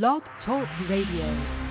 [0.00, 1.63] Blog Talk Radio.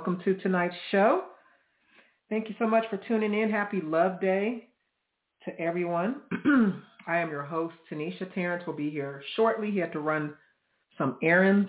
[0.00, 1.24] welcome to tonight's show.
[2.30, 3.50] Thank you so much for tuning in.
[3.50, 4.68] Happy Love Day
[5.44, 6.22] to everyone.
[7.06, 8.66] I am your host, Tanisha Terence.
[8.66, 9.70] will be here shortly.
[9.70, 10.32] He had to run
[10.96, 11.68] some errands.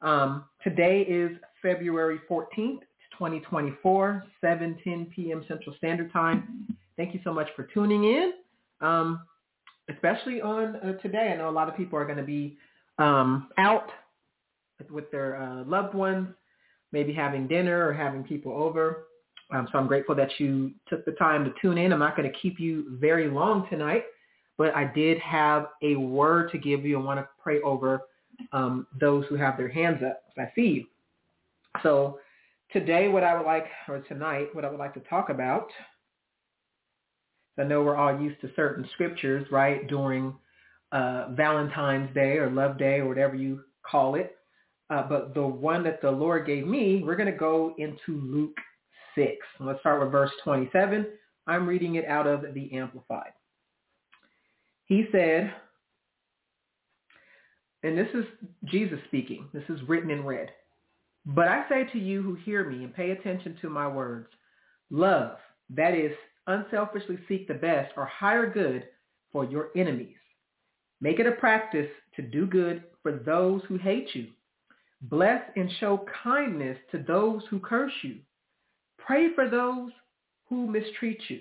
[0.00, 2.82] Um, today is February 14th,
[3.18, 5.44] 2024, 7:10 p.m.
[5.48, 6.68] Central Standard Time.
[6.96, 8.34] Thank you so much for tuning in,
[8.80, 9.22] um,
[9.90, 11.32] especially on uh, today.
[11.34, 12.56] I know a lot of people are going to be
[12.98, 13.90] um, out
[14.88, 16.28] with their uh, loved ones
[16.92, 19.04] maybe having dinner or having people over.
[19.52, 21.92] Um, so I'm grateful that you took the time to tune in.
[21.92, 24.04] I'm not going to keep you very long tonight,
[24.56, 28.02] but I did have a word to give you and want to pray over
[28.52, 30.22] um, those who have their hands up.
[30.38, 30.86] I see you.
[31.82, 32.18] So
[32.72, 35.68] today what I would like, or tonight, what I would like to talk about,
[37.58, 40.34] I know we're all used to certain scriptures, right, during
[40.90, 44.36] uh, Valentine's Day or Love Day or whatever you call it.
[44.92, 48.58] Uh, but the one that the Lord gave me, we're going to go into Luke
[49.14, 49.32] 6.
[49.58, 51.06] Let's start with verse 27.
[51.46, 53.32] I'm reading it out of the Amplified.
[54.84, 55.54] He said,
[57.82, 58.26] and this is
[58.66, 59.48] Jesus speaking.
[59.54, 60.50] This is written in red.
[61.24, 64.28] But I say to you who hear me and pay attention to my words,
[64.90, 65.38] love,
[65.70, 66.12] that is,
[66.48, 68.84] unselfishly seek the best or higher good
[69.32, 70.16] for your enemies.
[71.00, 74.26] Make it a practice to do good for those who hate you.
[75.02, 78.18] Bless and show kindness to those who curse you.
[78.98, 79.90] Pray for those
[80.48, 81.40] who mistreat you.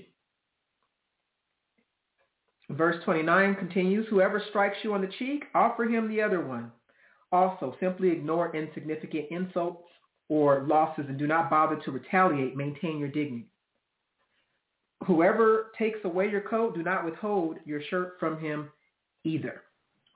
[2.70, 6.72] Verse 29 continues, whoever strikes you on the cheek, offer him the other one.
[7.32, 9.88] Also, simply ignore insignificant insults
[10.30, 12.56] or losses and do not bother to retaliate.
[12.56, 13.48] Maintain your dignity.
[15.06, 18.70] Whoever takes away your coat, do not withhold your shirt from him
[19.24, 19.63] either.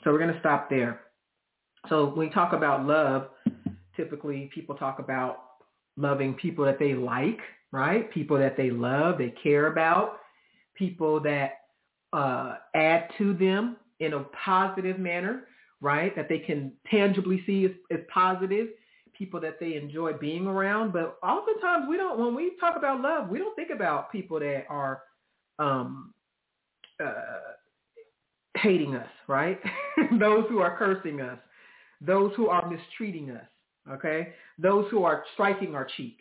[0.03, 1.01] So we're going to stop there.
[1.89, 3.27] So when we talk about love,
[3.95, 5.37] typically people talk about
[5.97, 7.39] loving people that they like,
[7.71, 8.11] right?
[8.11, 10.19] People that they love, they care about,
[10.75, 11.59] people that
[12.13, 15.47] uh, add to them in a positive manner,
[15.81, 16.15] right?
[16.15, 18.69] That they can tangibly see as, as positive,
[19.17, 20.91] people that they enjoy being around.
[20.91, 24.65] But oftentimes we don't, when we talk about love, we don't think about people that
[24.69, 25.01] are
[25.59, 26.13] um,
[27.03, 27.53] uh,
[28.57, 29.59] hating us, right?
[30.19, 31.37] those who are cursing us,
[32.01, 33.45] those who are mistreating us,
[33.89, 34.33] okay?
[34.57, 36.17] Those who are striking our cheek.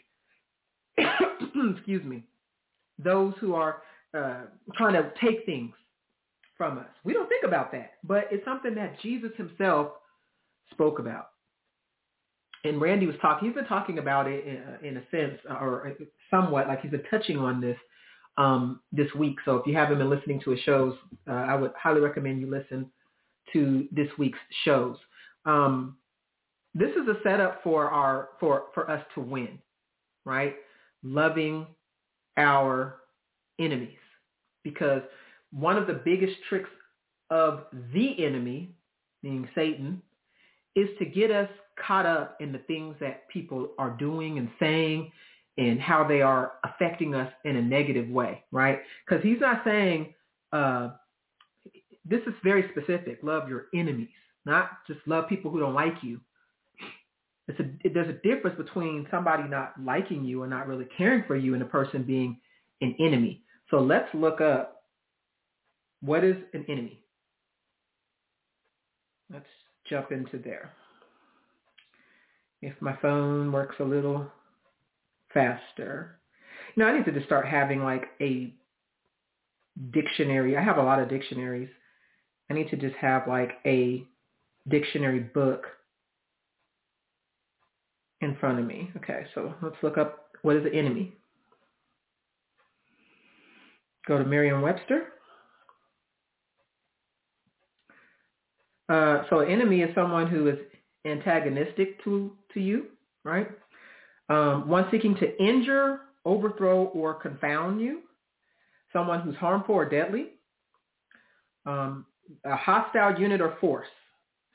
[0.99, 2.25] Excuse me.
[2.99, 3.83] Those who are
[4.16, 4.43] uh,
[4.75, 5.73] trying to take things
[6.57, 6.87] from us.
[7.02, 9.88] We don't think about that, but it's something that Jesus himself
[10.71, 11.31] spoke about.
[12.64, 15.93] And Randy was talking, he's been talking about it in, in a sense, or
[16.31, 17.76] somewhat, like he's been touching on this
[18.37, 19.37] um, this week.
[19.45, 20.95] So if you haven't been listening to his shows,
[21.28, 22.90] uh, I would highly recommend you listen
[23.52, 24.97] to this week's shows.
[25.46, 25.96] Um,
[26.74, 29.58] this is a setup for our for for us to win,
[30.24, 30.56] right?
[31.02, 31.66] Loving
[32.36, 32.96] our
[33.60, 33.98] enemies,
[34.64, 35.02] because
[35.52, 36.70] one of the biggest tricks
[37.30, 38.74] of the enemy,
[39.22, 40.02] meaning Satan,
[40.74, 41.48] is to get us
[41.86, 45.10] caught up in the things that people are doing and saying
[45.56, 48.80] and how they are affecting us in a negative way, right?
[49.06, 50.12] Because he's not saying,
[50.52, 50.90] uh,
[52.04, 54.08] this is very specific, love your enemies,
[54.44, 56.20] not just love people who don't like you.
[57.48, 61.24] It's a, it, there's a difference between somebody not liking you and not really caring
[61.26, 62.38] for you and a person being
[62.80, 63.42] an enemy.
[63.70, 64.82] So let's look up
[66.00, 67.00] what is an enemy?
[69.32, 69.46] Let's
[69.88, 70.70] jump into there.
[72.60, 74.26] If my phone works a little
[75.34, 76.18] faster.
[76.74, 78.54] You know, I need to just start having like a
[79.90, 80.56] dictionary.
[80.56, 81.68] I have a lot of dictionaries.
[82.48, 84.06] I need to just have like a
[84.68, 85.66] dictionary book
[88.21, 88.90] in front of me.
[88.97, 91.12] Okay, so let's look up what is an enemy.
[94.06, 95.04] Go to Merriam-Webster.
[98.88, 100.59] Uh, so an enemy is someone who is
[101.06, 102.87] antagonistic to, to you,
[103.25, 103.49] right?
[104.28, 108.00] Um, one seeking to injure, overthrow, or confound you.
[108.92, 110.28] Someone who's harmful or deadly.
[111.66, 112.06] Um,
[112.44, 113.88] a hostile unit or force.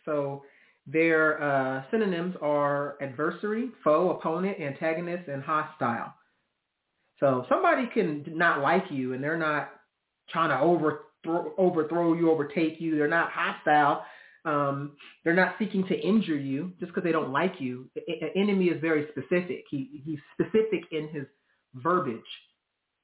[0.05, 0.43] So
[0.87, 6.13] their uh, synonyms are adversary, foe, opponent, antagonist, and hostile.
[7.19, 9.71] So somebody can not like you and they're not
[10.29, 12.97] trying to overthrow, overthrow you, overtake you.
[12.97, 14.03] They're not hostile.
[14.45, 17.89] Um, they're not seeking to injure you just because they don't like you.
[18.07, 19.65] An enemy is very specific.
[19.69, 21.25] He, he's specific in his
[21.75, 22.21] verbiage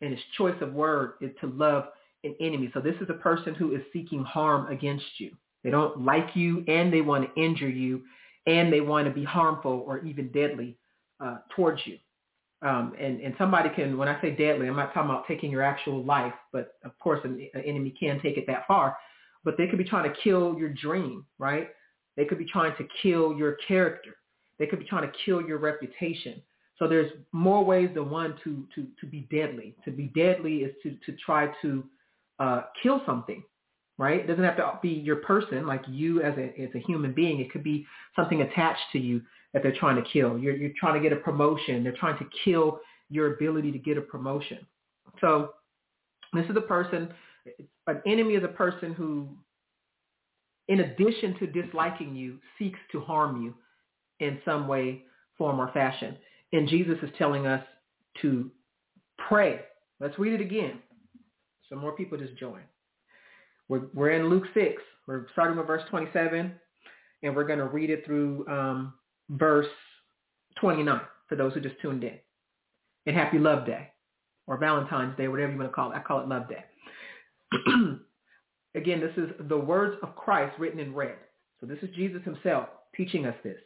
[0.01, 1.85] and his choice of word is to love
[2.23, 2.71] an enemy.
[2.73, 5.31] So this is a person who is seeking harm against you.
[5.65, 8.03] They don't like you and they want to injure you
[8.47, 10.77] and they want to be harmful or even deadly
[11.19, 11.97] uh, towards you.
[12.61, 15.61] Um, and, and somebody can, when I say deadly, I'm not talking about taking your
[15.61, 18.95] actual life, but of course an, an enemy can take it that far
[19.45, 21.69] but they could be trying to kill your dream, right?
[22.17, 24.15] They could be trying to kill your character.
[24.57, 26.41] They could be trying to kill your reputation.
[26.79, 29.75] So there's more ways than one to to to be deadly.
[29.85, 31.83] To be deadly is to to try to
[32.39, 33.43] uh, kill something,
[33.97, 34.19] right?
[34.19, 37.39] It doesn't have to be your person, like you as a as a human being.
[37.39, 37.85] It could be
[38.15, 39.21] something attached to you
[39.53, 40.37] that they're trying to kill.
[40.37, 41.83] You're you're trying to get a promotion.
[41.83, 44.65] They're trying to kill your ability to get a promotion.
[45.21, 45.53] So
[46.33, 47.13] this is a person,
[47.87, 49.29] an enemy is a person who,
[50.67, 53.53] in addition to disliking you, seeks to harm you
[54.19, 55.03] in some way,
[55.37, 56.17] form, or fashion.
[56.51, 57.63] And Jesus is telling us
[58.21, 58.49] to
[59.29, 59.61] pray.
[59.99, 60.79] Let's read it again.
[61.69, 62.61] Some more people just join.
[63.67, 64.81] We're, we're in Luke 6.
[65.07, 66.53] We're starting with verse 27,
[67.23, 68.93] and we're going to read it through um,
[69.29, 69.67] verse
[70.59, 72.17] 29 for those who just tuned in.
[73.05, 73.89] And happy Love Day
[74.47, 75.95] or Valentine's Day, whatever you want to call it.
[75.95, 76.63] I call it Love Day.
[78.75, 81.15] Again, this is the words of Christ written in red.
[81.59, 83.57] So this is Jesus himself teaching us this.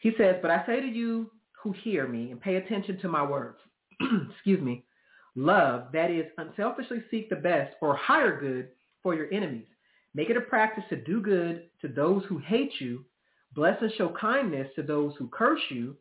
[0.00, 1.30] He says, but I say to you
[1.62, 3.58] who hear me and pay attention to my words,
[4.30, 4.84] excuse me,
[5.36, 8.68] love, that is, unselfishly seek the best or higher good
[9.02, 9.66] for your enemies.
[10.14, 13.04] Make it a practice to do good to those who hate you.
[13.54, 15.96] Bless and show kindness to those who curse you.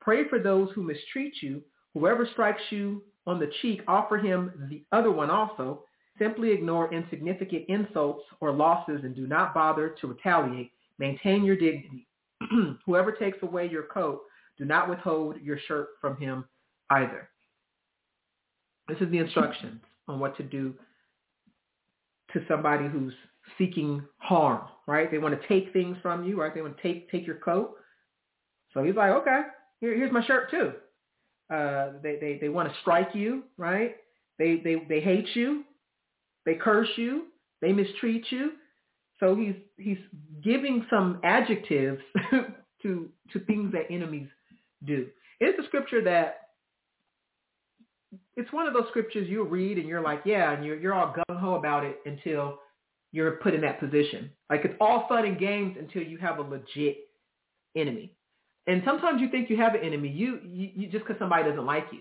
[0.00, 1.62] Pray for those who mistreat you.
[1.94, 5.82] Whoever strikes you on the cheek, offer him the other one also.
[6.18, 10.70] Simply ignore insignificant insults or losses and do not bother to retaliate.
[10.98, 12.06] Maintain your dignity.
[12.86, 14.22] Whoever takes away your coat,
[14.56, 16.44] do not withhold your shirt from him
[16.90, 17.28] either.
[18.88, 20.74] This is the instructions on what to do
[22.36, 23.14] to somebody who's
[23.56, 25.10] seeking harm, right?
[25.10, 26.54] They want to take things from you, right?
[26.54, 27.76] They want to take take your coat.
[28.74, 29.42] So he's like, okay,
[29.80, 30.72] here, here's my shirt too.
[31.52, 33.96] Uh, they they they want to strike you, right?
[34.38, 35.64] They they they hate you,
[36.44, 37.26] they curse you,
[37.62, 38.52] they mistreat you.
[39.18, 39.98] So he's he's
[40.44, 42.02] giving some adjectives
[42.82, 44.28] to to things that enemies
[44.84, 45.06] do.
[45.40, 46.45] It's a scripture that
[48.36, 51.14] it's one of those scriptures you read and you're like, yeah, and you're you're all
[51.14, 52.58] gung ho about it until
[53.12, 54.30] you're put in that position.
[54.50, 56.98] Like it's all fun and games until you have a legit
[57.76, 58.12] enemy.
[58.66, 61.64] And sometimes you think you have an enemy, you, you, you just because somebody doesn't
[61.64, 62.00] like you,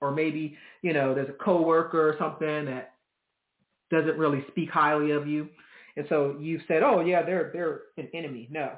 [0.00, 2.92] or maybe you know there's a coworker or something that
[3.90, 5.48] doesn't really speak highly of you,
[5.96, 8.46] and so you've said, oh yeah, they're they're an enemy.
[8.50, 8.72] No,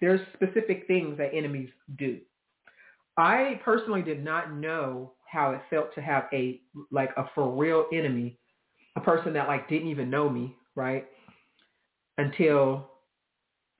[0.00, 2.18] there's specific things that enemies do.
[3.16, 6.60] I personally did not know how it felt to have a
[6.90, 8.38] like a for real enemy,
[8.96, 11.06] a person that like didn't even know me, right?
[12.18, 12.90] Until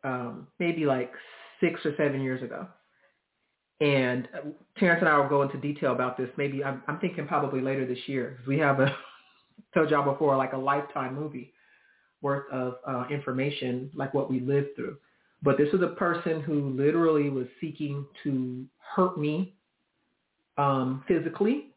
[0.05, 1.13] um, maybe like
[1.61, 2.67] six or seven years ago.
[3.81, 6.31] And uh, Terence and I will go into detail about this.
[6.37, 8.39] Maybe I'm, I'm thinking probably later this year.
[8.47, 8.97] We have a
[9.75, 11.53] told y'all before like a lifetime movie
[12.23, 14.97] worth of uh, information like what we lived through.
[15.43, 19.56] But this was a person who literally was seeking to hurt me
[20.59, 21.69] um, physically,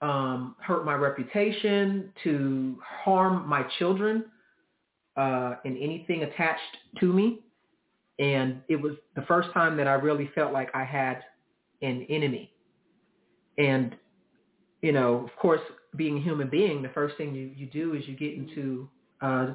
[0.00, 4.24] um, hurt my reputation, to harm my children,
[5.16, 7.40] uh, and anything attached to me.
[8.18, 11.22] And it was the first time that I really felt like I had
[11.82, 12.52] an enemy.
[13.58, 13.96] And,
[14.82, 15.60] you know, of course,
[15.96, 18.88] being a human being, the first thing you, you do is you get into
[19.20, 19.54] uh,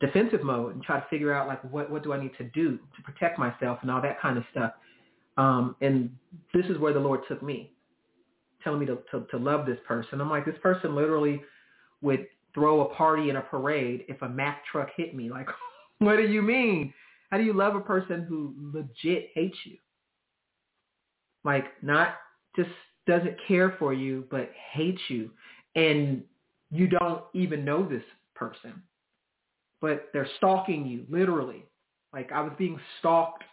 [0.00, 2.78] defensive mode and try to figure out like what, what do I need to do
[2.96, 4.72] to protect myself and all that kind of stuff.
[5.36, 6.10] Um, and
[6.52, 7.72] this is where the Lord took me,
[8.62, 10.20] telling me to, to, to love this person.
[10.20, 11.42] I'm like, this person literally
[12.02, 15.30] would throw a party in a parade if a Mack truck hit me.
[15.30, 15.48] Like,
[15.98, 16.92] what do you mean?
[17.30, 19.78] How do you love a person who legit hates you?
[21.44, 22.16] Like, not
[22.54, 22.70] just
[23.06, 25.30] doesn't care for you, but hates you.
[25.74, 26.22] And
[26.70, 28.02] you don't even know this
[28.34, 28.82] person,
[29.80, 31.64] but they're stalking you, literally.
[32.12, 33.44] Like, I was being stalked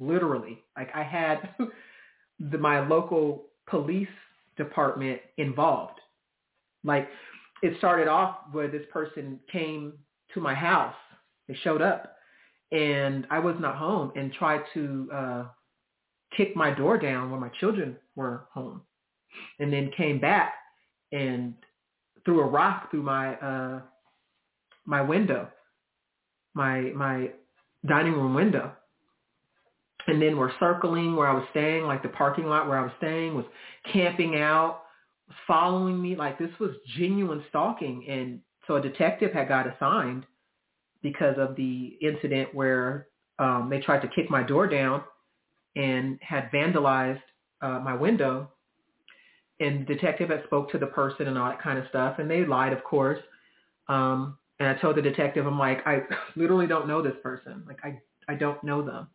[0.00, 0.58] literally.
[0.76, 1.50] Like I had
[2.50, 4.08] the, my local police
[4.56, 6.00] department involved.
[6.82, 7.08] Like
[7.62, 9.92] it started off where this person came
[10.34, 10.94] to my house.
[11.46, 12.16] They showed up
[12.72, 15.44] and I was not home and tried to uh,
[16.36, 18.82] kick my door down when my children were home
[19.58, 20.54] and then came back
[21.12, 21.54] and
[22.24, 23.80] threw a rock through my uh,
[24.86, 25.48] my window,
[26.54, 27.30] my my
[27.86, 28.72] dining room window
[30.06, 32.92] and then we're circling where I was staying, like the parking lot where I was
[32.98, 33.46] staying, was
[33.92, 34.82] camping out,
[35.28, 36.16] was following me.
[36.16, 38.06] Like this was genuine stalking.
[38.08, 40.26] And so a detective had got assigned
[41.02, 43.08] because of the incident where
[43.38, 45.02] um, they tried to kick my door down
[45.76, 47.22] and had vandalized
[47.62, 48.50] uh, my window.
[49.60, 52.18] And the detective had spoke to the person and all that kind of stuff.
[52.18, 53.18] And they lied, of course.
[53.88, 56.02] Um, and I told the detective, I'm like, I
[56.36, 57.64] literally don't know this person.
[57.66, 59.08] Like I, I don't know them.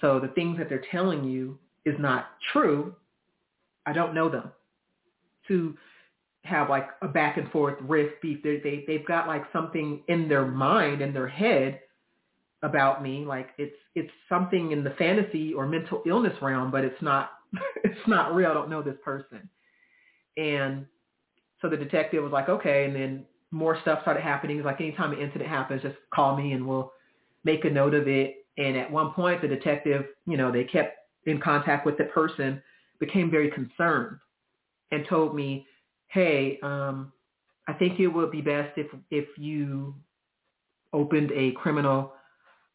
[0.00, 2.94] So the things that they're telling you is not true.
[3.86, 4.50] I don't know them.
[5.48, 5.76] To
[6.42, 10.28] have like a back and forth riff beef, they, they, they've got like something in
[10.28, 11.80] their mind, in their head
[12.62, 13.24] about me.
[13.24, 17.30] Like it's, it's something in the fantasy or mental illness realm, but it's not
[17.84, 18.50] it's not real.
[18.50, 19.48] I don't know this person.
[20.36, 20.86] And
[21.60, 22.84] so the detective was like, okay.
[22.84, 24.58] And then more stuff started happening.
[24.58, 26.92] It's like anytime an incident happens, just call me and we'll
[27.44, 28.43] make a note of it.
[28.56, 32.62] And at one point, the detective, you know, they kept in contact with the person,
[33.00, 34.18] became very concerned
[34.92, 35.66] and told me,
[36.08, 37.12] hey, um,
[37.66, 39.94] I think it would be best if if you
[40.92, 42.12] opened a criminal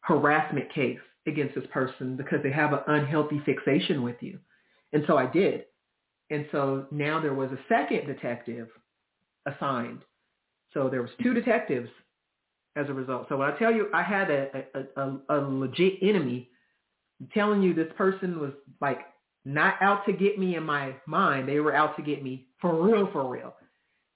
[0.00, 4.38] harassment case against this person because they have an unhealthy fixation with you.
[4.92, 5.64] And so I did.
[6.30, 8.68] And so now there was a second detective
[9.46, 10.00] assigned.
[10.72, 11.88] So there was two detectives
[12.76, 13.26] as a result.
[13.28, 16.50] So when I tell you I had a, a, a, a legit enemy,
[17.34, 19.00] telling you this person was like
[19.44, 21.48] not out to get me in my mind.
[21.48, 23.54] They were out to get me for real, for real.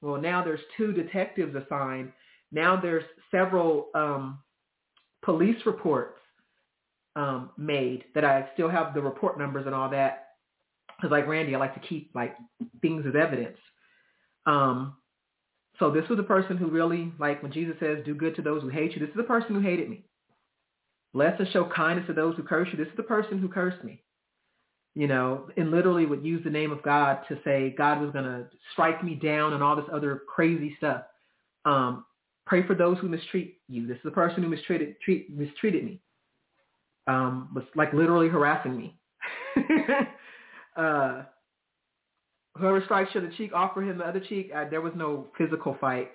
[0.00, 2.12] Well, now there's two detectives assigned.
[2.52, 4.38] Now there's several um,
[5.22, 6.18] police reports
[7.16, 10.28] um, made that I still have the report numbers and all that.
[10.96, 12.36] Because like Randy, I like to keep like
[12.82, 13.56] things as evidence.
[14.46, 14.96] Um,
[15.84, 18.62] so this was a person who really, like when Jesus says, do good to those
[18.62, 20.04] who hate you, this is the person who hated me.
[21.12, 22.78] Bless and show kindness to those who curse you.
[22.78, 24.02] This is the person who cursed me
[24.94, 28.24] you know, and literally would use the name of God to say God was going
[28.24, 31.02] to strike me down and all this other crazy stuff.
[31.64, 32.04] Um,
[32.46, 33.86] pray for those who mistreat you.
[33.86, 36.00] This is the person who mistreated treat, mistreated me.
[37.06, 38.96] Um, was like literally harassing me.
[40.76, 41.22] uh,
[42.56, 44.50] whoever strikes you the cheek, offer him the other cheek.
[44.54, 46.10] Uh, there was no physical fight,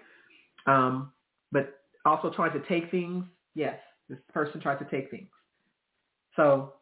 [0.68, 1.12] um,
[1.52, 3.26] but also trying to take things.
[3.56, 5.30] Yes, this person tried to take things.
[6.36, 6.74] So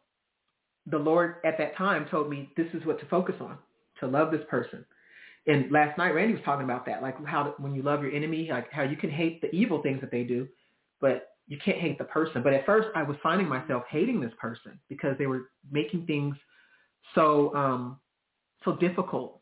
[0.86, 3.58] the Lord at that time told me this is what to focus on,
[4.00, 4.84] to love this person.
[5.46, 8.48] And last night, Randy was talking about that, like how when you love your enemy,
[8.50, 10.46] like how you can hate the evil things that they do,
[11.00, 12.42] but you can't hate the person.
[12.42, 16.36] But at first, I was finding myself hating this person because they were making things
[17.14, 17.98] so um,
[18.64, 19.40] so difficult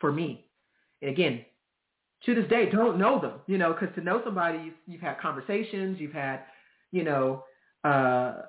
[0.00, 0.46] for me.
[1.02, 1.44] And again,
[2.26, 5.20] to this day, don't know them, you know, because to know somebody, you've, you've had
[5.20, 6.40] conversations, you've had,
[6.90, 7.44] you know,
[7.84, 8.42] uh,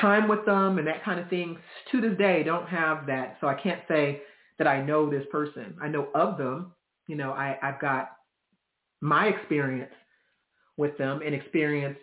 [0.00, 1.56] time with them and that kind of thing
[1.92, 3.36] to this day don't have that.
[3.40, 4.22] So I can't say
[4.58, 5.76] that I know this person.
[5.80, 6.72] I know of them.
[7.06, 8.12] You know, I, I've got
[9.00, 9.92] my experience
[10.76, 11.98] with them and experience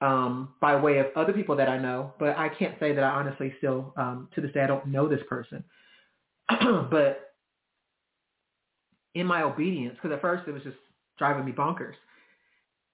[0.00, 3.10] um, by way of other people that I know, but I can't say that I
[3.10, 5.64] honestly still, um, to this day, I don't know this person.
[6.90, 7.32] but
[9.14, 10.76] in my obedience, because at first it was just
[11.18, 11.94] driving me bonkers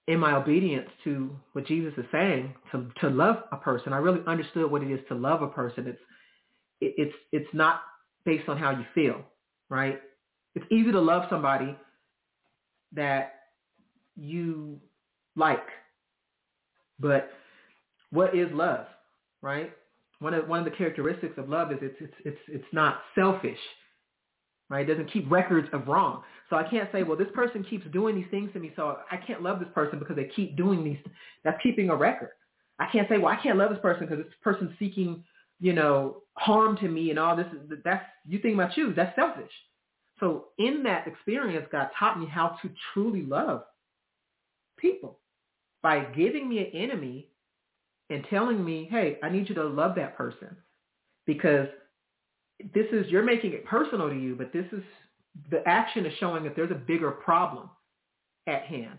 [0.07, 4.21] in my obedience to what Jesus is saying, to to love a person, I really
[4.27, 5.87] understood what it is to love a person.
[5.87, 6.01] It's
[6.81, 7.81] it, it's it's not
[8.25, 9.23] based on how you feel,
[9.71, 10.01] right?
[10.55, 11.75] It's easy to love somebody
[12.93, 13.35] that
[14.17, 14.81] you
[15.37, 15.67] like,
[17.01, 17.31] but
[18.11, 18.87] what is love,
[19.43, 19.73] right?
[20.21, 23.59] One of one of the characteristics of love is it's it's it's it's not selfish
[24.71, 24.89] right?
[24.89, 26.23] It doesn't keep records of wrong.
[26.51, 29.17] So I can't say, well, this person keeps doing these things to me, so I
[29.17, 30.99] can't love this person because they keep doing these.
[31.45, 32.31] That's keeping a record.
[32.79, 35.23] I can't say, well, I can't love this person because this person's seeking,
[35.61, 37.47] you know, harm to me and all this.
[37.85, 38.93] That's you think about you.
[38.95, 39.53] That's selfish.
[40.21, 43.65] So in that experience, God taught me how to truly love
[44.79, 45.19] people
[45.83, 47.29] by giving me an enemy
[48.11, 50.57] and telling me, hey, I need you to love that person
[51.27, 51.69] because
[52.75, 54.83] this is you're making it personal to you, but this is
[55.51, 57.69] the action is showing that there's a bigger problem
[58.47, 58.99] at hand.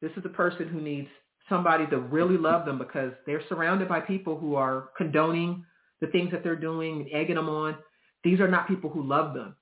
[0.00, 1.08] This is the person who needs
[1.48, 5.64] somebody to really love them because they're surrounded by people who are condoning
[6.00, 7.76] the things that they're doing egging them on.
[8.22, 9.56] These are not people who love them.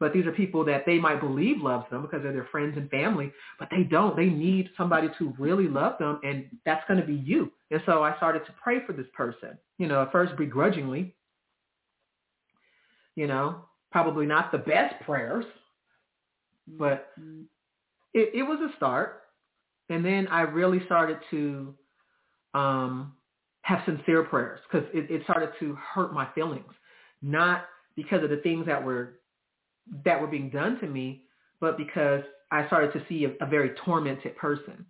[0.00, 2.88] But these are people that they might believe loves them because they're their friends and
[2.88, 4.16] family, but they don't.
[4.16, 7.50] They need somebody to really love them, and that's going to be you.
[7.70, 11.14] And so I started to pray for this person, you know, at first begrudgingly,
[13.16, 15.44] you know, probably not the best prayers,
[16.66, 17.42] but mm-hmm.
[18.14, 19.22] it, it was a start.
[19.90, 21.74] And then I really started to
[22.54, 23.14] um,
[23.62, 26.72] have sincere prayers because it, it started to hurt my feelings,
[27.22, 27.64] not
[27.96, 29.17] because of the things that were
[30.04, 31.22] that were being done to me,
[31.60, 34.86] but because I started to see a, a very tormented person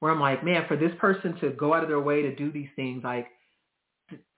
[0.00, 2.52] where I'm like, man, for this person to go out of their way to do
[2.52, 3.28] these things, like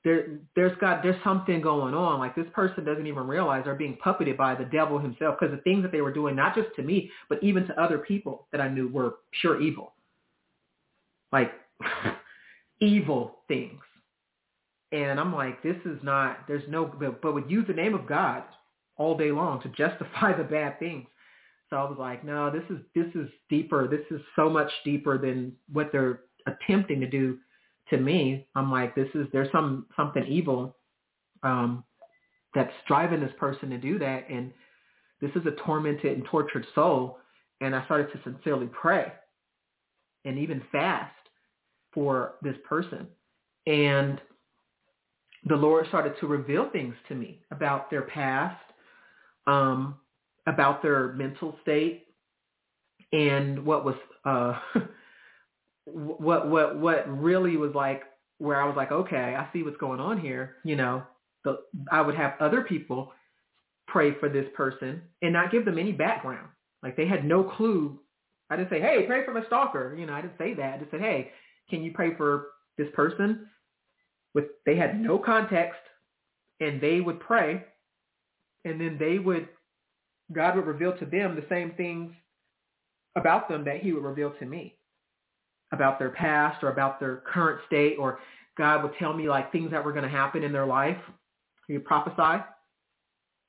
[0.05, 2.21] there there's got there's something going on.
[2.21, 5.63] Like this person doesn't even realize they're being puppeted by the devil himself because the
[5.63, 8.61] things that they were doing, not just to me, but even to other people that
[8.61, 9.93] I knew were pure evil.
[11.33, 11.53] Like
[12.81, 13.81] evil things.
[14.93, 18.07] And I'm like, this is not, there's no, but, but would use the name of
[18.07, 18.45] God
[18.97, 21.07] all day long to justify the bad things.
[21.71, 23.89] So I was like, no, this is, this is deeper.
[23.89, 27.39] This is so much deeper than what they're attempting to do
[27.91, 30.77] to me, I'm like, this is there's some something evil
[31.43, 31.85] um,
[32.55, 34.29] that's driving this person to do that.
[34.29, 34.53] And
[35.21, 37.19] this is a tormented and tortured soul.
[37.61, 39.13] And I started to sincerely pray
[40.25, 41.15] and even fast
[41.93, 43.07] for this person.
[43.67, 44.21] And
[45.49, 48.61] the Lord started to reveal things to me about their past,
[49.47, 49.97] um,
[50.47, 52.07] about their mental state,
[53.13, 54.59] and what was uh,
[55.85, 58.03] what what what really was like
[58.39, 60.57] where I was like, okay, I see what's going on here.
[60.65, 61.03] You know,
[61.45, 61.59] the,
[61.91, 63.13] I would have other people
[63.89, 66.49] pray for this person and not give them any background.
[66.83, 67.99] Like they had no clue.
[68.51, 69.97] I didn't say, hey, pray for my stalker.
[69.99, 70.75] You know, I didn't say that.
[70.75, 71.31] I just said, hey,
[71.71, 73.49] can you pray for this person?
[74.35, 75.81] With they had no context,
[76.61, 77.65] and they would pray,
[78.67, 79.49] and then they would,
[80.33, 82.13] God would reveal to them the same things
[83.17, 84.77] about them that He would reveal to me
[85.73, 88.19] about their past or about their current state, or
[88.59, 90.99] God would tell me like things that were going to happen in their life.
[91.69, 92.45] He prophesy,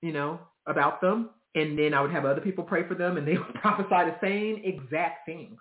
[0.01, 3.27] you know, about them, and then I would have other people pray for them, and
[3.27, 5.57] they would prophesy the same exact things.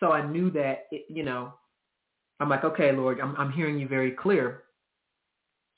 [0.00, 1.52] So I knew that, it, you know,
[2.40, 4.64] I'm like, okay, Lord, I'm, I'm hearing you very clear.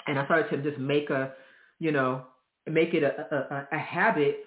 [0.07, 1.33] And I started to just make a,
[1.79, 2.25] you know,
[2.67, 4.45] make it a, a, a habit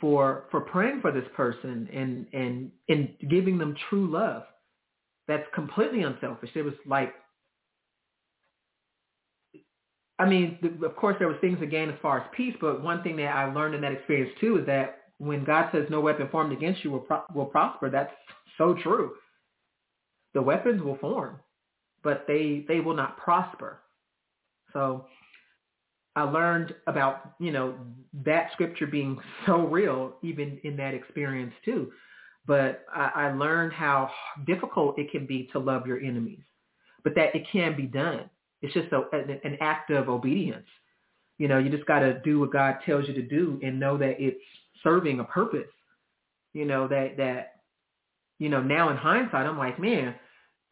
[0.00, 4.44] for for praying for this person and and and giving them true love
[5.26, 6.50] that's completely unselfish.
[6.54, 7.14] It was like
[10.18, 13.16] i mean of course there was things again as far as peace but one thing
[13.16, 16.52] that i learned in that experience too is that when god says no weapon formed
[16.52, 18.12] against you will pro- will prosper that's
[18.58, 19.12] so true.
[20.34, 21.40] The weapons will form
[22.04, 23.80] but they they will not prosper.
[24.72, 25.06] So
[26.16, 27.74] I learned about, you know,
[28.24, 31.92] that scripture being so real even in that experience too.
[32.46, 34.10] But I, I learned how
[34.46, 36.42] difficult it can be to love your enemies,
[37.02, 38.28] but that it can be done.
[38.60, 40.66] It's just a, an, act of obedience.
[41.38, 43.98] You know, you just got to do what God tells you to do and know
[43.98, 44.40] that it's
[44.82, 45.68] serving a purpose.
[46.52, 47.56] You know, that, that,
[48.38, 50.14] you know, now in hindsight, I'm like, man,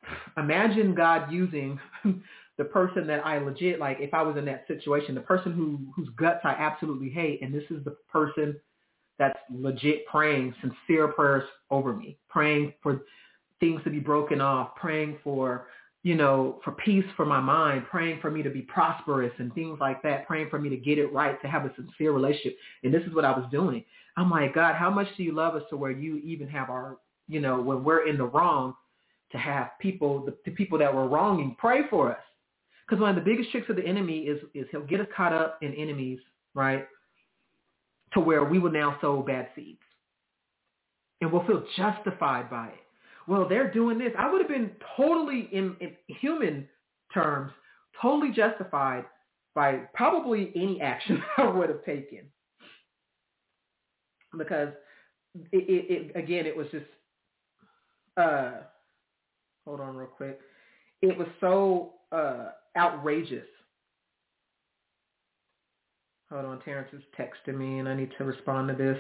[0.37, 1.81] imagine God using
[2.63, 5.81] the person that I legit like if I was in that situation, the person who
[5.97, 8.55] whose guts I absolutely hate, and this is the person
[9.19, 13.03] that's legit praying sincere prayers over me, praying for
[13.59, 15.67] things to be broken off, praying for
[16.05, 19.79] you know, for peace for my mind, praying for me to be prosperous and things
[19.81, 22.57] like that, praying for me to get it right, to have a sincere relationship.
[22.83, 23.85] And this is what I was doing.
[24.17, 26.99] I'm like, God, how much do you love us to where you even have our,
[27.29, 28.75] you know, when we're in the wrong,
[29.31, 32.23] to have people, the, the people that were wronging, pray for us.
[32.93, 35.33] Because one of the biggest tricks of the enemy is, is he'll get us caught
[35.33, 36.19] up in enemies,
[36.53, 36.87] right?
[38.13, 39.81] To where we will now sow bad seeds.
[41.23, 42.75] And we'll feel justified by it.
[43.27, 44.13] Well, they're doing this.
[44.19, 46.69] I would have been totally, in, in human
[47.15, 47.53] terms,
[48.03, 49.07] totally justified
[49.55, 52.27] by probably any action I would have taken.
[54.37, 54.69] Because
[55.51, 56.85] it, it, it again, it was just,
[58.19, 58.51] uh,
[59.65, 60.41] hold on real quick.
[61.01, 63.47] It was so uh, outrageous.
[66.31, 68.99] Hold on, Terence is texting me and I need to respond to this.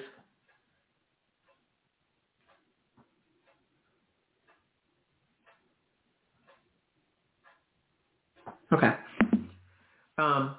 [8.72, 8.92] Okay.
[10.18, 10.56] Um,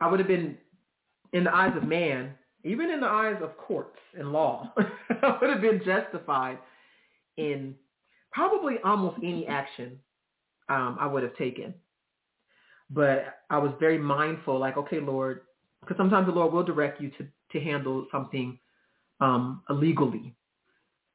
[0.00, 0.56] I would have been,
[1.32, 4.72] in the eyes of man, even in the eyes of courts and law,
[5.22, 6.58] I would have been justified
[7.36, 7.74] in
[8.32, 9.98] probably almost any action
[10.68, 11.74] um, I would have taken.
[12.94, 15.42] But I was very mindful, like, okay, Lord,
[15.80, 18.58] because sometimes the Lord will direct you to, to handle something
[19.20, 20.34] um, illegally.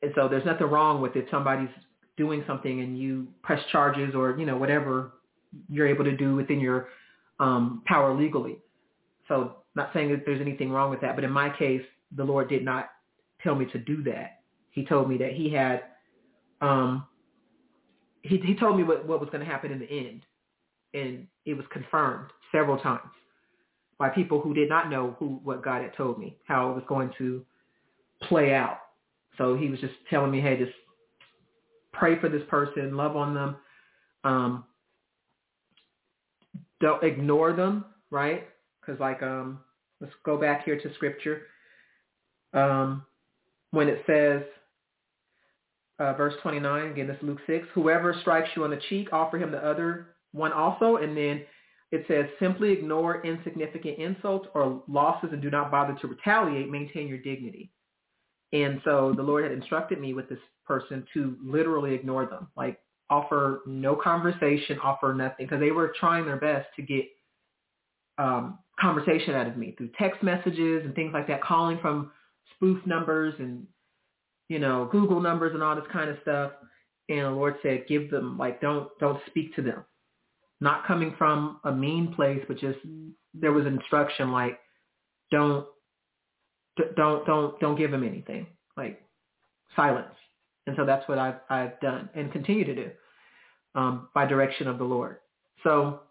[0.02, 1.28] And so there's nothing wrong with it.
[1.30, 1.70] Somebody's
[2.18, 5.14] doing something and you press charges or, you know, whatever
[5.70, 6.90] you're able to do within your
[7.40, 8.58] um, power legally.
[9.28, 11.84] So not saying that there's anything wrong with that, but in my case,
[12.16, 12.90] the Lord did not
[13.44, 14.42] tell me to do that.
[14.72, 15.84] He told me that he had,
[16.62, 17.06] um,
[18.22, 20.22] he, he told me what, what was going to happen in the end
[21.00, 23.10] and it was confirmed several times
[23.98, 26.84] by people who did not know who what God had told me, how it was
[26.88, 27.44] going to
[28.24, 28.80] play out.
[29.38, 30.74] So he was just telling me, hey, just
[31.94, 33.56] pray for this person, love on them.
[34.24, 34.64] Um,
[36.80, 38.48] don't ignore them, right?
[38.80, 39.60] Because like, um,
[40.00, 41.44] let's go back here to scripture.
[42.54, 43.04] Um,
[43.72, 44.44] when it says,
[46.00, 49.38] uh, verse 29, again, this is Luke 6, whoever strikes you on the cheek, offer
[49.38, 50.98] him the other one also.
[50.98, 51.44] And then
[51.92, 56.70] it says, simply ignore insignificant insults or losses and do not bother to retaliate.
[56.70, 57.72] Maintain your dignity.
[58.54, 62.80] And so the Lord had instructed me with this person to literally ignore them, like
[63.10, 67.06] offer no conversation, offer nothing, because they were trying their best to get
[68.18, 72.12] um, conversation out of me through text messages and things like that, calling from
[72.56, 73.66] spoof numbers and,
[74.50, 76.52] you know, Google numbers and all this kind of stuff.
[77.10, 79.84] And the Lord said, give them, like, don't, don't speak to them.
[80.60, 82.80] Not coming from a mean place, but just,
[83.34, 84.60] there was instruction like,
[85.32, 85.66] don't,
[86.96, 88.48] don't, don't, don't give them anything.
[88.76, 89.02] Like,
[89.76, 90.16] silence.
[90.66, 92.90] And so that's what I've, I've done and continue to do
[93.76, 95.18] um, by direction of the Lord.
[95.64, 96.02] So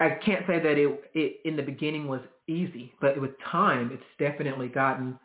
[0.00, 4.04] I can't say that it, it in the beginning was easy, but with time, it's
[4.18, 5.18] definitely gotten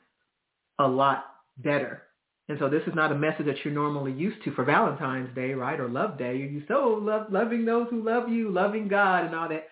[0.80, 1.26] a lot
[1.58, 2.04] better.
[2.50, 5.54] And so this is not a message that you're normally used to for Valentine's Day,
[5.54, 5.80] right?
[5.80, 6.36] Or Love Day.
[6.36, 9.68] You're so love, loving those who love you, loving God and all that.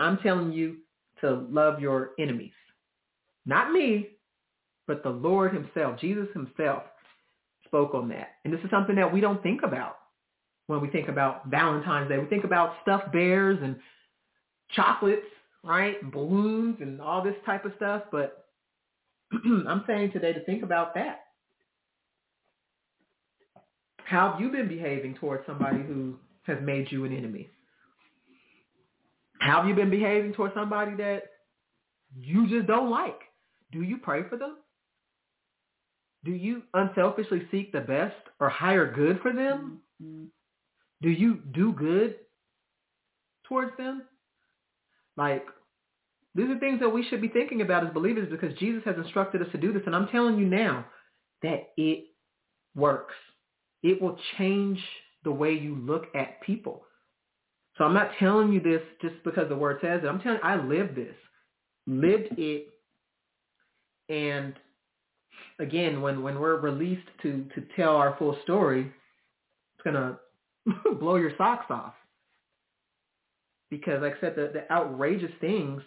[0.00, 0.78] I'm telling you
[1.20, 2.52] to love your enemies.
[3.46, 4.08] Not me,
[4.88, 6.82] but the Lord himself, Jesus himself
[7.64, 8.30] spoke on that.
[8.44, 9.96] And this is something that we don't think about
[10.66, 12.18] when we think about Valentine's Day.
[12.18, 13.76] We think about stuffed bears and
[14.72, 15.26] chocolates,
[15.62, 15.96] right?
[16.10, 18.02] Balloons and all this type of stuff.
[18.10, 18.46] But
[19.32, 21.20] I'm saying today to think about that.
[24.10, 27.48] How have you been behaving towards somebody who has made you an enemy?
[29.40, 31.22] How have you been behaving towards somebody that
[32.18, 33.20] you just don't like?
[33.70, 34.56] Do you pray for them?
[36.24, 39.78] Do you unselfishly seek the best or higher good for them?
[40.00, 42.16] Do you do good
[43.46, 44.02] towards them?
[45.16, 45.46] Like,
[46.34, 49.40] these are things that we should be thinking about as believers because Jesus has instructed
[49.40, 49.82] us to do this.
[49.86, 50.84] And I'm telling you now
[51.44, 52.06] that it
[52.74, 53.14] works.
[53.82, 54.78] It will change
[55.24, 56.82] the way you look at people.
[57.76, 60.06] So I'm not telling you this just because the word says it.
[60.06, 61.14] I'm telling you, I lived this,
[61.86, 62.68] lived it,
[64.08, 64.54] and
[65.60, 68.92] again, when, when we're released to, to tell our full story,
[69.74, 71.94] it's going to blow your socks off.
[73.70, 75.80] Because like I said, the, the outrageous things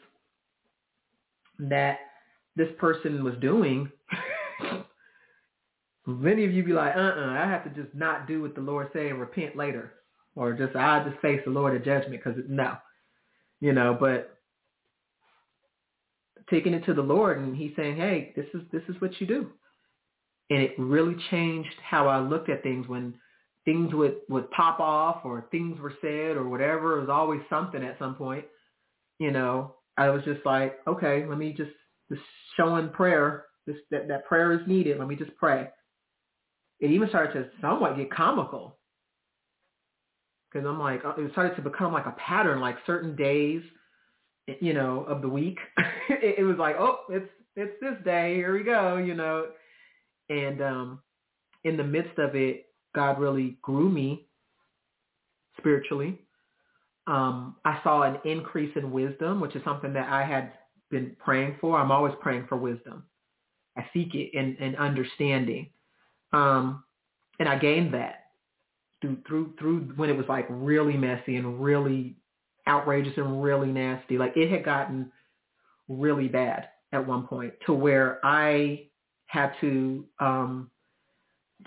[1.60, 2.00] that
[2.56, 3.92] this person was doing,
[6.06, 8.90] many of you be like, uh-uh, I have to just not do what the Lord
[8.94, 9.94] say and repent later.
[10.36, 12.76] Or just, I just face the Lord at judgment because no.
[13.62, 14.38] You know, but
[16.50, 19.28] taking it to the Lord and he's saying, hey, this is, this is what you
[19.28, 19.50] do
[20.50, 23.16] and it really changed how I looked at things when
[23.66, 26.98] things would, would pop off or things were said or whatever.
[26.98, 28.46] It was always something at some point.
[29.20, 31.72] You know, I was just like, okay, let me just,
[32.12, 32.22] just
[32.58, 35.00] showing prayer, this, that, that prayer is needed.
[35.00, 35.70] Let me just pray.
[36.80, 38.78] It even started to somewhat get comical
[40.52, 43.62] because I'm like, it started to become like a pattern, like certain days,
[44.60, 45.58] you know, of the week.
[46.10, 48.36] it, it was like, oh, it's, it's this day.
[48.36, 48.98] Here we go.
[48.98, 49.48] You know,
[50.30, 51.00] and um,
[51.64, 54.28] in the midst of it, God really grew me
[55.58, 56.20] spiritually.
[57.08, 60.54] Um, I saw an increase in wisdom, which is something that I had
[60.90, 61.78] been praying for.
[61.78, 63.04] I'm always praying for wisdom.
[63.78, 65.70] I seek it in, in understanding.
[66.34, 66.84] Um,
[67.40, 68.26] and I gained that
[69.02, 72.16] through, through, through when it was like really messy and really
[72.68, 74.18] outrageous and really nasty.
[74.18, 75.12] Like it had gotten
[75.88, 78.88] really bad at one point to where I
[79.28, 80.70] had to um,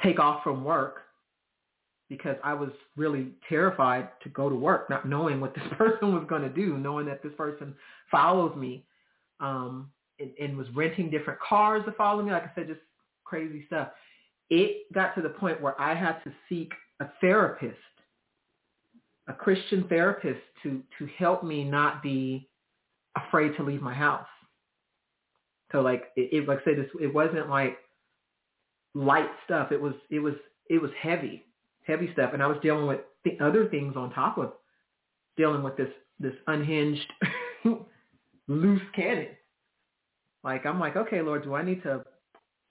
[0.02, 1.02] take off from work
[2.08, 6.24] because I was really terrified to go to work, not knowing what this person was
[6.28, 7.74] going to do, knowing that this person
[8.10, 8.84] follows me
[9.40, 9.90] um,
[10.20, 12.32] and, and was renting different cars to follow me.
[12.32, 12.80] Like I said, just
[13.24, 13.88] crazy stuff.
[14.50, 17.76] It got to the point where I had to seek a therapist,
[19.28, 22.48] a Christian therapist to, to help me not be
[23.16, 24.26] afraid to leave my house.
[25.72, 27.78] So like it, it like I said, it wasn't like
[28.94, 29.72] light stuff.
[29.72, 30.34] It was it was
[30.70, 31.44] it was heavy,
[31.84, 34.52] heavy stuff, and I was dealing with th- other things on top of
[35.36, 37.12] dealing with this this unhinged,
[38.48, 39.28] loose cannon.
[40.42, 42.04] Like I'm like, okay, Lord, do I need to,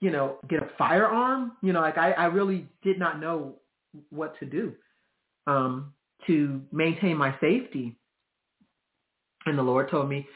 [0.00, 1.52] you know, get a firearm?
[1.62, 3.56] You know, like I, I really did not know
[4.10, 4.74] what to do
[5.46, 5.92] um,
[6.26, 7.96] to maintain my safety.
[9.46, 10.26] And the Lord told me,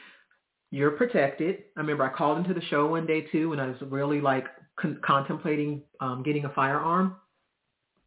[0.71, 1.63] you're protected.
[1.75, 4.45] I remember I called into the show one day too when I was really like
[4.79, 7.17] con- contemplating um, getting a firearm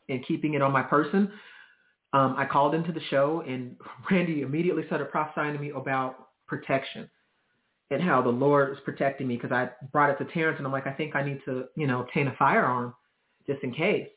[0.09, 1.31] and keeping it on my person.
[2.15, 3.77] Um, I called into the show and
[4.11, 7.09] Randy immediately started prophesying to me about protection
[7.91, 10.73] and how the Lord is protecting me because I brought it to Terence and I'm
[10.73, 12.95] like, I think I need to, you know, obtain a firearm
[13.47, 14.09] just in case.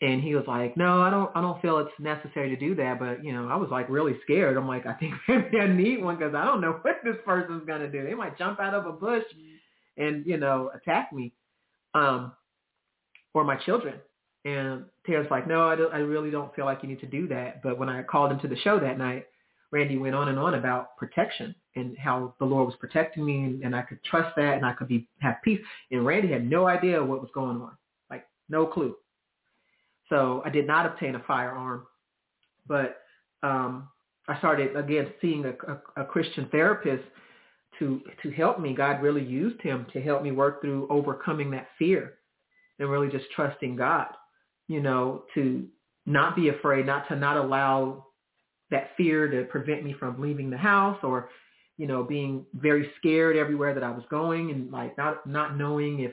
[0.00, 2.98] And he was like, no, I don't, I don't feel it's necessary to do that.
[2.98, 4.56] But, you know, I was like really scared.
[4.56, 7.66] I'm like, I think maybe I need one because I don't know what this person's
[7.66, 8.04] going to do.
[8.04, 9.22] They might jump out of a bush
[9.96, 11.32] and, you know, attack me
[11.94, 12.32] um,
[13.34, 13.94] or my children.
[14.44, 17.28] And Tara's like, no, I, don't, I really don't feel like you need to do
[17.28, 17.62] that.
[17.62, 19.26] But when I called him to the show that night,
[19.70, 23.62] Randy went on and on about protection and how the Lord was protecting me and,
[23.62, 25.60] and I could trust that and I could be have peace.
[25.90, 27.72] And Randy had no idea what was going on,
[28.10, 28.96] like no clue.
[30.08, 31.86] So I did not obtain a firearm,
[32.66, 32.98] but
[33.42, 33.88] um,
[34.28, 37.04] I started again seeing a, a, a Christian therapist
[37.78, 38.74] to to help me.
[38.74, 42.14] God really used him to help me work through overcoming that fear
[42.78, 44.08] and really just trusting God.
[44.68, 45.66] You know, to
[46.06, 48.06] not be afraid, not to not allow
[48.70, 51.28] that fear to prevent me from leaving the house or,
[51.82, 55.98] you know, being very scared everywhere that I was going and like not not knowing
[55.98, 56.12] if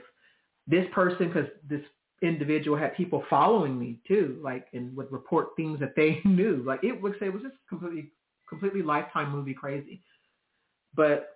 [0.66, 1.84] this person, because this
[2.24, 6.64] individual had people following me too, like and would report things that they knew.
[6.66, 8.10] Like it would say it was just completely
[8.50, 10.02] completely lifetime movie crazy.
[10.96, 11.36] But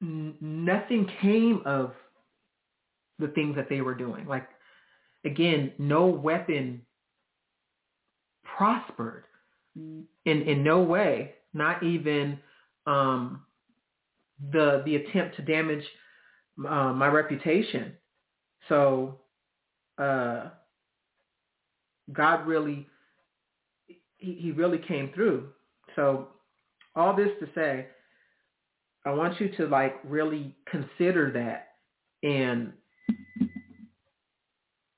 [0.00, 1.92] n- nothing came of
[3.18, 4.24] the things that they were doing.
[4.24, 4.48] Like
[5.26, 6.80] again, no weapon
[8.44, 9.24] prospered
[9.78, 10.04] mm.
[10.24, 12.38] in in no way, not even
[12.86, 13.42] um,
[14.52, 15.84] the the attempt to damage
[16.58, 17.92] uh, my reputation.
[18.68, 19.18] So
[19.98, 20.48] uh,
[22.12, 22.86] God really
[24.18, 25.48] he, he really came through.
[25.96, 26.28] So
[26.94, 27.86] all this to say,
[29.04, 31.68] I want you to like really consider that
[32.22, 32.72] and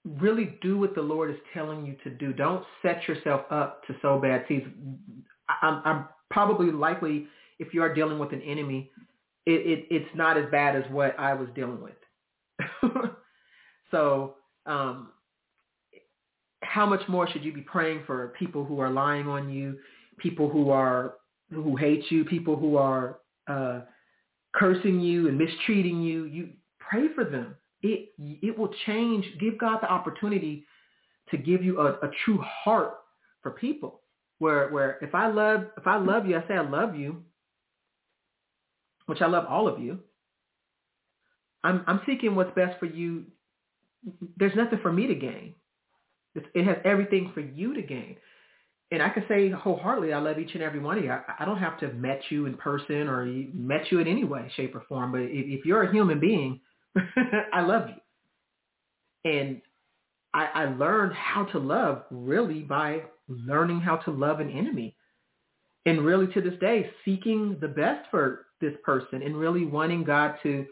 [0.05, 2.33] really do what the Lord is telling you to do.
[2.33, 4.67] Don't set yourself up to sow bad seeds.
[5.63, 7.27] I'm, I'm probably likely,
[7.59, 8.91] if you are dealing with an enemy,
[9.47, 11.93] it, it, it's not as bad as what I was dealing with.
[13.91, 14.35] so
[14.67, 15.09] um,
[16.63, 19.79] how much more should you be praying for people who are lying on you,
[20.19, 21.15] people who are
[21.53, 23.81] who hate you, people who are uh,
[24.55, 26.25] cursing you and mistreating you?
[26.25, 29.25] You pray for them it it will change.
[29.41, 30.65] Give God the opportunity
[31.31, 32.95] to give you a, a true heart
[33.43, 34.02] for people.
[34.43, 37.23] Where where if I love if I love you, I say I love you,
[39.07, 40.01] which I love all of you.
[41.63, 43.27] I'm I'm seeking what's best for you.
[44.37, 45.55] There's nothing for me to gain.
[46.35, 48.17] It, it has everything for you to gain.
[48.91, 51.13] And I can say wholeheartedly, I love each and every one of you.
[51.13, 53.25] I, I don't have to have met you in person or
[53.55, 55.13] met you in any way, shape, or form.
[55.13, 56.59] But if, if you're a human being,
[57.53, 59.31] I love you.
[59.33, 59.63] And
[60.35, 64.97] I, I learned how to love really by learning how to love an enemy.
[65.85, 70.37] And really to this day, seeking the best for this person and really wanting God
[70.43, 70.67] to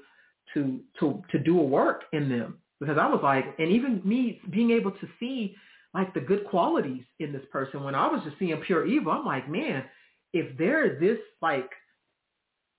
[0.55, 2.59] to to to do a work in them.
[2.79, 5.55] Because I was like, and even me being able to see
[5.93, 9.27] like the good qualities in this person when I was just seeing pure evil, I'm
[9.27, 9.85] like, man,
[10.33, 11.71] if they're this like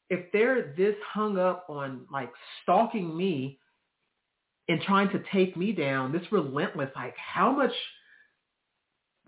[0.10, 2.32] if they're this hung up on like
[2.64, 3.60] stalking me
[4.72, 7.74] and trying to take me down, this relentless, like how much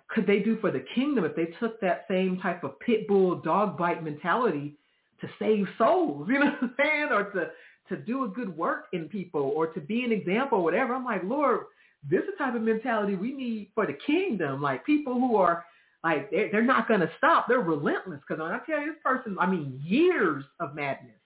[0.08, 3.36] could they do for the kingdom if they took that same type of pit bull
[3.36, 4.78] dog bite mentality
[5.20, 7.08] to save souls, you know what I'm saying?
[7.12, 7.50] Or to
[7.90, 10.96] to do a good work in people or to be an example or whatever.
[10.96, 11.66] I'm like, Lord,
[12.10, 14.62] this is the type of mentality we need for the kingdom.
[14.62, 15.66] Like people who are
[16.02, 17.48] like they're, they're not going to stop.
[17.50, 18.22] They're relentless.
[18.28, 21.20] Because when I tell you this person, I mean years of madness,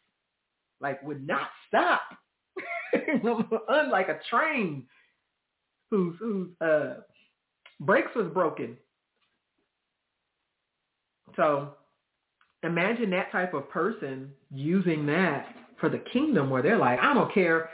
[0.82, 2.02] like would not stop.
[3.70, 4.86] Unlike a train
[5.90, 6.96] whose whose uh,
[7.80, 8.78] brakes was broken.
[11.36, 11.74] So
[12.64, 15.48] imagine that type of person using that
[15.80, 17.70] for the kingdom where they're like, I don't care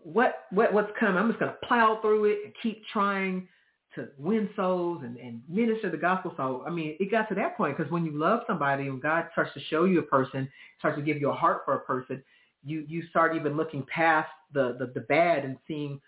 [0.00, 1.16] what what what's coming.
[1.16, 3.48] I'm just gonna plow through it and keep trying
[3.94, 6.32] to win souls and, and minister the gospel.
[6.36, 9.26] So, I mean, it got to that point because when you love somebody and God
[9.32, 12.22] starts to show you a person, starts to give you a heart for a person,
[12.64, 16.00] you, you start even looking past the, the, the bad and seeing,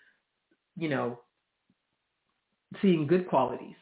[0.77, 1.19] you know,
[2.81, 3.75] seeing good qualities.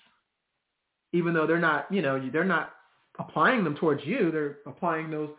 [1.14, 2.74] Even though they're not, you know, they're not
[3.20, 5.30] applying them towards you, they're applying those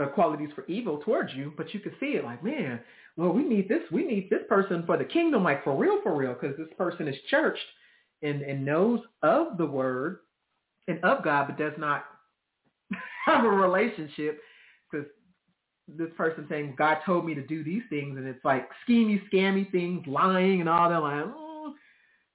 [0.00, 2.80] uh, qualities for evil towards you, but you can see it like, man,
[3.16, 6.16] well, we need this, we need this person for the kingdom, like for real, for
[6.16, 7.58] real, because this person is churched
[8.22, 10.20] and, and knows of the word
[10.88, 12.04] and of God, but does not
[13.26, 14.40] have a relationship
[15.96, 19.70] this person saying, God told me to do these things, and it's like schemy, scammy
[19.70, 20.98] things, lying and all that.
[20.98, 21.74] Like, oh,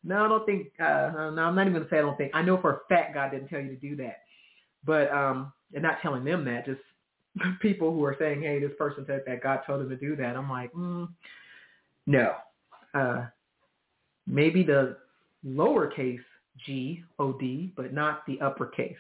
[0.04, 2.32] no, I don't think, uh, no, I'm not even to say I don't think.
[2.34, 4.22] I know for a fact God didn't tell you to do that.
[4.86, 6.82] But, um, and not telling them that, just
[7.62, 10.36] people who are saying, hey, this person said that God told him to do that.
[10.36, 11.08] I'm like, mm,
[12.06, 12.36] no.
[12.94, 13.26] Uh,
[14.28, 14.98] maybe the
[15.46, 16.20] lowercase
[16.66, 18.96] G, O-D, but not the uppercase,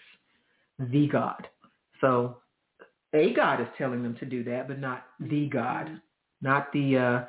[0.80, 1.47] the God.
[2.01, 2.38] So
[3.14, 6.01] a God is telling them to do that, but not the God,
[6.41, 7.26] not the uh,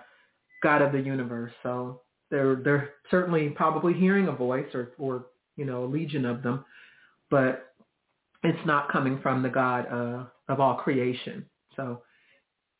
[0.62, 1.52] God of the universe.
[1.62, 2.00] So
[2.30, 6.64] they're they're certainly probably hearing a voice or or you know a legion of them,
[7.30, 7.72] but
[8.42, 11.46] it's not coming from the God uh, of all creation.
[11.76, 12.02] So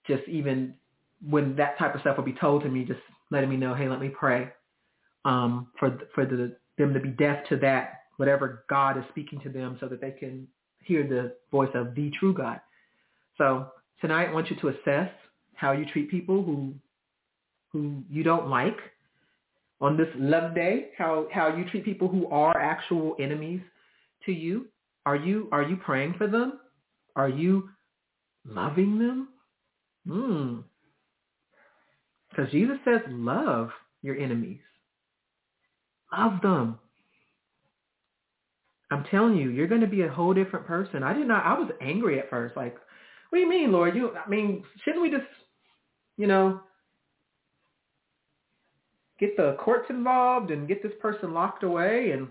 [0.06, 0.74] just even
[1.28, 3.88] when that type of stuff will be told to me, just letting me know, hey,
[3.88, 4.50] let me pray
[5.24, 9.48] um, for for the, them to be deaf to that, whatever God is speaking to
[9.48, 10.46] them, so that they can
[10.82, 12.60] hear the voice of the true God.
[13.38, 13.68] So
[14.00, 15.10] tonight, I want you to assess
[15.54, 16.74] how you treat people who
[17.72, 18.76] who you don't like
[19.80, 23.60] on this love day, how how you treat people who are actual enemies
[24.24, 24.66] to you.
[25.04, 26.60] Are you are you praying for them?
[27.14, 27.70] Are you
[28.44, 29.28] loving them?
[30.06, 30.60] Hmm.
[32.30, 33.70] Because Jesus says, love
[34.02, 34.60] your enemies.
[36.16, 36.78] Love them.
[38.90, 41.02] I'm telling you, you're going to be a whole different person.
[41.02, 42.56] I did not, I was angry at first.
[42.56, 42.76] Like,
[43.30, 43.94] what do you mean, Lord?
[43.96, 45.26] You, I mean, shouldn't we just,
[46.16, 46.60] you know,
[49.18, 52.12] get the courts involved and get this person locked away?
[52.12, 52.28] And,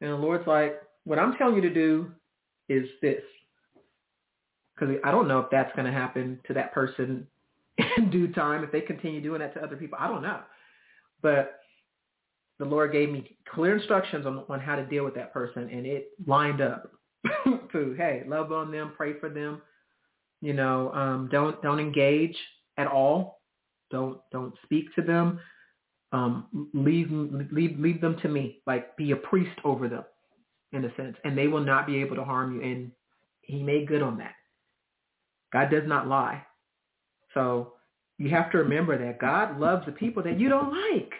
[0.00, 2.10] and the Lord's like, what I'm telling you to do
[2.68, 3.22] is this.
[4.74, 7.26] Because I don't know if that's going to happen to that person
[7.96, 9.98] in due time if they continue doing that to other people.
[10.00, 10.40] I don't know.
[11.22, 11.60] But
[12.58, 15.86] the Lord gave me clear instructions on, on how to deal with that person and
[15.86, 16.90] it lined up
[17.72, 19.62] to, hey, love on them, pray for them.
[20.40, 22.36] You know, um, don't don't engage
[22.76, 23.40] at all.
[23.90, 25.40] Don't don't speak to them.
[26.12, 28.60] Um, leave leave leave them to me.
[28.66, 30.04] Like be a priest over them,
[30.72, 32.62] in a sense, and they will not be able to harm you.
[32.62, 32.92] And
[33.42, 34.34] He made good on that.
[35.52, 36.44] God does not lie.
[37.34, 37.72] So
[38.18, 41.12] you have to remember that God loves the people that you don't like.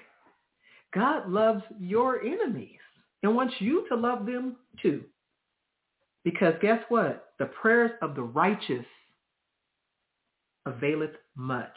[0.94, 2.78] God loves your enemies
[3.22, 5.04] and wants you to love them too.
[6.26, 7.34] Because guess what?
[7.38, 8.84] The prayers of the righteous
[10.66, 11.76] availeth much.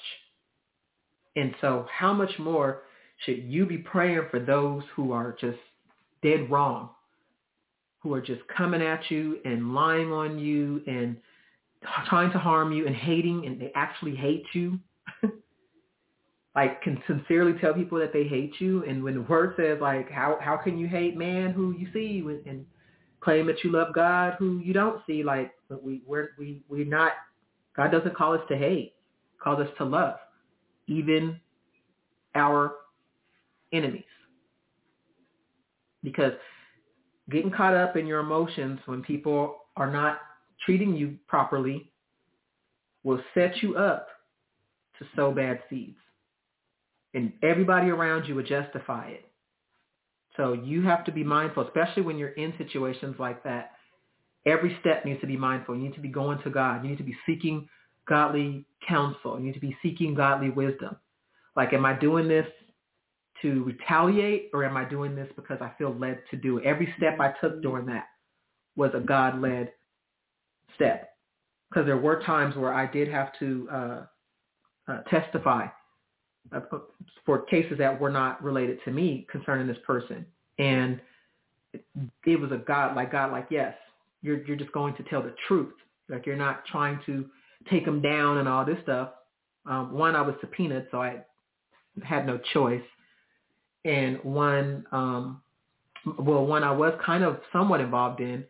[1.36, 2.82] And so how much more
[3.24, 5.60] should you be praying for those who are just
[6.24, 6.90] dead wrong,
[8.00, 11.18] who are just coming at you and lying on you and
[12.08, 14.80] trying to harm you and hating and they actually hate you
[16.56, 20.12] like can sincerely tell people that they hate you and when the word says like
[20.12, 22.66] how how can you hate man who you see and
[23.22, 26.86] claim that you love God who you don't see like but we we're we we're
[26.86, 27.14] not
[27.76, 28.94] God doesn't call us to hate
[29.42, 30.16] calls us to love
[30.88, 31.40] even
[32.36, 32.74] our
[33.72, 34.04] enemies
[36.04, 36.34] because
[37.30, 40.20] getting caught up in your emotions when people are not
[40.66, 41.92] treating you properly
[43.04, 44.08] will set you up
[44.98, 45.98] to sow bad seeds.
[47.14, 49.29] And everybody around you will justify it.
[50.40, 53.72] So you have to be mindful, especially when you're in situations like that.
[54.46, 55.76] Every step needs to be mindful.
[55.76, 56.82] You need to be going to God.
[56.82, 57.68] You need to be seeking
[58.08, 59.38] godly counsel.
[59.38, 60.96] You need to be seeking godly wisdom.
[61.58, 62.48] Like, am I doing this
[63.42, 66.64] to retaliate or am I doing this because I feel led to do it?
[66.64, 68.06] Every step I took during that
[68.78, 69.74] was a God-led
[70.74, 71.10] step
[71.70, 74.06] because there were times where I did have to uh,
[74.88, 75.66] uh, testify
[77.26, 80.26] for cases that were not related to me concerning this person,
[80.58, 81.00] and
[81.74, 81.86] it,
[82.26, 83.76] it was a God like God like yes,
[84.22, 85.74] you're you're just going to tell the truth,
[86.10, 87.26] like you're not trying to
[87.70, 89.10] take them down and all this stuff.
[89.66, 91.18] Um, one, I was subpoenaed, so I
[92.04, 92.82] had no choice,
[93.86, 95.42] and one, um,
[96.18, 98.44] well, one I was kind of somewhat involved in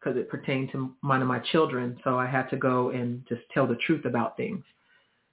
[0.00, 1.98] because it pertained to one of my children.
[2.04, 4.62] So I had to go and just tell the truth about things.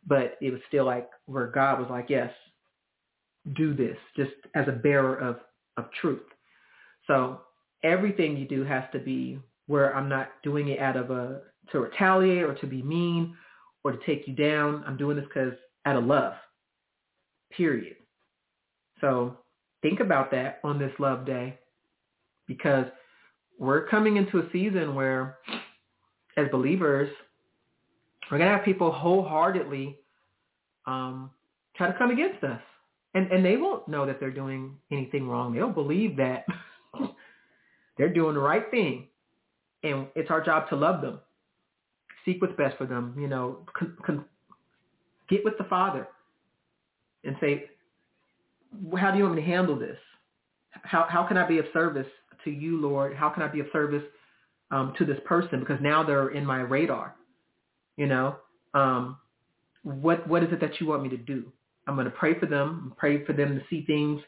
[0.08, 2.32] But it was still like where God was like, yes,
[3.56, 5.38] do this just as a bearer of,
[5.78, 6.24] of truth.
[7.08, 7.42] So
[7.84, 11.42] everything you do has to be where I'm not doing it out of a,
[11.72, 13.36] to retaliate or to be mean
[13.84, 14.84] or to take you down.
[14.86, 15.54] I'm doing this because
[15.86, 16.34] out of love,
[17.56, 17.96] period.
[19.00, 19.38] So
[19.82, 21.58] think about that on this love day
[22.48, 22.86] because
[23.60, 25.38] we're coming into a season where,
[26.38, 27.10] as believers,
[28.32, 29.98] we're going to have people wholeheartedly
[30.88, 31.30] um,
[31.76, 32.62] try to come against us.
[33.14, 35.54] And, and they won't know that they're doing anything wrong.
[35.54, 36.46] They'll believe that
[37.98, 39.08] they're doing the right thing.
[39.84, 41.20] And it's our job to love them.
[42.24, 43.16] Seek what's best for them.
[43.20, 44.26] You know, con, con,
[45.30, 46.08] get with the Father
[47.26, 47.66] and say,
[48.98, 49.98] how do you want me to handle this?
[50.84, 52.08] How, how can I be of service
[52.46, 53.14] to you, Lord?
[53.14, 54.04] How can I be of service
[54.72, 55.60] um, to this person?
[55.60, 57.16] Because now they're in my radar.
[57.98, 58.36] You know,
[58.74, 59.18] um,
[59.84, 61.46] what what is it that you want me to do?
[61.88, 64.22] I'm going to pray for them, pray for them to see things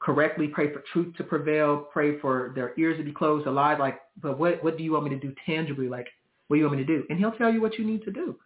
[0.00, 3.78] correctly, pray for truth to prevail, pray for their ears to be closed, alive.
[3.78, 5.88] Like, but what what do you want me to do tangibly?
[5.88, 6.08] Like,
[6.48, 7.04] what do you want me to do?
[7.10, 8.36] And he'll tell you what you need to do.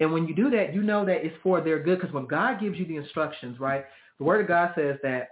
[0.00, 2.00] And when you do that, you know that it's for their good.
[2.00, 3.84] Because when God gives you the instructions, right?
[4.18, 5.28] The Word of God says that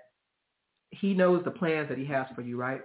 [0.90, 2.82] He knows the plans that He has for you, right?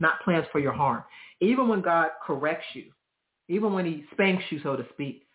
[0.00, 1.02] not plans for your harm.
[1.40, 2.84] Even when God corrects you,
[3.52, 5.26] even when he spanks you, so to speak,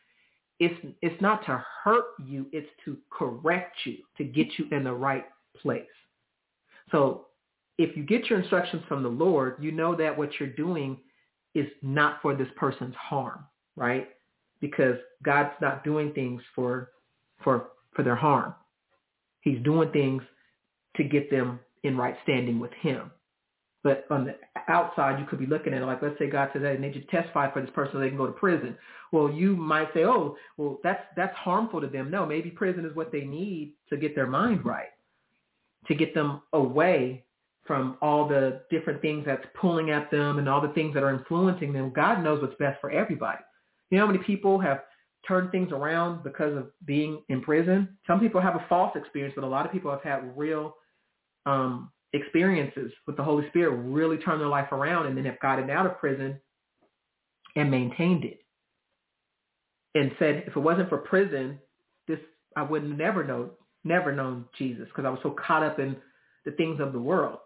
[0.59, 2.47] it's, it's not to hurt you.
[2.51, 5.25] It's to correct you, to get you in the right
[5.61, 5.83] place.
[6.91, 7.27] So
[7.77, 10.97] if you get your instructions from the Lord, you know that what you're doing
[11.53, 13.45] is not for this person's harm,
[13.75, 14.09] right?
[14.61, 16.89] Because God's not doing things for
[17.43, 18.55] for for their harm.
[19.41, 20.23] He's doing things
[20.95, 23.11] to get them in right standing with him.
[23.87, 24.35] But on the
[24.67, 26.99] outside, you could be looking at it like, let's say God says, they need you
[26.99, 28.75] to testify for this person so they can go to prison.
[29.13, 32.11] Well, you might say, oh, well, that's that's harmful to them.
[32.11, 34.89] No, maybe prison is what they need to get their mind right,
[35.87, 37.23] to get them away
[37.65, 41.15] from all the different things that's pulling at them and all the things that are
[41.15, 41.93] influencing them.
[41.95, 43.39] God knows what's best for everybody.
[43.89, 44.81] You know how many people have
[45.25, 47.97] turned things around because of being in prison?
[48.05, 50.75] Some people have a false experience, but a lot of people have had real
[51.45, 55.69] um, experiences with the Holy Spirit, really turned their life around and then have gotten
[55.69, 56.39] out of prison
[57.55, 58.39] and maintained it.
[59.95, 61.59] And said, if it wasn't for prison,
[62.07, 62.19] this
[62.55, 63.51] I would never know,
[63.83, 65.95] never known Jesus because I was so caught up in
[66.45, 67.39] the things of the world.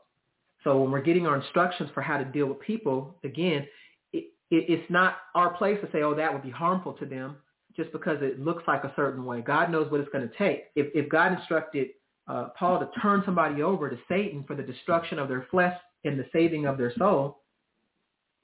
[0.64, 3.68] So when we're getting our instructions for how to deal with people, again,
[4.14, 7.38] it, it, it's not our place to say, oh, that would be harmful to them
[7.76, 9.42] just because it looks like a certain way.
[9.42, 10.66] God knows what it's going to take.
[10.76, 11.88] If, if God instructed
[12.32, 16.18] uh, Paul to turn somebody over to Satan for the destruction of their flesh and
[16.18, 17.40] the saving of their soul,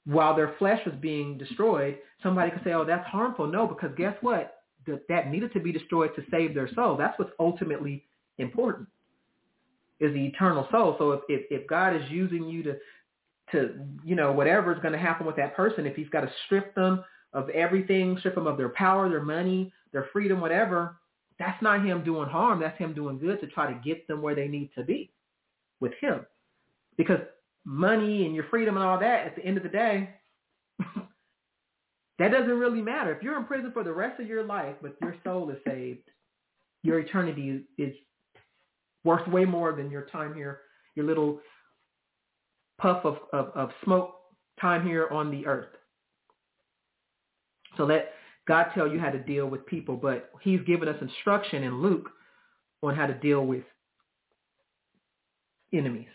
[0.04, 3.46] while their flesh was being destroyed, somebody could say, oh, that's harmful.
[3.46, 4.56] No, because guess what?
[5.08, 6.96] That, needed to be destroyed to save their soul.
[6.96, 8.04] That's what's ultimately
[8.36, 8.88] important
[10.00, 10.94] is the eternal soul.
[10.98, 12.76] So if, if, if God is using you to,
[13.52, 13.74] to,
[14.04, 16.74] you know, whatever is going to happen with that person, if he's got to strip
[16.74, 20.96] them of everything, strip them of their power, their money, their freedom, whatever,
[21.38, 22.60] that's not him doing harm.
[22.60, 25.12] That's him doing good to try to get them where they need to be
[25.80, 26.26] with him.
[26.96, 27.20] Because
[27.64, 30.10] money and your freedom and all that, at the end of the day,
[32.18, 33.14] that doesn't really matter.
[33.14, 36.10] If you're in prison for the rest of your life, but your soul is saved,
[36.82, 37.94] your eternity is
[39.04, 40.60] worth way more than your time here,
[40.96, 41.40] your little
[42.80, 44.14] puff of, of, of smoke
[44.60, 45.68] time here on the earth.
[47.76, 48.12] So let
[48.48, 52.08] God tell you how to deal with people, but he's given us instruction in Luke
[52.82, 53.62] on how to deal with
[55.72, 56.08] enemies.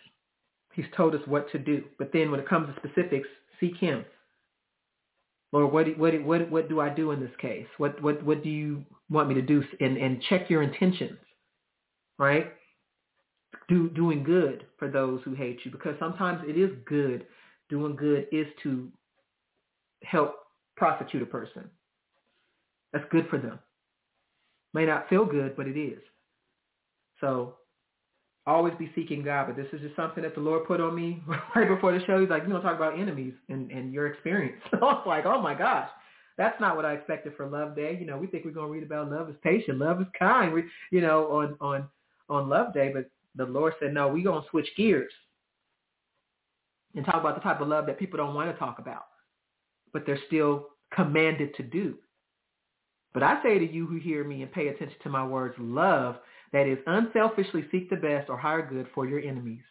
[0.73, 1.83] He's told us what to do.
[1.97, 3.27] But then when it comes to specifics,
[3.59, 4.03] seek him.
[5.51, 7.67] Lord, what, what, what, what do I do in this case?
[7.77, 9.63] What, what, what do you want me to do?
[9.79, 11.19] And, and check your intentions,
[12.17, 12.51] right?
[13.67, 17.25] do, doing good for those who hate you because sometimes it is good.
[17.69, 18.89] Doing good is to
[20.03, 20.35] help
[20.75, 21.69] prosecute a person.
[22.93, 23.59] That's good for them.
[24.73, 25.99] May not feel good, but it is.
[27.19, 27.55] So
[28.45, 31.21] always be seeking God, but this is just something that the Lord put on me
[31.55, 32.19] right before the show.
[32.19, 34.61] He's like, you know, talk about enemies and, and your experience.
[34.71, 35.89] So I was like, oh my gosh,
[36.37, 37.97] that's not what I expected for Love Day.
[37.99, 40.53] You know, we think we're going to read about love is patient, love is kind,
[40.53, 41.87] we, you know, on, on,
[42.29, 45.11] on Love Day, but the Lord said, no, we're going to switch gears
[46.95, 49.05] and talk about the type of love that people don't want to talk about,
[49.93, 51.95] but they're still commanded to do.
[53.13, 56.17] But I say to you who hear me and pay attention to my words, love
[56.51, 59.63] that is unselfishly seek the best or higher good for your enemies.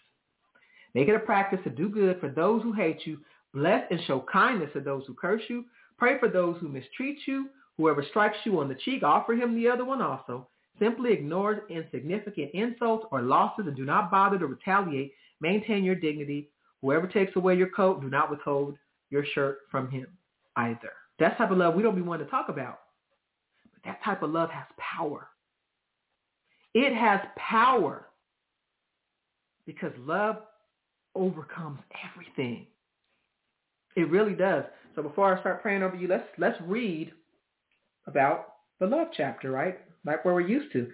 [0.94, 3.18] Make it a practice to do good for those who hate you.
[3.54, 5.64] Bless and show kindness to those who curse you.
[5.98, 7.48] Pray for those who mistreat you.
[7.78, 10.48] Whoever strikes you on the cheek, offer him the other one also.
[10.78, 15.12] Simply ignore insignificant insults or losses and do not bother to retaliate.
[15.40, 16.48] Maintain your dignity.
[16.80, 18.76] Whoever takes away your coat, do not withhold
[19.10, 20.06] your shirt from him
[20.56, 20.90] either.
[21.18, 22.80] That type of love we don't be wanting to talk about.
[23.84, 25.28] That type of love has power.
[26.74, 28.06] It has power
[29.66, 30.36] because love
[31.14, 31.80] overcomes
[32.10, 32.66] everything.
[33.96, 34.64] It really does.
[34.94, 37.12] So before I start praying over you, let's let's read
[38.06, 39.78] about the love chapter, right?
[40.04, 40.88] like where we're used to.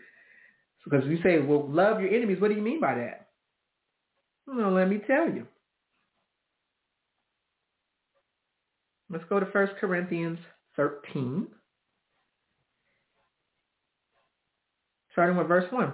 [0.84, 2.40] Because you say, well, love your enemies.
[2.40, 3.28] What do you mean by that?
[4.46, 5.46] Well, let me tell you.
[9.10, 10.38] Let's go to 1 Corinthians
[10.76, 11.46] 13.
[15.18, 15.92] Starting with verse 1.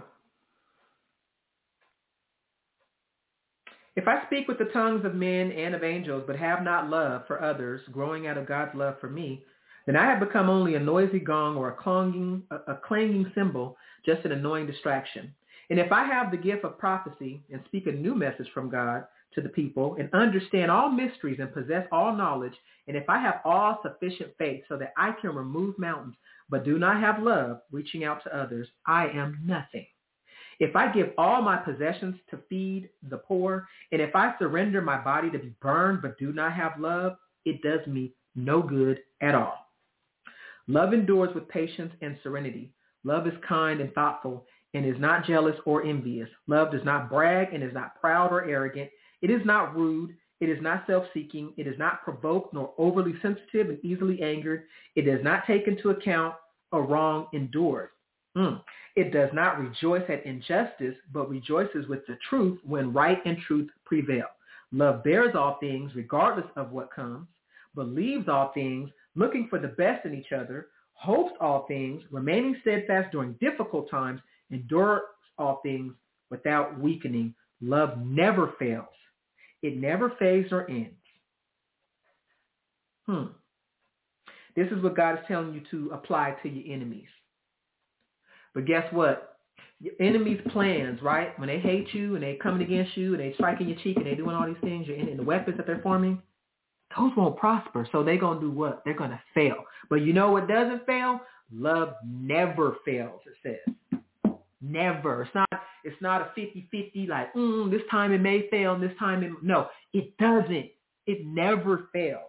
[3.97, 7.23] If I speak with the tongues of men and of angels, but have not love
[7.27, 9.43] for others, growing out of God's love for me,
[9.87, 14.27] then I have become only a noisy gong or a clanging, a, clanging cymbal, just
[14.27, 15.33] an annoying distraction.
[15.71, 19.07] And if I have the gift of prophecy and speak a new message from God
[19.37, 22.55] to the people and understand all mysteries and possess all knowledge,
[22.89, 26.17] and if I have all sufficient faith so that I can remove mountains,
[26.49, 29.87] but do not have love, reaching out to others, I am nothing.
[30.61, 35.03] If I give all my possessions to feed the poor, and if I surrender my
[35.03, 39.35] body to be burned but do not have love, it does me no good at
[39.35, 39.59] all.
[40.69, 42.73] Love endures with patience and serenity.
[43.05, 46.29] Love is kind and thoughtful and is not jealous or envious.
[46.47, 48.91] Love does not brag and is not proud or arrogant.
[49.23, 50.17] It is not rude.
[50.41, 51.55] It is not self-seeking.
[51.57, 54.65] It is not provoked nor overly sensitive and easily angered.
[54.97, 56.35] It does not take into account
[56.73, 57.91] a wrong endured.
[58.37, 58.61] Mm.
[58.97, 63.71] It does not rejoice at injustice, but rejoices with the truth when right and truth
[63.85, 64.27] prevail.
[64.73, 67.29] Love bears all things regardless of what comes,
[67.75, 73.13] believes all things, looking for the best in each other, hopes all things, remaining steadfast
[73.13, 74.21] during difficult times,
[74.51, 75.03] endures
[75.39, 75.93] all things
[76.31, 77.35] without weakening.
[77.61, 78.87] Love never fails.
[79.65, 80.93] It never fades or ends.
[83.07, 83.25] Hmm.
[84.55, 87.09] This is what God is telling you to apply to your enemies.
[88.55, 89.39] But guess what?
[89.81, 91.37] Your enemies' plans, right?
[91.41, 94.05] When they hate you and they coming against you and they striking your cheek and
[94.05, 96.21] they doing all these things, and the weapons that they're forming,
[96.95, 97.89] those won't prosper.
[97.91, 98.83] So they're going to do what?
[98.85, 99.65] They're going to fail.
[99.89, 101.21] But you know what doesn't fail?
[101.51, 103.35] Love never fails, it
[103.67, 103.75] says.
[104.67, 105.23] Never.
[105.23, 105.49] It's not
[105.85, 109.31] it's not a 50-50 like, mm, this time it may fail and this time it
[109.43, 110.71] no, it doesn't.
[111.07, 112.21] It never fails.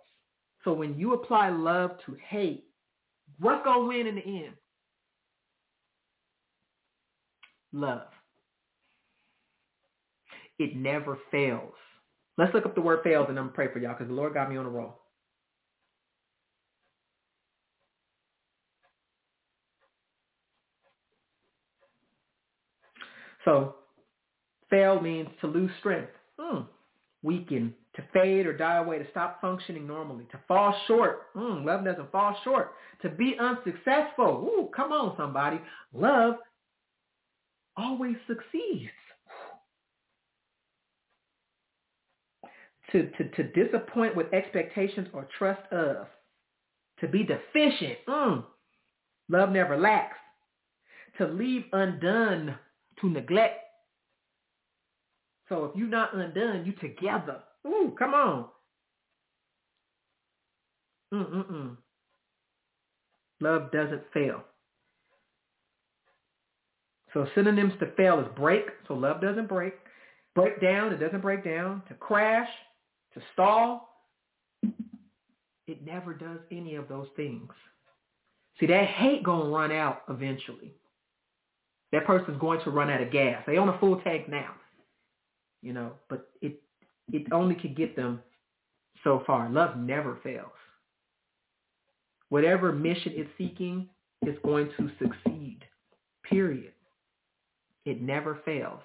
[0.66, 2.66] So when you apply love to hate,
[3.40, 4.54] what's going to win in the end?
[7.72, 8.08] Love.
[10.60, 11.74] It never fails.
[12.38, 14.14] Let's look up the word fails and I'm going to pray for y'all because the
[14.14, 15.05] Lord got me on a roll.
[23.46, 23.76] So
[24.70, 26.66] fail means to lose strength, mm.
[27.24, 31.34] weaken, to fade or die away, to stop functioning normally, to fall short.
[31.36, 32.74] Mm, love doesn't fall short.
[33.04, 34.50] To be unsuccessful.
[34.50, 35.62] Ooh, come on, somebody.
[35.94, 36.36] Love
[37.78, 38.92] always succeeds.
[42.96, 46.08] to, to, to disappoint with expectations or trust of,
[47.00, 47.98] to be deficient.
[48.08, 48.44] Mm.
[49.30, 50.18] Love never lacks.
[51.18, 52.56] To leave undone,
[53.08, 53.60] to neglect.
[55.50, 57.40] So if you're not undone, you together.
[57.68, 58.46] Ooh, come on.
[61.14, 61.78] Mm-mm-mm.
[63.42, 64.44] Love doesn't fail.
[67.14, 68.66] So synonyms to fail is break.
[68.88, 69.74] So love doesn't break.
[70.34, 70.92] Break down.
[70.92, 71.82] It doesn't break down.
[71.88, 72.50] To crash
[73.14, 73.90] to stall,
[75.68, 77.50] it never does any of those things.
[78.60, 80.74] See, that hate going to run out eventually.
[81.96, 83.42] That person's going to run out of gas.
[83.48, 84.52] They own a full tank now,
[85.62, 86.62] you know, but it
[87.14, 88.22] it only can get them
[89.02, 89.50] so far.
[89.50, 90.52] Love never fails.
[92.28, 93.88] Whatever mission it's seeking
[94.24, 95.60] is going to succeed,
[96.30, 96.74] period.
[97.86, 98.82] It never fails.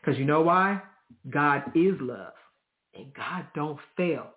[0.00, 0.82] Because you know why?
[1.30, 2.34] God is love
[2.94, 4.28] and God don't fail.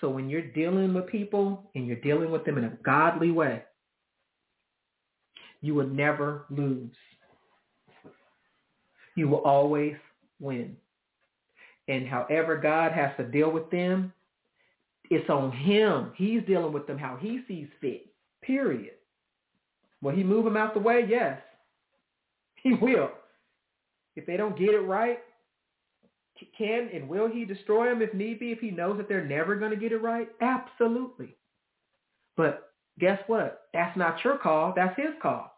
[0.00, 3.62] So when you're dealing with people and you're dealing with them in a godly way,
[5.60, 6.90] you will never lose.
[9.20, 9.96] You will always
[10.40, 10.78] win.
[11.88, 14.14] And however God has to deal with them,
[15.10, 16.12] it's on him.
[16.16, 18.06] He's dealing with them how he sees fit.
[18.40, 18.94] Period.
[20.00, 21.04] Will he move them out the way?
[21.06, 21.38] Yes.
[22.62, 23.10] He will.
[24.16, 25.18] If they don't get it right,
[26.56, 29.56] can and will he destroy them if need be if he knows that they're never
[29.56, 30.28] going to get it right?
[30.42, 31.36] Absolutely.
[32.36, 33.68] But guess what?
[33.72, 34.74] That's not your call.
[34.76, 35.49] That's his call.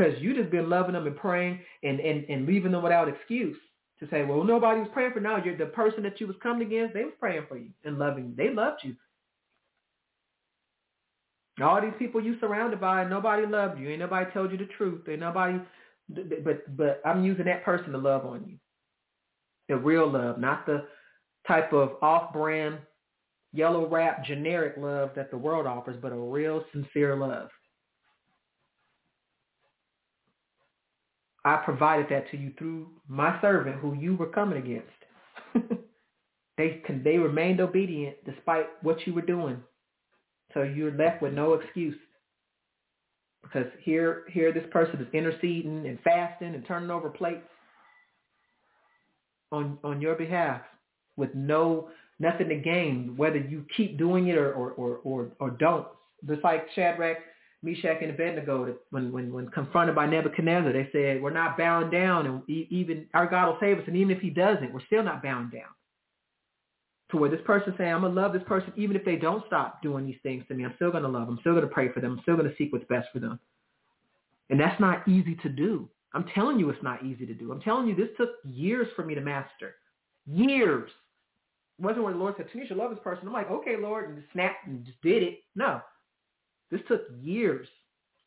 [0.00, 3.56] Because you just been loving them and praying and, and, and leaving them without excuse
[3.98, 5.36] to say, well, nobody was praying for now.
[5.44, 6.94] You're the person that you was coming against.
[6.94, 8.34] They was praying for you and loving you.
[8.34, 8.96] They loved you.
[11.62, 13.90] All these people you surrounded by, nobody loved you.
[13.90, 15.06] Ain't nobody told you the truth.
[15.06, 15.58] Ain't nobody,
[16.08, 18.56] but but I'm using that person to love on you
[19.68, 20.86] the real love, not the
[21.46, 22.78] type of off-brand,
[23.52, 27.50] yellow wrap, generic love that the world offers, but a real, sincere love.
[31.44, 34.88] I provided that to you through my servant who you were coming against.
[36.58, 39.58] they they remained obedient despite what you were doing.
[40.52, 41.96] So you're left with no excuse.
[43.42, 47.48] Because here here this person is interceding and fasting and turning over plates
[49.50, 50.60] on on your behalf
[51.16, 51.88] with no
[52.18, 55.86] nothing to gain, whether you keep doing it or or or or, or don't.
[56.26, 57.16] Just like Shadrach,
[57.62, 62.26] Meshach, and Abednego, when when when confronted by Nebuchadnezzar, they said, "We're not bound down,
[62.26, 63.84] and even our God will save us.
[63.86, 65.68] And even if He doesn't, we're still not bound down."
[67.10, 69.82] To where this person saying, "I'm gonna love this person, even if they don't stop
[69.82, 70.64] doing these things to me.
[70.64, 71.36] I'm still gonna love them.
[71.36, 72.12] I'm still gonna pray for them.
[72.12, 73.38] I'm still gonna seek what's best for them."
[74.48, 75.88] And that's not easy to do.
[76.12, 77.52] I'm telling you it's not easy to do.
[77.52, 79.76] I'm telling you this took years for me to master.
[80.26, 80.90] Years.
[81.78, 83.26] It wasn't when the Lord said, Tanisha, love this person.
[83.26, 84.34] I'm like, okay, Lord, and just
[84.66, 85.44] and just did it.
[85.54, 85.80] No.
[86.70, 87.66] This took years,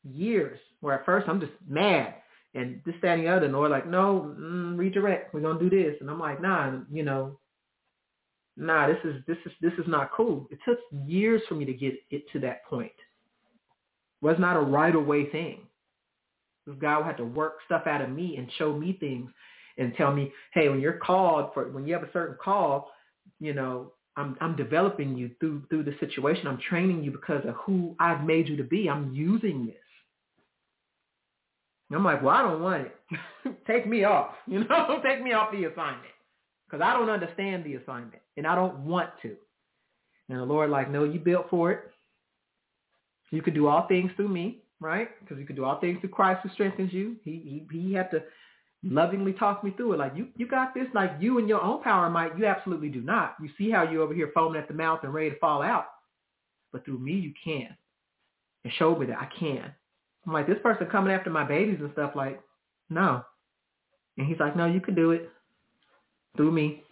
[0.04, 2.16] years, where at first I'm just mad
[2.56, 3.46] and this, that, and the other.
[3.46, 5.34] And Lord like, no, mm, redirect.
[5.34, 5.96] We're going to do this.
[6.02, 7.40] And I'm like, nah, you know,
[8.58, 10.48] nah, this is, this is, this is not cool.
[10.52, 12.92] It took years for me to get it to that point.
[14.22, 15.62] It was not a right away thing.
[16.80, 19.30] God will have to work stuff out of me and show me things
[19.78, 22.92] and tell me, hey, when you're called for, when you have a certain call,
[23.40, 26.48] you know, I'm I'm developing you through through the situation.
[26.48, 28.90] I'm training you because of who I've made you to be.
[28.90, 29.76] I'm using this.
[31.90, 33.58] And I'm like, well, I don't want it.
[33.68, 34.32] Take me off.
[34.48, 36.14] You know, take me off the assignment
[36.66, 39.36] because I don't understand the assignment and I don't want to.
[40.30, 41.92] And the Lord, like, no, you built for it.
[43.32, 45.10] You could do all things through me, right?
[45.20, 47.16] Because you could do all things through Christ who strengthens you.
[47.24, 48.24] He he he had to
[48.84, 50.00] lovingly talk me through it.
[50.00, 50.88] Like you, you got this.
[50.94, 53.36] Like you and your own power might, you absolutely do not.
[53.42, 55.86] You see how you over here foaming at the mouth and ready to fall out,
[56.72, 57.76] but through me you can.
[58.64, 59.74] And showed me that I can.
[60.26, 62.14] I'm like this person coming after my babies and stuff.
[62.16, 62.42] Like
[62.90, 63.24] no,
[64.18, 65.30] and he's like, no, you can do it
[66.36, 66.84] through me.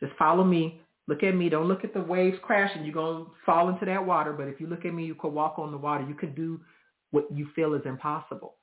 [0.00, 0.80] Just follow me.
[1.08, 1.48] Look at me.
[1.48, 2.84] Don't look at the waves crashing.
[2.84, 4.32] You're going to fall into that water.
[4.32, 6.04] But if you look at me, you could walk on the water.
[6.06, 6.60] You could do
[7.10, 8.54] what you feel is impossible.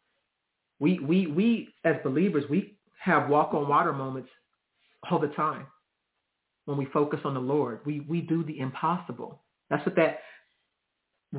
[0.79, 4.29] We we we as believers we have walk on water moments
[5.09, 5.67] all the time
[6.65, 7.79] when we focus on the Lord.
[7.85, 9.41] We we do the impossible.
[9.69, 10.19] That's what that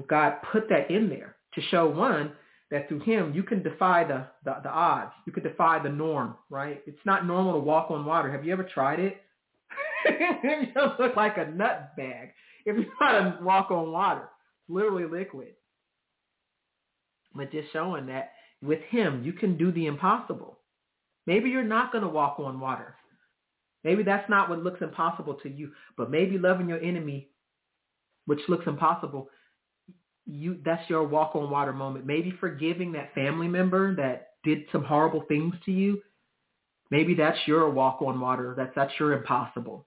[0.08, 2.32] God put that in there to show one
[2.70, 5.12] that through him you can defy the, the, the odds.
[5.26, 6.82] You can defy the norm, right?
[6.86, 8.30] It's not normal to walk on water.
[8.30, 9.22] Have you ever tried it?
[10.44, 12.30] you look like a nut bag
[12.64, 14.28] if you try to walk on water.
[14.62, 15.54] It's literally liquid.
[17.34, 18.32] But just showing that
[18.62, 20.58] with him, you can do the impossible.
[21.26, 22.94] Maybe you're not going to walk on water.
[23.84, 27.28] Maybe that's not what looks impossible to you, but maybe loving your enemy,
[28.26, 29.28] which looks impossible,
[30.26, 32.04] you that's your walk on water moment.
[32.04, 36.02] Maybe forgiving that family member that did some horrible things to you.
[36.90, 38.54] Maybe that's your walk on water.
[38.56, 39.86] That's that's your impossible.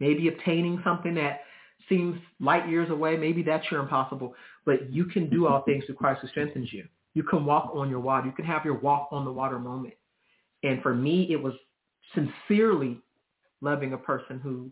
[0.00, 1.40] Maybe obtaining something that
[1.88, 3.16] seems light years away.
[3.16, 4.34] Maybe that's your impossible.
[4.64, 6.84] But you can do all things through Christ who strengthens you.
[7.14, 8.26] You can walk on your water.
[8.26, 9.94] You can have your walk on the water moment.
[10.62, 11.54] And for me, it was
[12.14, 13.00] sincerely
[13.60, 14.70] loving a person who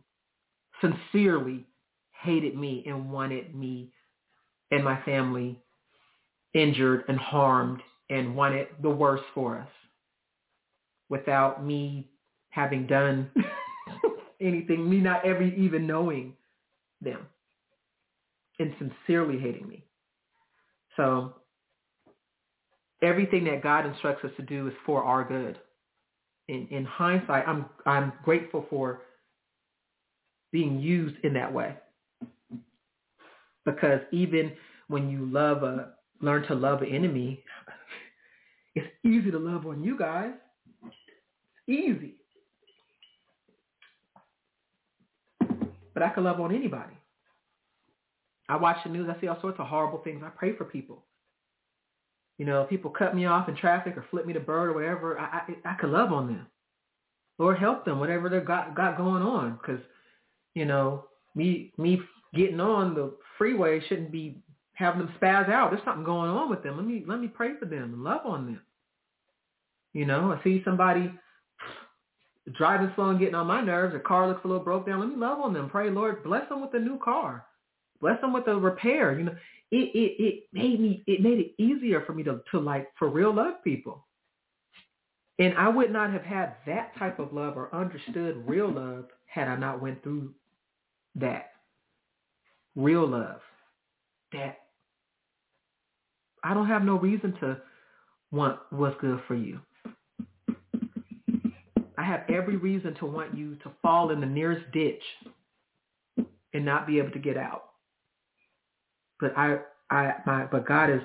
[0.80, 1.66] sincerely
[2.22, 3.90] hated me and wanted me
[4.70, 5.60] and my family
[6.54, 7.80] injured and harmed
[8.10, 9.68] and wanted the worst for us
[11.08, 12.08] without me
[12.50, 13.30] having done
[14.40, 16.32] anything, me not ever even knowing
[17.00, 17.26] them
[18.58, 19.84] and sincerely hating me.
[20.96, 21.34] So
[23.02, 25.58] everything that God instructs us to do is for our good.
[26.48, 29.02] In, in hindsight, I'm, I'm grateful for
[30.52, 31.74] being used in that way.
[33.64, 34.52] Because even
[34.88, 37.42] when you love a, learn to love an enemy,
[38.74, 40.32] it's easy to love on you guys.
[41.68, 42.14] Easy.
[45.92, 46.92] But I can love on anybody.
[48.48, 49.08] I watch the news.
[49.08, 50.22] I see all sorts of horrible things.
[50.24, 51.05] I pray for people.
[52.38, 55.18] You know, people cut me off in traffic or flip me the bird or whatever.
[55.18, 56.46] I I, I could love on them.
[57.38, 59.80] Lord, help them, whatever they got got going on, because
[60.54, 62.00] you know me me
[62.34, 64.38] getting on the freeway shouldn't be
[64.74, 65.70] having them spaz out.
[65.70, 66.76] There's something going on with them.
[66.76, 68.60] Let me let me pray for them and love on them.
[69.92, 71.10] You know, I see somebody
[72.52, 73.94] driving slow and getting on my nerves.
[73.94, 75.00] A car looks a little broke down.
[75.00, 75.70] Let me love on them.
[75.70, 77.46] Pray, Lord, bless them with a new car.
[78.00, 79.18] Bless them with a repair.
[79.18, 79.36] You know,
[79.70, 83.08] it it it made me it made it easier for me to to like for
[83.08, 84.06] real love people.
[85.38, 89.48] And I would not have had that type of love or understood real love had
[89.48, 90.32] I not went through
[91.16, 91.50] that.
[92.74, 93.40] Real love.
[94.32, 94.58] That
[96.42, 97.58] I don't have no reason to
[98.30, 99.60] want what's good for you.
[101.98, 105.02] I have every reason to want you to fall in the nearest ditch
[106.52, 107.70] and not be able to get out.
[109.20, 109.58] But I,
[109.90, 111.00] I, my, but God has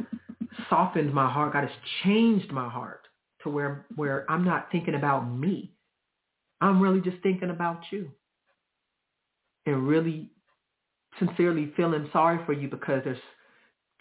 [0.69, 1.53] softened my heart.
[1.53, 3.07] God has changed my heart
[3.43, 5.73] to where, where I'm not thinking about me.
[6.59, 8.11] I'm really just thinking about you.
[9.65, 10.29] And really
[11.19, 13.17] sincerely feeling sorry for you because there's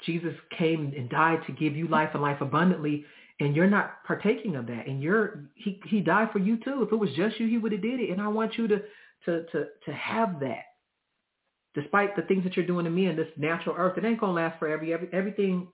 [0.04, 3.04] Jesus came and died to give you life and life abundantly.
[3.40, 4.86] And you're not partaking of that.
[4.86, 6.82] And you're he he died for you too.
[6.82, 8.10] If it was just you he would have did it.
[8.10, 8.78] And i want you to
[9.26, 10.64] to to to have that
[11.74, 14.32] despite the things that you're doing to me in this natural earth, it ain't gonna
[14.32, 14.84] last forever.
[14.84, 15.68] Every, everything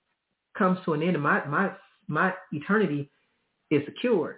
[0.56, 1.72] comes to an end, and my my
[2.08, 3.10] my eternity
[3.70, 4.36] is secured.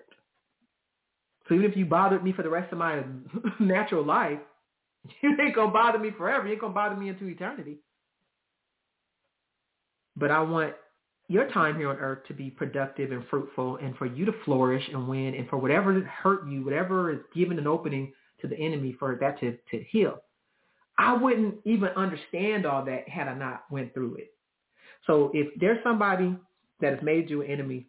[1.49, 3.03] So even if you bothered me for the rest of my
[3.61, 4.39] natural life,
[5.23, 6.47] you ain't gonna bother me forever.
[6.47, 7.79] You ain't gonna bother me into eternity.
[10.17, 10.75] But I want
[11.29, 14.83] your time here on earth to be productive and fruitful and for you to flourish
[14.93, 18.97] and win and for whatever hurt you, whatever is given an opening to the enemy
[18.99, 20.19] for that to, to heal.
[20.99, 24.32] I wouldn't even understand all that had I not went through it.
[25.07, 26.36] So if there's somebody
[26.80, 27.86] that has made you an enemy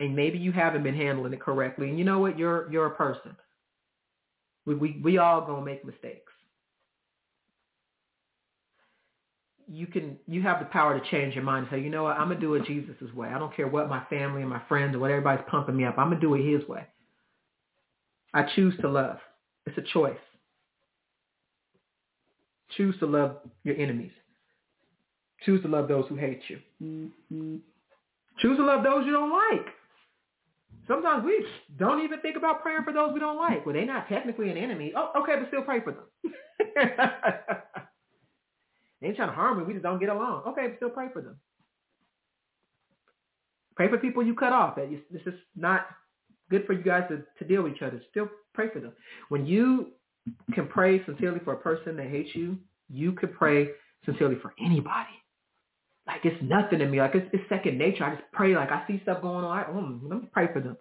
[0.00, 2.94] and maybe you haven't been handling it correctly, and you know what, you're you're a
[2.96, 3.36] person.
[4.66, 6.32] We we, we all gonna make mistakes.
[9.70, 12.16] You can you have the power to change your mind and say, you know what,
[12.18, 13.28] I'm gonna do it Jesus' way.
[13.28, 15.96] I don't care what my family and my friends or what everybody's pumping me up.
[15.98, 16.86] I'm gonna do it his way.
[18.34, 19.18] I choose to love.
[19.66, 20.18] It's a choice.
[22.76, 24.12] Choose to love your enemies.
[25.44, 26.58] Choose to love those who hate you.
[26.82, 27.56] Mm-hmm.
[28.38, 29.66] Choose to love those you don't like.
[30.88, 31.44] Sometimes we
[31.78, 33.64] don't even think about praying for those we don't like.
[33.64, 34.92] Well, they're not technically an enemy.
[34.96, 36.04] Oh, okay, but still pray for them.
[39.00, 39.64] they ain't trying to harm me.
[39.64, 40.42] We just don't get along.
[40.48, 41.36] Okay, but still pray for them.
[43.76, 44.76] Pray for people you cut off.
[44.76, 45.86] This is not
[46.50, 48.00] good for you guys to, to deal with each other.
[48.10, 48.92] Still pray for them.
[49.30, 49.92] When you
[50.52, 52.58] can pray sincerely for a person that hates you,
[52.88, 53.68] you can pray
[54.04, 55.10] sincerely for anybody.
[56.06, 57.00] Like it's nothing to me.
[57.00, 58.04] Like it's, it's second nature.
[58.04, 58.54] I just pray.
[58.54, 59.58] Like I see stuff going on.
[59.58, 60.76] I, mm, let me pray for them.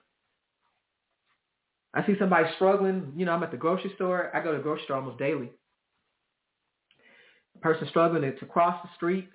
[1.93, 3.13] I see somebody struggling.
[3.15, 4.35] You know, I'm at the grocery store.
[4.35, 5.49] I go to the grocery store almost daily.
[7.55, 9.29] A person struggling to, to cross the street.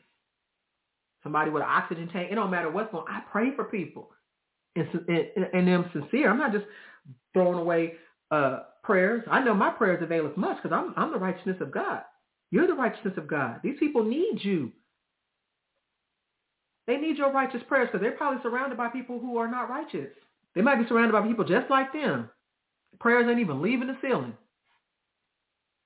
[1.23, 2.31] Somebody with an oxygen tank.
[2.31, 3.05] It don't matter what's going.
[3.09, 3.15] on.
[3.15, 4.11] I pray for people,
[4.77, 6.31] and and, and I'm sincere.
[6.31, 6.67] I'm not just
[7.33, 7.95] throwing away
[8.31, 9.23] uh, prayers.
[9.31, 12.01] I know my prayers avail as much because I'm I'm the righteousness of God.
[12.51, 13.61] You're the righteousness of God.
[13.63, 14.73] These people need you.
[16.87, 20.09] They need your righteous prayers because they're probably surrounded by people who are not righteous.
[20.55, 22.31] They might be surrounded by people just like them.
[22.99, 24.33] Prayers ain't even leaving the ceiling.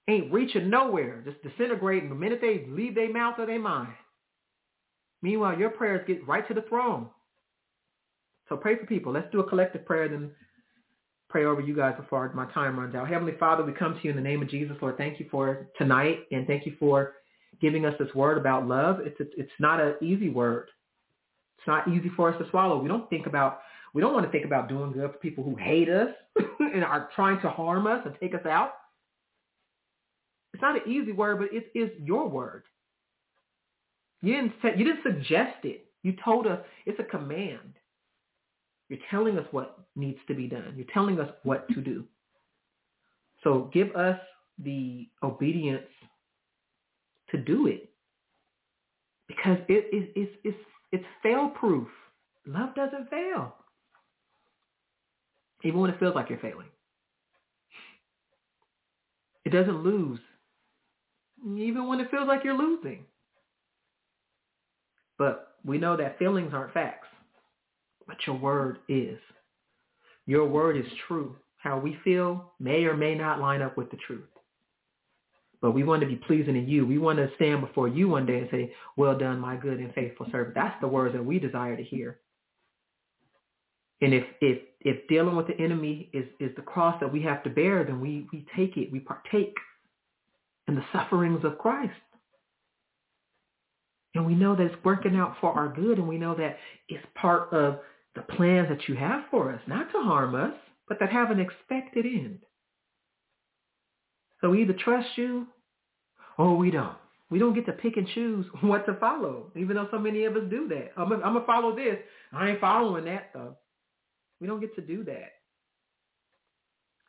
[0.09, 3.93] Ain't reaching nowhere, just disintegrating the minute they leave their mouth or their mind.
[5.23, 7.09] Meanwhile, your prayers get right to the throne.
[8.49, 9.13] So pray for people.
[9.13, 10.31] Let's do a collective prayer, then
[11.33, 13.09] pray over you guys before my time runs out.
[13.09, 14.99] Heavenly Father, we come to you in the name of Jesus, Lord.
[14.99, 17.15] Thank you for tonight, and thank you for
[17.61, 19.01] giving us this word about love.
[19.01, 20.69] It's a, it's not an easy word.
[21.59, 22.81] It's not easy for us to swallow.
[22.81, 23.61] We don't think about,
[23.95, 26.11] we don't want to think about doing good for people who hate us
[26.61, 28.75] and are trying to harm us and take us out.
[30.53, 32.65] It's not an easy word, but it is your word.
[34.21, 35.87] You didn't, you didn't suggest it.
[36.03, 37.73] You told us it's a command.
[38.93, 40.75] You're telling us what needs to be done.
[40.77, 42.05] You're telling us what to do.
[43.43, 44.19] So give us
[44.63, 45.87] the obedience
[47.31, 47.89] to do it
[49.29, 50.59] because it is it's, it's
[50.93, 51.89] it's fail proof.
[52.45, 53.55] Love doesn't fail.
[55.65, 56.69] Even when it feels like you're failing.
[59.47, 60.21] It doesn't lose.
[61.57, 63.07] Even when it feels like you're losing.
[65.17, 67.09] But we know that feelings aren't facts.
[68.07, 69.19] But your word is.
[70.27, 71.37] Your word is true.
[71.57, 74.25] How we feel may or may not line up with the truth.
[75.61, 76.85] But we want to be pleasing to you.
[76.85, 79.95] We want to stand before you one day and say, well done, my good and
[79.95, 80.57] faithful servant.
[80.57, 82.19] That's the words that we desire to hear.
[84.01, 87.45] And if, if, if dealing with the enemy is, is the cross that we have
[87.45, 88.91] to bear, then we, we take it.
[88.91, 89.55] We partake
[90.67, 91.93] in the sufferings of Christ.
[94.17, 95.99] And we know that it's working out for our good.
[95.99, 97.79] And we know that it's part of
[98.15, 100.55] the plans that you have for us, not to harm us,
[100.89, 102.41] but that have an expected end.
[104.41, 105.47] So we either trust you
[106.37, 106.97] or we don't.
[107.31, 110.37] We don't get to pick and choose what to follow, even though so many of
[110.37, 110.93] us do that.
[110.97, 111.97] I'm going to follow this.
[112.33, 113.57] I ain't following that, though.
[114.41, 115.33] We don't get to do that.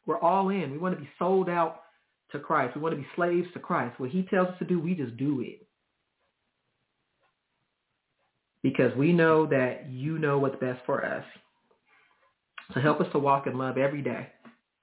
[0.05, 0.71] We're all in.
[0.71, 1.81] We want to be sold out
[2.31, 2.75] to Christ.
[2.75, 3.99] We want to be slaves to Christ.
[3.99, 5.65] What he tells us to do, we just do it.
[8.63, 11.25] Because we know that you know what's best for us.
[12.73, 14.29] So help us to walk in love every day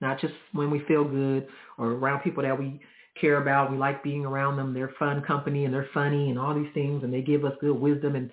[0.01, 1.47] not just when we feel good
[1.79, 2.81] or around people that we
[3.21, 3.71] care about.
[3.71, 4.73] We like being around them.
[4.73, 7.79] They're fun company and they're funny and all these things and they give us good
[7.79, 8.31] wisdom and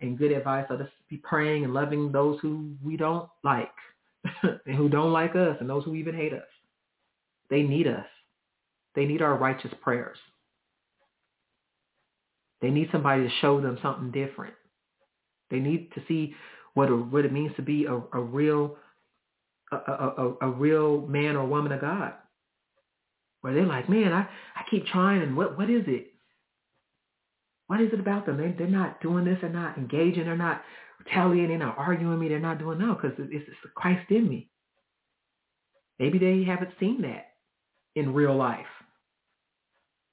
[0.00, 0.66] and good advice.
[0.70, 3.72] Let us be praying and loving those who we don't like
[4.42, 6.46] and who don't like us and those who even hate us.
[7.48, 8.06] They need us.
[8.94, 10.18] They need our righteous prayers.
[12.60, 14.54] They need somebody to show them something different.
[15.50, 16.34] They need to see
[16.74, 18.76] what, a, what it means to be a, a real
[19.72, 22.14] a, a, a real man or woman of God.
[23.40, 24.22] Where they're like, man, I,
[24.54, 26.12] I keep trying and what, what is it?
[27.68, 28.36] What is it about them?
[28.36, 29.38] They, they're not doing this.
[29.40, 30.24] They're not engaging.
[30.24, 30.62] They're not
[30.98, 32.28] retaliating or arguing me.
[32.28, 34.50] They're not doing no because it's, it's Christ in me.
[35.98, 37.28] Maybe they haven't seen that
[37.94, 38.66] in real life.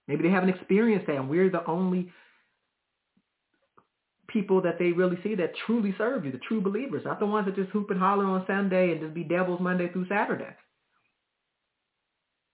[0.08, 2.12] Maybe they haven't experienced that, and we're the only
[4.28, 7.46] people that they really see that truly serve you, the true believers, not the ones
[7.46, 10.56] that just hoop and holler on Sunday and just be devils Monday through Saturday.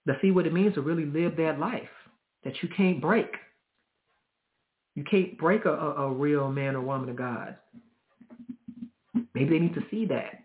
[0.08, 1.90] To see what it means to really live that life
[2.44, 3.32] that you can't break.
[4.96, 7.56] You can't break a, a, a real man or woman of God.
[9.34, 10.44] Maybe they need to see that.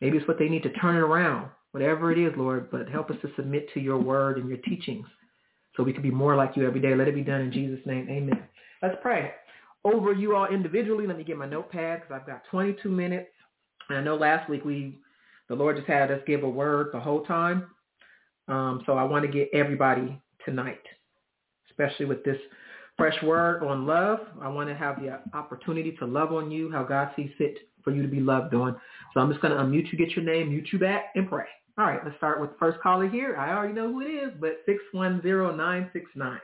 [0.00, 1.50] Maybe it's what they need to turn it around.
[1.72, 5.06] Whatever it is, Lord, but help us to submit to your word and your teachings
[5.76, 6.94] so we can be more like you every day.
[6.94, 8.08] Let it be done in Jesus' name.
[8.10, 8.42] Amen.
[8.82, 9.32] Let's pray.
[9.84, 13.30] Over you all individually, let me get my notepad because I've got 22 minutes.
[13.88, 14.98] And I know last week we,
[15.48, 17.66] the Lord just had us give a word the whole time.
[18.48, 20.82] Um, so I want to get everybody tonight,
[21.70, 22.36] especially with this
[22.96, 24.18] fresh word on love.
[24.42, 27.92] I want to have the opportunity to love on you how God sees fit for
[27.92, 28.76] you to be loved on.
[29.14, 31.46] So I'm just going to unmute you, get your name, mute you back, and pray.
[31.78, 33.36] All right, let's start with the first caller here.
[33.36, 36.38] I already know who it is, but 610969.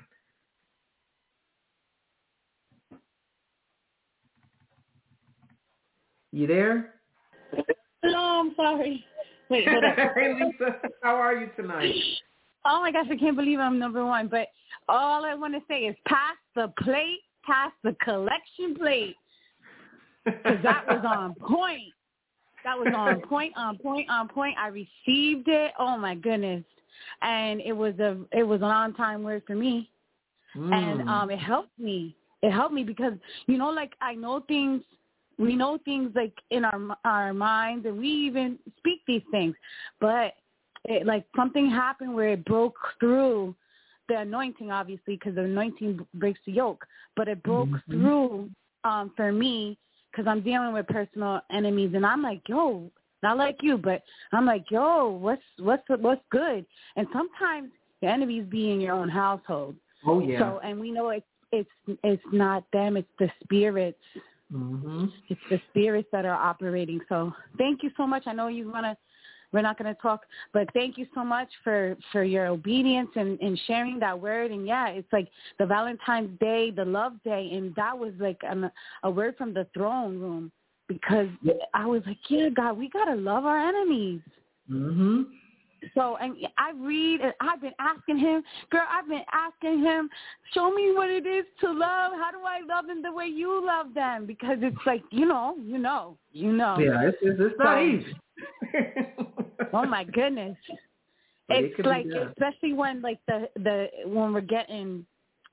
[6.37, 6.93] You there?
[8.05, 9.03] No, I'm sorry.
[9.49, 11.95] Wait, hold hey, Lisa, how are you tonight?
[12.67, 14.29] Oh my gosh, I can't believe I'm number one.
[14.29, 14.49] But
[14.87, 19.17] all I want to say is pass the plate, pass the collection plate.
[20.27, 21.95] Because that was on point.
[22.65, 24.59] That was on point, on point, on point.
[24.59, 25.73] I received it.
[25.79, 26.65] Oh my goodness.
[27.23, 29.89] And it was a it was an on time word for me.
[30.55, 30.75] Mm.
[30.75, 32.15] And um it helped me.
[32.43, 33.15] It helped me because
[33.47, 34.83] you know like I know things
[35.39, 39.55] we know things like in our our minds and we even speak these things.
[40.01, 40.35] But
[40.85, 43.55] it like something happened where it broke through
[44.09, 47.91] the anointing obviously because the anointing breaks the yoke, but it broke Mhm.
[47.91, 48.51] through
[48.85, 49.79] um for me
[50.11, 52.91] because I'm dealing with personal enemies, and I'm like, yo,
[53.23, 56.65] not like you, but I'm like, yo, what's what's what's good?
[56.97, 57.71] And sometimes
[58.01, 59.77] the enemies be in your own household.
[60.07, 60.39] oh, yeah.
[60.39, 61.71] So, and we know it's it's
[62.03, 63.99] it's not them, it's the spirits.
[64.51, 67.01] Hmm It's the spirits that are operating.
[67.09, 68.25] So, thank you so much.
[68.27, 68.97] I know you wanna.
[69.53, 70.23] We're not going to talk,
[70.53, 74.51] but thank you so much for for your obedience and and sharing that word.
[74.51, 75.29] And yeah, it's like
[75.59, 78.71] the Valentine's Day, the Love Day, and that was like an,
[79.05, 80.51] a word from the throne room
[80.89, 81.29] because
[81.75, 84.21] I was like, yeah, God, we gotta love our enemies.
[84.69, 85.23] hmm
[85.95, 90.09] So, and I read, and I've been asking him, girl, I've been asking him,
[90.53, 92.13] show me what it is to love.
[92.15, 94.27] How do I love them the way you love them?
[94.27, 96.79] Because it's like, you know, you know, you know.
[96.79, 98.17] Yeah, it's, it's, it's not easy.
[99.73, 100.57] Oh my goodness.
[101.49, 105.07] But it it's be like especially when like the the when we're getting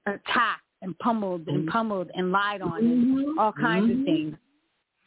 [0.06, 1.72] attacked and pummeled and Mhm.
[1.72, 3.38] pummeled and lied on and Mhm.
[3.38, 4.00] all kinds Mhm.
[4.00, 4.38] of things.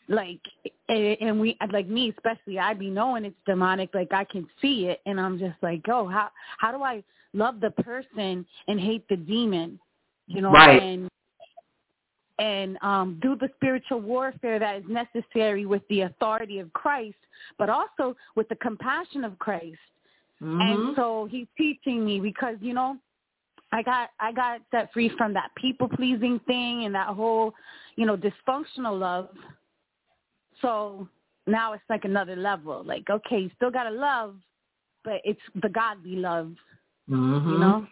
[0.08, 0.40] Like
[0.88, 5.00] and we like me especially I be knowing it's demonic like I can see it
[5.04, 7.02] and I'm just like oh how how do I
[7.32, 9.80] love the person and hate the demon
[10.28, 10.80] you know Right.
[10.80, 11.10] and
[12.38, 17.16] and um, do the spiritual warfare that is necessary with the authority of Christ,
[17.58, 19.78] but also with the compassion of Christ.
[20.42, 20.60] Mhm.
[20.60, 22.98] And so he's teaching me because you know,
[23.72, 27.54] I got I got set free from that people pleasing thing and that whole,
[27.96, 29.30] you know, dysfunctional love.
[30.62, 31.08] So
[31.46, 32.82] now it's like another level.
[32.84, 34.36] Like, okay, you still gotta love,
[35.04, 36.54] but it's the godly love,
[37.08, 37.52] Mhm.
[37.52, 37.86] you know?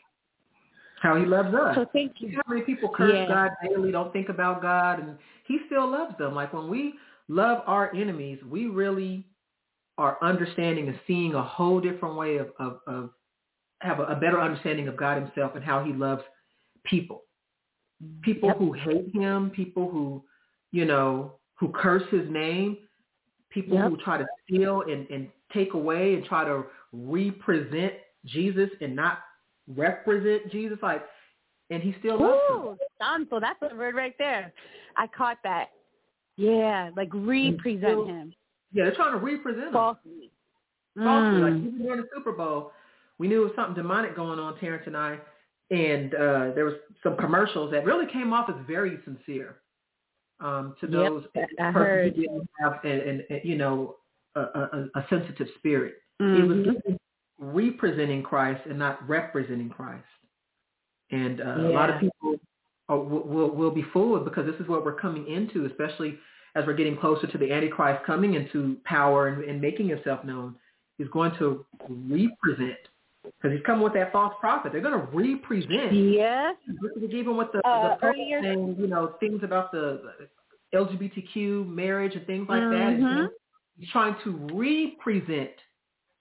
[1.00, 1.74] How he loves us.
[1.74, 2.34] So thank you.
[2.36, 3.26] How many people curse Yeah.
[3.26, 6.34] God daily, don't think about God, and he still loves them.
[6.34, 9.24] Like when we love our enemies, we really
[9.98, 13.10] are understanding and seeing a whole different way of, of, of
[13.80, 16.22] have a, a better understanding of God himself and how he loves
[16.84, 17.22] people.
[18.22, 18.58] People Yep.
[18.58, 20.24] who hate him, people who,
[20.72, 22.78] you know, who curse his name,
[23.50, 23.90] people Yep.
[23.90, 27.94] who try to steal and, and take away and try to represent
[28.24, 29.18] Jesus and not
[29.68, 30.78] represent Jesus.
[30.82, 31.04] Like,
[31.70, 32.58] and he still loves them.
[32.58, 34.52] Ooh, Santo, that's a word right there.
[34.96, 35.70] I caught that.
[36.36, 38.34] Yeah, like represent still- him
[38.72, 39.72] Yeah, they're trying to represent him.
[39.72, 40.30] falsely.
[40.96, 41.40] falsely.
[41.40, 41.66] Like Mm.
[41.68, 42.72] even during the Super Bowl,
[43.18, 45.18] we knew it was something demonic going on, Terence and I,
[45.70, 49.60] and uh, there was some commercials that really came off as very sincere
[50.40, 53.96] um, to those I persons who didn't have, an, an, an, you know,
[54.34, 55.94] a, a, a sensitive spirit.
[56.20, 56.66] It Mhm.
[56.66, 56.96] was
[57.38, 60.04] representing Christ and not representing Christ.
[61.10, 62.36] And uh, a lot of people
[62.88, 66.18] are, will, will will be fooled because this is what we're coming into, especially
[66.54, 70.54] as we're getting closer to the Antichrist coming into power and, and making himself known.
[70.98, 72.78] He's going to represent
[73.24, 74.72] because he's coming with that false prophet.
[74.72, 75.92] They're going to represent.
[75.92, 76.56] Yes.
[77.10, 80.28] Even with the, Uh, the earlier- saying, you know, things about the
[80.74, 82.98] LGBTQ marriage and things like that.
[82.98, 83.28] Mhm.
[83.78, 85.50] He's trying to represent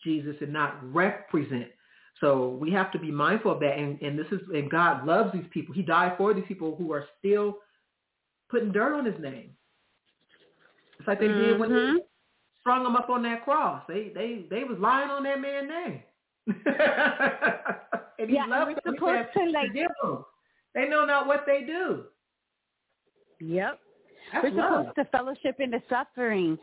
[0.03, 1.71] Jesus and not represent.
[2.19, 3.77] So we have to be mindful of that.
[3.77, 5.73] And, and this is, and God loves these people.
[5.75, 7.59] He died for these people who are still
[8.49, 9.55] putting dirt on his name.
[10.99, 12.01] It's like they did when he
[12.61, 13.83] strung him up on that cross.
[13.87, 16.03] They, they, they was lying on that man's name.
[18.19, 18.95] and he Yeah, and loved we're them.
[18.95, 20.25] Supposed to, like- "Forgive them.
[20.75, 22.03] They know not what they do.
[23.39, 23.79] Yep.
[24.31, 24.85] That's we're love.
[24.87, 26.57] supposed to fellowship in the suffering.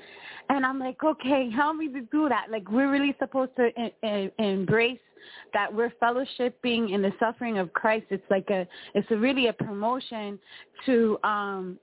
[0.49, 2.47] And I'm like, okay, help me to do that.
[2.51, 4.99] Like, we're really supposed to in, in, embrace
[5.53, 8.07] that we're fellowshipping in the suffering of Christ.
[8.11, 10.39] It's like a, it's a really a promotion
[10.87, 11.79] to, um,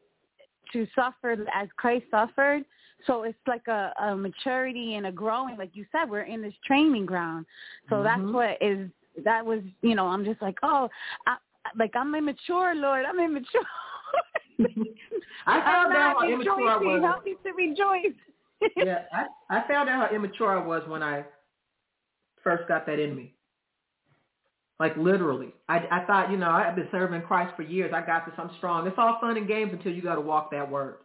[0.74, 2.64] to suffer as Christ suffered.
[3.06, 5.58] So it's like a, a maturity and a growing.
[5.58, 7.46] Like you said, we're in this training ground.
[7.90, 8.34] So that's Mhm.
[8.34, 8.90] what is,
[9.24, 10.90] that was, you know, I'm just like, oh,
[11.26, 11.38] I,
[11.76, 13.06] like I'm immature, Lord.
[13.06, 13.62] I'm immature.
[15.46, 17.02] I found out how immature I was.
[17.04, 18.16] Help me to rejoice.
[18.78, 21.24] yeah, I, I found out how immature I was when I
[22.44, 23.34] first got that in me.
[24.80, 27.92] Like literally, I, I thought, you know, I've been serving Christ for years.
[27.96, 28.36] I got this.
[28.38, 28.86] I'm strong.
[28.86, 30.98] It's all fun and games until you got to walk that word.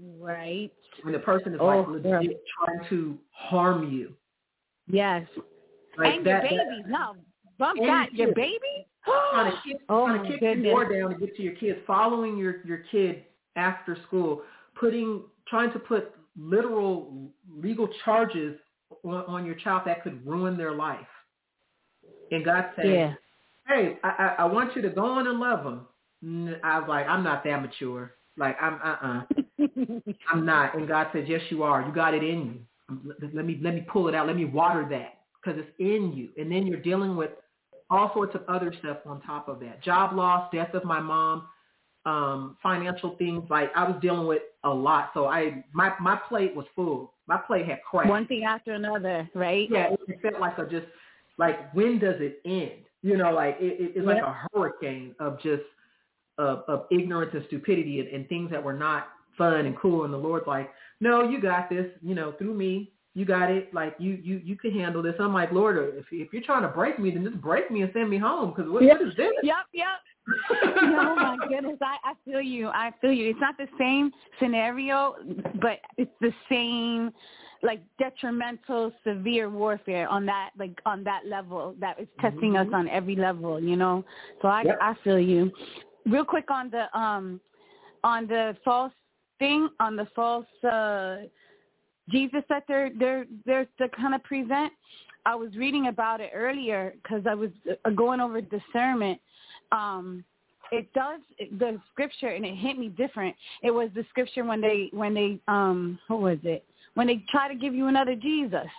[0.00, 0.72] Right.
[1.02, 2.18] When the person is Oh, like yeah.
[2.18, 4.14] legit trying to harm you.
[4.88, 5.26] Yes.
[5.96, 6.82] Like and that, your that- baby.
[6.88, 7.16] no,
[7.58, 8.12] bump that.
[8.12, 8.36] your kids.
[8.36, 8.86] baby.
[9.04, 10.64] trying to kick, oh trying to kick goodness.
[10.66, 13.24] your door down to get to your kids, following your your kid
[13.56, 14.42] after school,
[14.74, 18.58] putting trying to put literal legal charges
[19.04, 21.06] on, on your child that could ruin their life.
[22.32, 23.14] And God said, Yeah.
[23.68, 25.86] "Hey, I, I I want you to go on and love them."
[26.64, 28.14] I was like, "I'm not that mature.
[28.36, 29.22] Like I'm uh uh
[30.30, 31.82] I'm not." And God says, "Yes, you are.
[31.86, 32.98] You got it in you.
[33.20, 34.26] Let- Let me let me pull it out.
[34.26, 36.28] Let me water that because it's in you.
[36.40, 37.30] And then you're dealing with
[37.90, 39.82] all sorts of other stuff on top of that.
[39.82, 41.46] Job loss, death of my mom,
[42.06, 43.44] um, financial things.
[43.50, 45.10] Like I was dealing with a lot.
[45.14, 47.12] So I my my plate was full.
[47.26, 48.08] My plate had cracked.
[48.08, 49.68] One thing after another, right?
[49.70, 50.86] Yeah, it, felt like a just
[51.38, 52.84] like when does it end?
[53.02, 55.62] You know, like it, it, it's like a hurricane of just
[56.38, 60.04] of, of ignorance and stupidity and, and things that were not fun and cool.
[60.04, 60.70] And the Lord's like,
[61.00, 61.86] no, you got this.
[62.02, 63.72] You know, through me, you got it.
[63.72, 65.14] Like you you you can handle this.
[65.18, 67.90] I'm like, Lord, if if you're trying to break me, then just break me and
[67.92, 68.52] send me home.
[68.54, 69.32] Because what, what is this?
[69.42, 69.86] Yep, yep.
[70.98, 72.68] oh my goodness, I, I feel you.
[72.68, 73.30] I feel you.
[73.30, 75.16] It's not the same scenario,
[75.60, 77.12] but it's the same
[77.62, 82.74] like detrimental severe warfare on that like on that level that is testing us Mhm.
[82.74, 84.04] on every level, you know.
[84.42, 84.78] So I Yep.
[84.80, 85.52] I feel you.
[86.06, 87.40] Real quick on the um
[88.02, 88.92] on the false
[89.44, 91.16] thing, on the false uh
[92.10, 94.72] Jesus that they're they're they're to kind of present.
[95.26, 97.50] I was reading about it earlier because I was
[97.84, 99.18] uh, going over discernment.
[99.72, 100.24] Um,
[100.70, 101.20] it does
[101.58, 103.34] the scripture, and it hit me different.
[103.62, 106.64] It was the scripture when they when they um what was it
[106.94, 108.70] when they try to give you another Jesus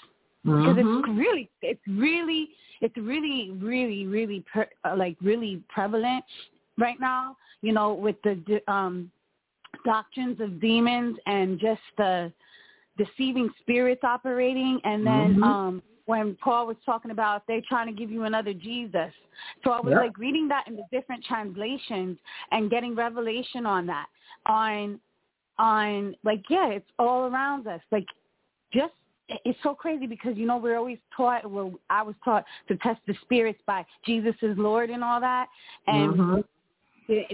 [0.44, 1.00] because Mhm.
[1.00, 2.50] it's really it's really
[2.82, 6.24] it's really really really per, uh, like really prevalent
[6.78, 9.12] right now you know with the um
[9.86, 12.32] doctrines of demons and just the
[12.98, 15.44] deceiving spirits operating and then Mhm.
[15.44, 19.12] um when Paul was talking about they're trying to give you another Jesus.
[19.64, 20.02] So I was Yep.
[20.02, 22.20] like reading that in the different translations
[22.52, 24.08] and getting revelation on that.
[24.46, 25.00] On
[25.58, 27.82] on like yeah, it's all around us.
[27.92, 28.08] Like
[28.72, 28.94] just
[29.30, 33.02] it's so crazy because you know we're always taught well I was taught to test
[33.08, 35.48] the spirits by Jesus is Lord and all that
[35.88, 36.44] and Mhm.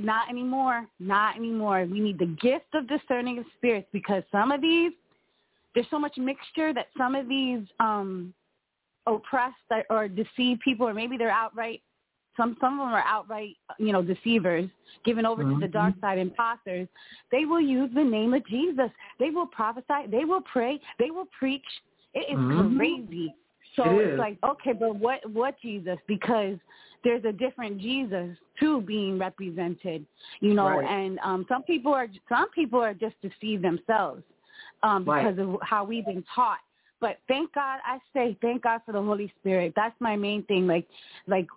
[0.01, 1.85] Not anymore not anymore.
[1.89, 4.91] We need the gift of discerning of spirits because some of these
[5.73, 8.33] there's so much mixture that some of these um
[9.07, 11.81] oppressed or- or deceive people or maybe they're outright
[12.37, 14.69] some some of them are outright you know deceivers
[15.05, 15.71] given over to the Mhm.
[15.71, 16.87] dark side imposters.
[17.31, 18.89] They will use the name of jesus.
[19.19, 20.07] They will prophesy.
[20.07, 20.79] They will pray.
[20.99, 21.65] They will preach.
[22.13, 22.77] It is Mhm.
[22.77, 23.33] crazy.
[23.75, 24.19] So It it's is.
[24.19, 25.97] like okay but what what jesus?
[26.07, 26.57] Because
[27.03, 30.05] there's a different jesus too being represented
[30.39, 30.89] you know Right.
[30.89, 34.23] and um some people are some people are just deceived themselves
[34.83, 35.23] um Right.
[35.23, 36.59] because of how we've been taught
[37.01, 39.73] but thank God, I say thank God for the Holy Spirit.
[39.75, 40.67] That's my main thing.
[40.67, 40.87] Like,
[41.27, 41.47] like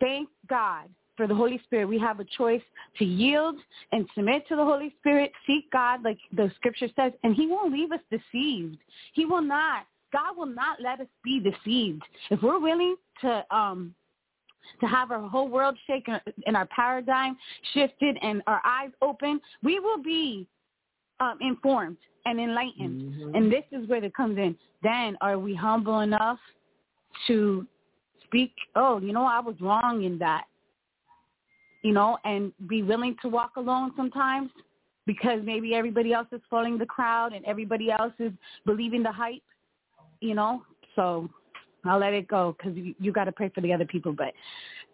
[0.00, 1.86] thank God for the Holy Spirit.
[1.86, 2.62] We have a choice
[2.98, 3.56] to yield
[3.90, 7.72] and submit to the Holy Spirit, seek God, like the Scripture says, and He won't
[7.72, 8.78] leave us deceived.
[9.12, 9.86] He will not.
[10.12, 12.02] God will not let us be deceived.
[12.30, 13.94] If we're willing to um
[14.80, 17.36] to have our whole world shaken and our paradigm
[17.74, 20.46] shifted and our eyes open, we will be
[21.20, 23.14] um, informed and enlightened.
[23.14, 23.36] Mhm.
[23.36, 24.56] And this is where it comes in.
[24.82, 26.38] Then are we humble enough
[27.26, 27.66] to
[28.24, 30.44] speak, oh, you know, I was wrong in that.
[31.82, 34.50] You know, and be willing to walk alone sometimes
[35.04, 38.32] because maybe everybody else is following the crowd and everybody else is
[38.64, 39.42] believing the hype,
[40.20, 40.62] you know.
[40.94, 41.28] So
[41.84, 44.12] I'll let it go because you, you got to pray for the other people.
[44.12, 44.32] But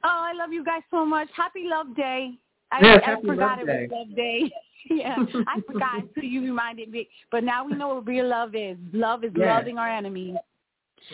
[0.04, 1.28] oh, I love you guys so much.
[1.36, 2.32] Happy Love Day.
[2.72, 4.50] I, Yes, I forgot it was Love Day.
[4.90, 5.16] yeah,
[5.46, 7.08] I forgot until you reminded me.
[7.30, 8.76] But now we know what real love is.
[8.92, 9.46] Love is Yes.
[9.46, 10.36] loving our enemies.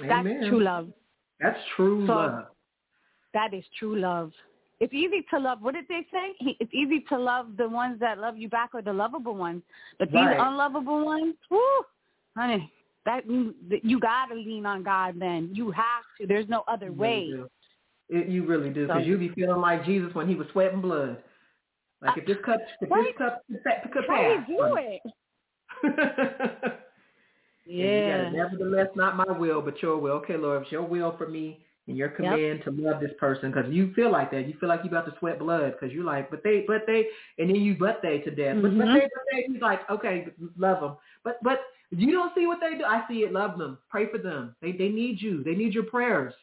[0.08, 0.88] That's true love.
[1.40, 2.44] That's true So- love.
[3.32, 4.30] That is true love.
[4.78, 5.60] It's easy to love.
[5.60, 6.56] What did they say?
[6.60, 9.62] It's easy to love the ones that love you back or the lovable ones.
[9.98, 10.38] But these Right.
[10.38, 11.84] unlovable ones, whoo,
[12.36, 12.70] honey,
[13.06, 15.14] that you, you got to lean on God.
[15.18, 16.26] Then you have to.
[16.26, 17.28] There's no other You way.
[17.30, 17.48] really do.
[18.10, 20.80] It, you really do, because So- you be feeling like Jesus when he was sweating
[20.80, 21.22] blood.
[22.02, 25.02] Like if this cup, if this cup could, could How do you pass.
[25.82, 25.88] do
[26.62, 26.72] it?
[27.66, 27.84] Yeah.
[27.86, 30.12] you gotta, Nevertheless, not my will, but your will.
[30.16, 33.72] Okay, Lord, it's your will for me and your command to love this person because
[33.72, 34.46] you feel like that.
[34.46, 37.06] You feel like you about to sweat blood because you're like, but they, but they,
[37.38, 38.56] and then you but they to death.
[38.60, 38.94] But, but Mhm.
[38.94, 39.46] they, but they.
[39.50, 40.26] He's like, okay,
[40.58, 40.96] love them.
[41.24, 41.60] But but
[41.96, 42.84] you don't see what they do.
[42.84, 43.32] I see it.
[43.32, 43.78] Love them.
[43.88, 44.54] Pray for them.
[44.60, 45.42] They they need you.
[45.44, 46.34] They need your prayers.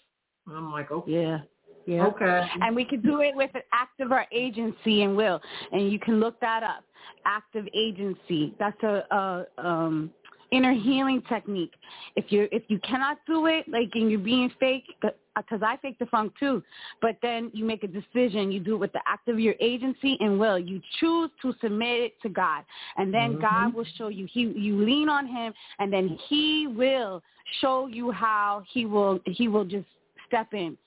[0.48, 1.40] And I'm like, okay, Yeah.
[1.86, 2.06] Yeah.
[2.08, 2.48] okay.
[2.62, 5.42] And we can do it with an act of our agency and will.
[5.72, 6.84] And you can look that up.
[7.26, 8.54] Active agency.
[8.60, 10.12] That's a, a um
[10.52, 11.74] inner healing technique.
[12.16, 15.98] If you if you cannot do it, like and you're being fake, because I fake
[16.00, 16.62] the funk too.
[17.02, 18.52] But then you make a decision.
[18.52, 20.60] You do it with the act of your agency and will.
[20.60, 22.66] You choose to submit it to God,
[22.98, 23.42] and then Mhm.
[23.42, 24.26] God will show you.
[24.26, 27.24] He you lean on Him, and then He will
[27.60, 29.88] show you how He will He will just
[30.28, 30.78] step in.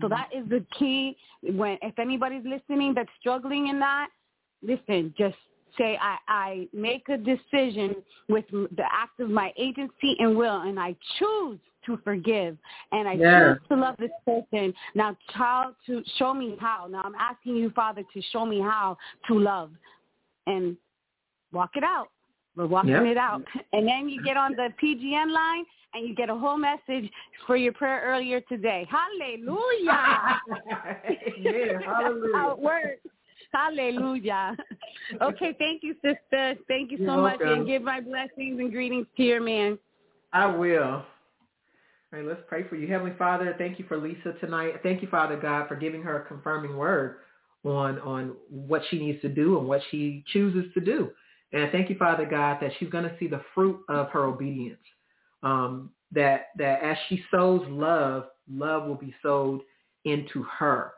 [0.00, 1.16] So that is the key.
[1.42, 4.10] When if anybody's listening that's struggling in that,
[4.62, 5.36] listen, just
[5.78, 7.96] say I, I make a decision
[8.28, 12.58] with the act of my agency and will, and I choose to forgive,
[12.92, 13.54] and I Yeah.
[13.54, 14.74] choose to love this person.
[14.94, 16.86] Now, child, to show me how.
[16.90, 18.98] Now, I'm asking you, Father, to show me how
[19.28, 19.70] to love,
[20.46, 20.76] and
[21.52, 22.10] walk it out.
[22.56, 23.04] We're walking Yeah.
[23.04, 23.42] it out,
[23.72, 25.64] and then you get on the PGN line
[25.94, 27.10] and you get a whole message
[27.46, 28.86] for your prayer earlier today.
[28.90, 29.56] Hallelujah.
[31.38, 32.22] yeah, hallelujah.
[32.22, 33.00] That's How it works.
[33.52, 34.56] Hallelujah.
[35.22, 36.54] Okay, thank you, sister.
[36.68, 37.40] Thank you so You're much.
[37.40, 37.60] welcome.
[37.60, 39.78] And give my blessings and greetings to your man.
[40.34, 40.82] I will.
[40.82, 41.04] All
[42.12, 42.86] right, let's pray for you.
[42.86, 44.74] Heavenly Father, thank you for Lisa tonight.
[44.82, 47.16] Thank you, Father God, for giving her a confirming word
[47.64, 51.10] on on what she needs to do and what she chooses to do.
[51.52, 54.80] And thank you, Father God, that she's going to see the fruit of her obedience.
[55.42, 59.60] Um, that that as she sows love, love will be sowed
[60.04, 60.92] into her.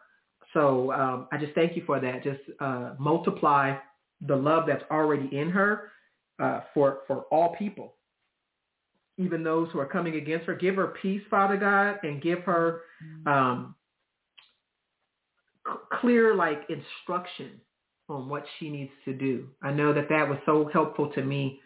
[0.52, 2.24] So um, I just thank you for that.
[2.24, 3.76] Just uh, multiply
[4.26, 5.90] the love that's already in her
[6.40, 7.94] uh, for for all people
[9.20, 10.54] even those who are coming against her.
[10.54, 12.80] Give her peace, Father God, and give her
[13.26, 13.74] um,
[16.00, 17.60] clear like instruction
[18.08, 19.46] on what she needs to do.
[19.62, 21.60] I know that that was so helpful to me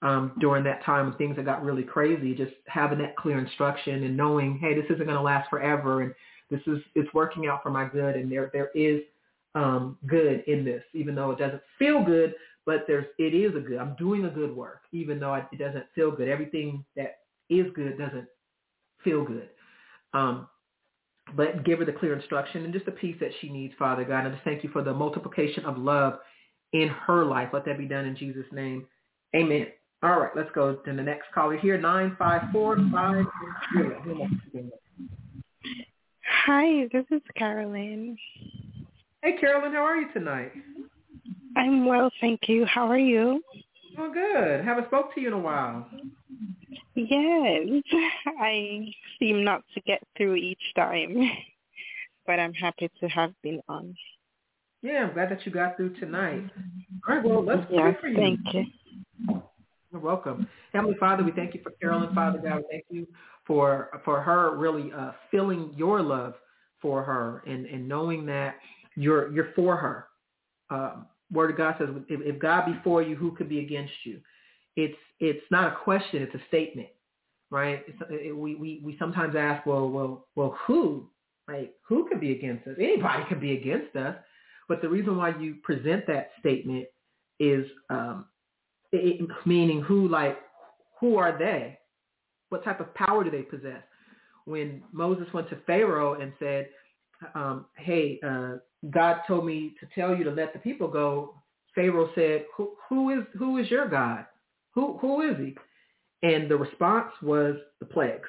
[0.00, 2.34] um, during that time when things that got really crazy.
[2.34, 6.14] Just having that clear instruction and knowing, hey, this isn't going to last forever, and
[6.52, 9.00] this is it's working out for my good, and there there is
[9.54, 12.34] um, good in this, even though it doesn't feel good.
[12.64, 13.78] But there's it is a good.
[13.78, 16.28] I'm doing a good work, even though it doesn't feel good.
[16.28, 18.28] Everything that is good doesn't
[19.02, 19.48] feel good.
[20.14, 20.46] Um,
[21.34, 24.20] but give her the clear instruction and just the peace that she needs, Father God.
[24.20, 26.18] And I just thank you for the multiplication of love
[26.72, 27.48] in her life.
[27.52, 28.86] Let that be done in Jesus' name.
[29.34, 29.68] Amen.
[30.02, 32.76] All right, let's go to the next caller here, 954
[36.44, 38.18] Hi, this is Carolyn.
[39.22, 40.50] Hey, Carolyn, how are you tonight?
[41.56, 42.64] I'm well, thank you.
[42.64, 43.40] How are you?
[43.96, 44.64] Oh, good.
[44.64, 45.88] Haven't spoke to you in a while.
[46.96, 47.84] Yes,
[48.40, 51.16] I seem not to get through each time,
[52.26, 53.94] but I'm happy to have been on.
[54.82, 56.50] Yeah, I'm glad that you got through tonight.
[57.08, 58.16] All right, well, let's pray for you.
[58.16, 58.64] thank you.
[59.92, 60.48] You're welcome.
[60.72, 62.56] Heavenly Father, we thank you for Carolyn, Father God.
[62.56, 63.06] We thank you
[63.52, 66.32] for for her really uh, feeling your love
[66.80, 68.54] for her and, and knowing that
[68.96, 70.06] you're you're for her.
[70.70, 73.92] Um, Word of God says, if, if God be for you, who could be against
[74.04, 74.20] you?
[74.76, 76.88] It's it's not a question; it's a statement,
[77.50, 77.84] right?
[77.86, 81.10] It's, it, we, we we sometimes ask, well, well, well, who?
[81.46, 82.76] Like, who could be against us?
[82.78, 84.16] Anybody could be against us.
[84.66, 86.86] But the reason why you present that statement
[87.38, 88.24] is um,
[88.92, 90.38] it, meaning who like
[91.00, 91.78] who are they?
[92.52, 93.82] What type of power do they possess?
[94.44, 96.68] When Moses went to Pharaoh and said,
[97.34, 98.56] um, "Hey, uh,
[98.90, 101.42] God told me to tell you to let the people go,"
[101.74, 104.26] Pharaoh said, "Who, who is who is your God?
[104.74, 105.56] Who who is he?"
[106.22, 108.28] And the response was the plagues,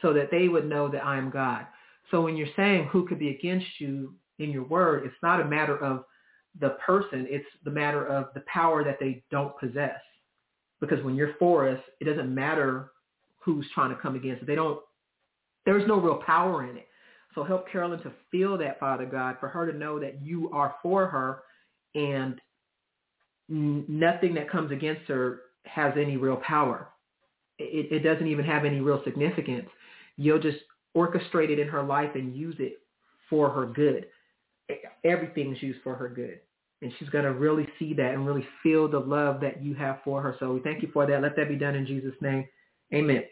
[0.00, 1.66] so that they would know that I am God.
[2.12, 5.44] So when you're saying who could be against you in your word, it's not a
[5.44, 6.04] matter of
[6.60, 7.26] the person.
[7.28, 10.00] It's the matter of the power that they don't possess.
[10.80, 12.92] Because when you're for us, it doesn't matter
[13.46, 14.46] who's trying to come against it.
[14.46, 14.80] They don't,
[15.64, 16.88] there's no real power in it.
[17.34, 20.74] So help Carolyn to feel that, Father God, for her to know that you are
[20.82, 21.42] for her
[21.94, 22.40] and
[23.48, 26.88] nothing that comes against her has any real power.
[27.58, 29.68] It, it doesn't even have any real significance.
[30.16, 30.58] You'll just
[30.96, 32.78] orchestrate it in her life and use it
[33.30, 34.06] for her good.
[35.04, 36.40] Everything's used for her good.
[36.82, 40.00] And she's going to really see that and really feel the love that you have
[40.04, 40.36] for her.
[40.40, 41.22] So we thank you for that.
[41.22, 42.46] Let that be done in Jesus' name.
[42.92, 43.22] Amen.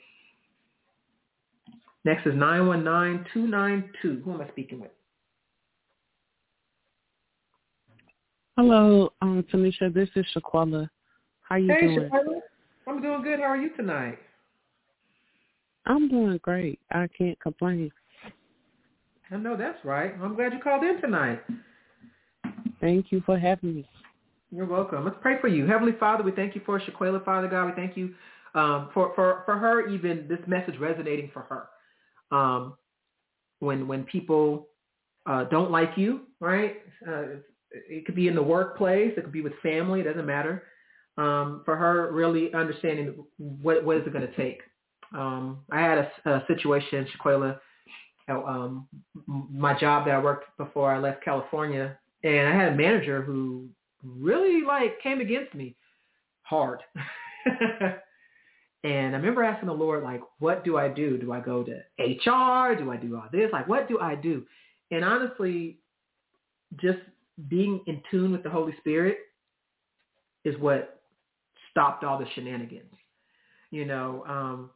[2.05, 4.23] Next is 919292.
[4.25, 4.91] Who am I speaking with?
[8.57, 9.93] Hello, um, Tanisha.
[9.93, 10.89] This is Shaquella.
[11.43, 12.11] How you hey, doing?
[12.11, 12.41] Shaquella.
[12.87, 13.41] I'm doing good.
[13.41, 14.19] How are you tonight?
[15.87, 16.79] I'm doing great.
[16.93, 17.91] I can't complain.
[19.31, 20.15] I know that's right.
[20.23, 21.43] I'm glad you called in tonight.
[22.81, 23.89] Thank you for having me.
[24.51, 25.05] You're welcome.
[25.05, 25.67] Let's pray for you.
[25.67, 27.67] Heavenly Father, we thank you for Shaquella, Father God.
[27.67, 28.15] We thank you
[28.55, 31.69] um, for, for, for her, even this message resonating for her.
[32.31, 32.77] Um,
[33.61, 34.69] when when people
[35.27, 36.77] uh, don't like you, right?
[37.07, 37.39] Uh,
[37.71, 39.13] it could be in the workplace.
[39.17, 40.01] It could be with family.
[40.01, 40.65] It doesn't matter.
[41.17, 44.61] Um, for her, really understanding what what is it going to take.
[45.15, 47.59] Um, I had a, a situation, Shaquella,
[48.29, 48.89] um,
[49.27, 53.69] my job that I worked before I left California, and I had a manager who
[54.03, 55.77] really like came against me
[56.43, 56.81] hard.
[58.85, 61.17] and I remember asking the Lord, like, what do I do?
[61.17, 62.77] Do I go to HR?
[62.77, 63.51] Do I do all this?
[63.51, 64.45] Like, what do I do?
[64.91, 65.79] And honestly,
[66.77, 66.99] just
[67.49, 69.17] being in tune with the Holy Spirit
[70.45, 71.01] is what
[71.71, 72.93] stopped all the shenanigans.
[73.71, 74.71] You know, um,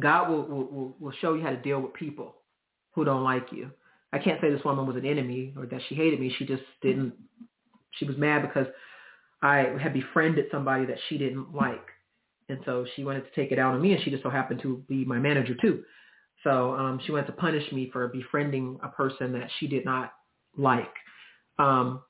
[0.00, 2.34] God will, will, will show you how to deal with people
[2.92, 3.70] who don't like you.
[4.12, 6.34] I can't say this woman was an enemy or that she hated me.
[6.36, 7.12] She just didn't,
[7.92, 8.66] she was mad because
[9.42, 11.86] I had befriended somebody that she didn't like.
[12.48, 14.60] And so she wanted to take it out on me and she just so happened
[14.62, 15.82] to be my manager too.
[16.44, 20.12] So um, she wanted to punish me for befriending a person that she did not
[20.56, 20.92] like.
[21.58, 22.02] Um,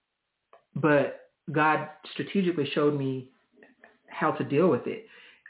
[0.77, 3.31] but God strategically showed me
[4.09, 5.06] how to deal with it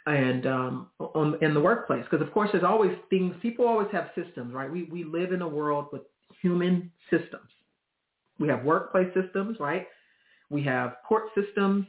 [0.07, 2.05] and um, on, in the workplace.
[2.11, 3.35] Because of course, there's always things.
[3.43, 4.71] People always have systems, right?
[4.71, 6.03] We we live in a world with
[6.41, 7.51] human systems.
[8.39, 9.87] We have workplace systems, right?
[10.51, 11.87] We have court systems.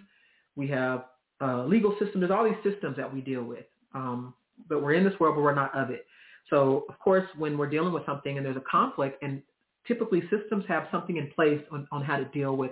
[0.56, 1.06] We have
[1.41, 2.22] uh, legal system.
[2.22, 3.66] There's all these systems that we deal with.
[3.94, 4.34] Um,
[4.68, 6.06] but we're in this world, but we're not of it.
[6.49, 9.41] So of course, when we're dealing with something and there's a conflict, and
[9.88, 12.72] typically systems have something in place on, on how to deal with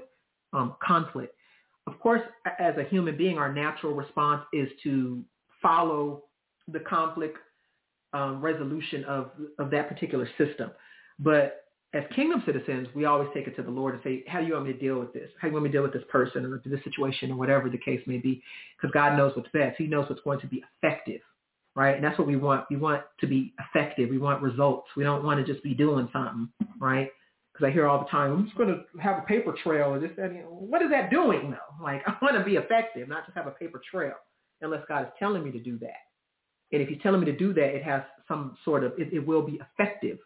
[0.54, 1.34] um, conflict.
[1.86, 2.22] Of course,
[2.60, 5.24] as a human being, our natural response is to
[5.62, 6.24] follow
[6.68, 7.38] the conflict
[8.14, 10.72] um, resolution of, of that particular system.
[11.20, 14.46] But as kingdom citizens, we always take it to the Lord and say, how do
[14.46, 15.30] you want me to deal with this?
[15.40, 17.70] How do you want me to deal with this person or this situation or whatever
[17.70, 18.44] the case may be?
[18.76, 19.78] Because God knows what's best.
[19.78, 21.22] He knows what's going to be effective,
[21.76, 21.96] right?
[21.96, 22.66] And that's what we want.
[22.70, 24.10] We want to be effective.
[24.10, 24.90] We want results.
[24.98, 26.50] We don't want to just be doing something,
[26.80, 27.10] right?
[27.54, 30.00] Because I hear all the time, I'm just going to have a paper trail or
[30.00, 31.58] this, that, you know, what is that doing though?
[31.84, 34.14] Like I want to be effective, not just have a paper trail
[34.62, 36.04] unless God is telling me to do that.
[36.74, 39.26] And if he's telling me to do that, it has some sort of, it, it
[39.26, 40.18] will be effective.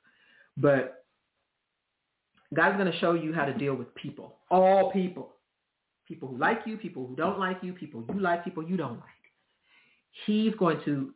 [0.57, 1.00] But
[2.53, 5.33] God's going to show you how to deal with people, all people,
[6.07, 8.99] people who like you, people who don't like you, people you like, people you don't
[8.99, 9.09] like.
[10.25, 11.13] He's going to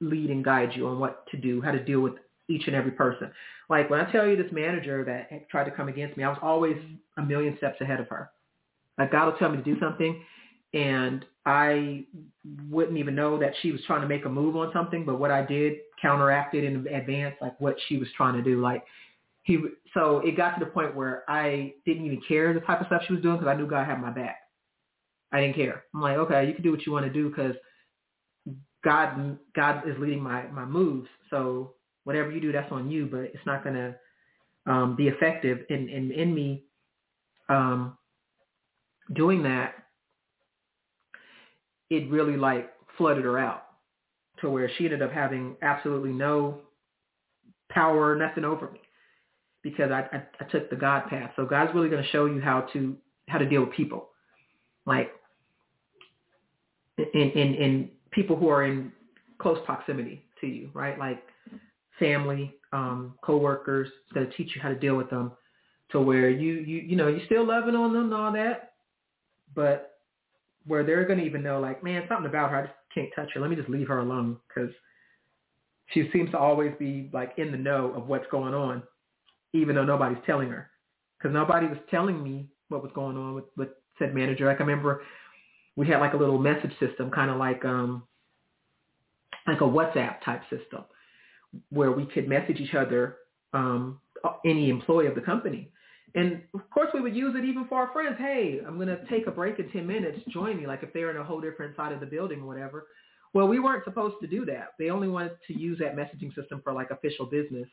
[0.00, 2.14] lead and guide you on what to do, how to deal with
[2.48, 3.30] each and every person.
[3.68, 6.38] Like when I tell you this manager that tried to come against me, I was
[6.42, 6.76] always
[7.16, 8.30] a million steps ahead of her.
[8.98, 10.20] Like God will tell me to do something
[10.74, 12.04] and I
[12.68, 15.30] wouldn't even know that she was trying to make a move on something, but what
[15.30, 18.60] I did counteracted in advance, like what she was trying to do.
[18.60, 18.84] Like
[19.50, 19.58] he,
[19.94, 23.02] so it got to the point where I didn't even care the type of stuff
[23.06, 24.38] she was doing because I knew God had my back.
[25.32, 25.84] I didn't care.
[25.94, 27.54] I'm like, okay, you can do what you want to do because
[28.84, 31.08] God, God is leading my my moves.
[31.30, 31.74] So
[32.04, 33.94] whatever you do, that's on you, but it's not to
[34.66, 36.64] um, be effective in in in me
[37.48, 37.96] um,
[39.14, 39.74] doing that
[41.90, 43.64] it really like flooded her out
[44.40, 46.60] to where she ended up having absolutely no
[47.68, 48.80] power, nothing over me
[49.62, 51.30] because I, I, I took the God path.
[51.36, 52.96] So God's really going to show you how to
[53.28, 54.08] how to deal with people,
[54.86, 55.12] like
[56.98, 58.92] in in in people who are in
[59.38, 60.98] close proximity to you, right?
[60.98, 61.22] Like
[61.98, 63.88] family, um, coworkers.
[64.04, 65.32] It's going to teach you how to deal with them
[65.92, 68.72] to where you you you know you're still loving on them and all that,
[69.54, 69.98] but
[70.66, 72.58] where they're going to even know like, man, something about her.
[72.58, 73.40] I just can't touch her.
[73.40, 74.70] Let me just leave her alone because
[75.92, 78.82] she seems to always be like in the know of what's going on,
[79.52, 80.70] even though nobody's telling her.
[81.18, 83.68] Because nobody was telling me what was going on with, with
[83.98, 84.46] said manager.
[84.46, 85.02] Like I remember
[85.76, 88.04] we had like a little message system, kind of like um
[89.46, 90.84] like a WhatsApp type system,
[91.70, 93.16] where we could message each other,
[93.52, 94.00] um,
[94.44, 95.70] any employee of the company.
[96.14, 98.16] And of course, we would use it even for our friends.
[98.18, 100.18] Hey, I'm going to take a break in 10 minutes.
[100.28, 100.66] Join me.
[100.66, 102.86] Like if they're in a whole different side of the building or whatever.
[103.32, 104.74] Well, we weren't supposed to do that.
[104.78, 107.68] They only wanted to use that messaging system for like official business.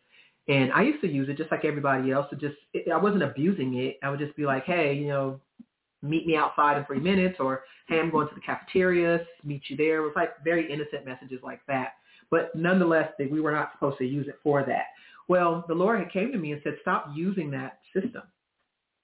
[0.47, 2.27] And I used to use it just like everybody else.
[2.29, 3.97] To just, it, I wasn't abusing it.
[4.01, 5.41] I would just be like, hey, you know,
[6.01, 9.75] meet me outside in three minutes, or hey, I'm going to the cafeteria, meet you
[9.75, 9.97] there.
[9.97, 11.93] It was like very innocent messages like that.
[12.29, 14.85] But nonetheless, we were not supposed to use it for that.
[15.27, 18.23] Well, the Lord had came to me and said, stop using that system,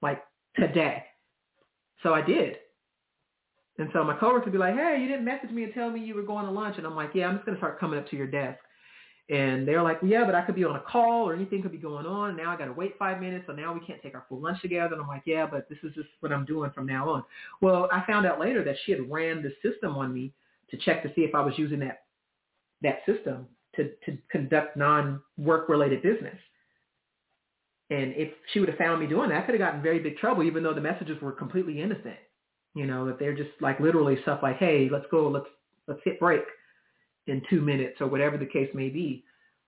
[0.02, 0.22] like
[0.56, 1.04] today.
[2.02, 2.58] So I did.
[3.80, 6.00] And so my coworker would be like, hey, you didn't message me and tell me
[6.00, 6.78] you were going to lunch.
[6.78, 8.60] And I'm like, yeah, I'm just going to start coming up to your desk.
[9.30, 11.78] And they're like, yeah, but I could be on a call or anything could be
[11.78, 12.36] going on.
[12.36, 13.46] Now I got to wait five minutes.
[13.48, 14.94] So now we can't take our full lunch together.
[14.94, 17.24] And I'm like, yeah, but this is just what I'm doing from now on.
[17.62, 20.34] Well, I found out later that she had ran the system on me
[20.72, 22.04] to check to see if I was using that,
[22.82, 23.48] that system
[23.78, 26.38] to, to conduct non-work related business.
[27.90, 30.18] And if she would have found me doing that, I could have gotten very big
[30.18, 32.18] trouble, even though the messages were completely innocent.
[32.76, 35.46] You know, that they're just like literally stuff like, hey, let's go, let's,
[35.88, 36.42] let's hit break
[37.28, 39.24] in two minutes or whatever the case may be.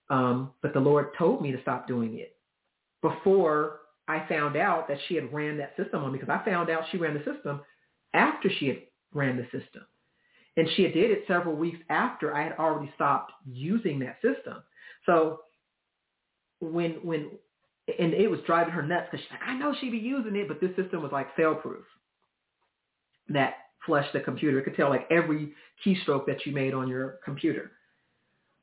[0.10, 2.36] Um, but the Lord told me to stop doing it
[3.02, 6.70] before I found out that she had ran that system on me because I found
[6.70, 7.62] out she ran the system
[8.14, 8.78] after she had
[9.14, 9.84] ran the system.
[10.58, 14.64] And she did it several weeks after I had already stopped using that system.
[15.06, 15.42] So
[16.60, 17.32] when, when,
[18.00, 20.48] and it was driving her nuts because she's like, I know she'd be using it,
[20.48, 21.84] but this system was like fail proof
[23.30, 24.60] that flushed the computer.
[24.60, 25.54] It could tell like every
[25.86, 27.72] keystroke that you made on your computer.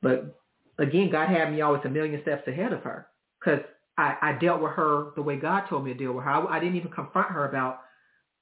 [0.01, 0.39] But
[0.79, 3.07] again, God had me always a million steps ahead of her
[3.39, 3.61] because
[3.97, 6.29] I, I dealt with her the way God told me to deal with her.
[6.29, 7.81] I, I didn't even confront her about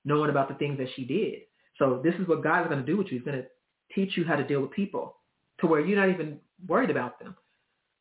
[0.06, 1.42] knowing about the things that she did.
[1.78, 3.20] So this is what God is going to do with you.
[3.20, 3.48] He's going to
[3.94, 5.18] teach you how to deal with people
[5.60, 7.36] to where you're not even worried about them.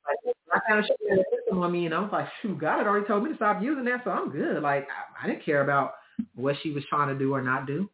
[0.07, 2.79] Like, I kind of shut the system on me, and I was like, shoot, God
[2.79, 4.63] had already told me to stop using that, so I'm good.
[4.63, 5.95] Like, I, I didn't care about
[6.35, 7.89] what she was trying to do or not do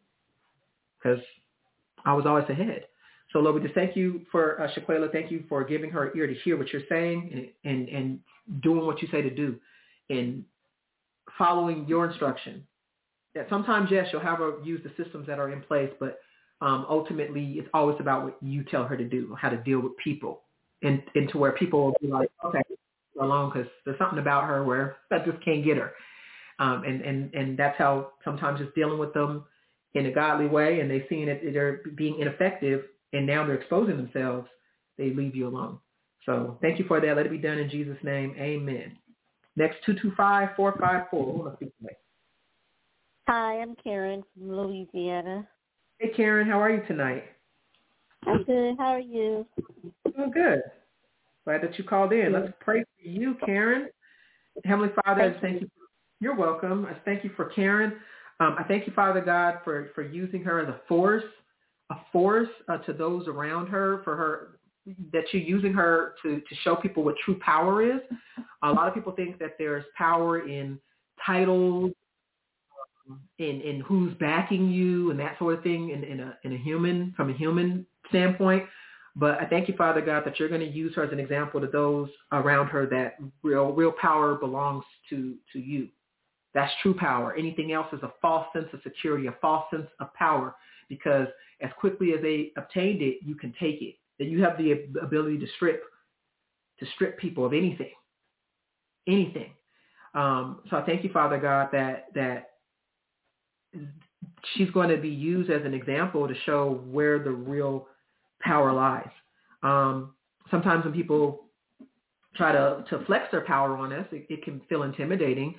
[0.98, 1.20] because
[2.04, 2.86] I was always ahead.
[3.32, 5.10] So Lord, we just thank you for uh, Shaquella.
[5.10, 8.20] Thank you for giving her ear to hear what you're saying and, and, and
[8.62, 9.56] doing what you say to do
[10.10, 10.44] and
[11.36, 12.66] following your instruction
[13.34, 16.20] that sometimes, yes, you'll have her use the systems that are in place, but
[16.62, 19.96] um, ultimately it's always about what you tell her to do, how to deal with
[19.98, 20.42] people,
[20.82, 22.62] and, and to where people will be like, okay,
[23.20, 25.92] alone because there's something about her where I just can't get her.
[26.58, 29.44] Um, and, and, and that's how sometimes just dealing with them
[29.96, 33.96] in a godly way and they're seeing it, they're being ineffective and now they're exposing
[33.96, 34.48] themselves,
[34.98, 35.78] they leave you alone.
[36.24, 37.16] So thank you for that.
[37.16, 38.34] Let it be done in Jesus' name.
[38.38, 38.96] Amen.
[39.56, 41.56] Next, 225-454.
[43.28, 45.48] Hi, I'm Karen from Louisiana.
[45.98, 47.24] Hey, Karen, how are you tonight?
[48.26, 48.76] I'm good.
[48.78, 49.46] How are you?
[50.14, 50.62] Doing good.
[51.44, 52.32] Glad that you called in.
[52.32, 53.88] Let's pray for you, Karen.
[54.64, 55.70] Heavenly Father, thank you.
[56.20, 56.86] You're welcome.
[56.86, 57.94] I thank you for Karen.
[58.38, 61.24] Um, I thank you, Father God, for, for using her as a force,
[61.90, 64.58] a force uh, to those around her, for her
[65.12, 68.00] that you're using her to, to show people what true power is.
[68.62, 70.78] A lot of people think that there's power in
[71.24, 71.92] titles
[73.38, 76.56] in in who's backing you and that sort of thing in, in a in a
[76.56, 78.64] human from a human standpoint.
[79.14, 81.60] But I thank you, Father God, that you're going to use her as an example
[81.60, 85.88] to those around her that real real power belongs to to you.
[86.56, 87.34] That's true power.
[87.34, 90.54] Anything else is a false sense of security, a false sense of power,
[90.88, 91.28] because
[91.60, 93.96] as quickly as they obtained it, you can take it.
[94.18, 95.84] Then you have the ability to strip
[96.80, 97.92] to strip people of anything,
[99.06, 99.50] anything.
[100.14, 102.52] Um, so I thank you, Father God, that that
[104.54, 107.86] she's going to be used as an example to show where the real
[108.40, 109.10] power lies.
[109.62, 110.14] Um,
[110.50, 111.44] sometimes when people
[112.34, 115.54] try to, to flex their power on us, it, it can feel intimidating.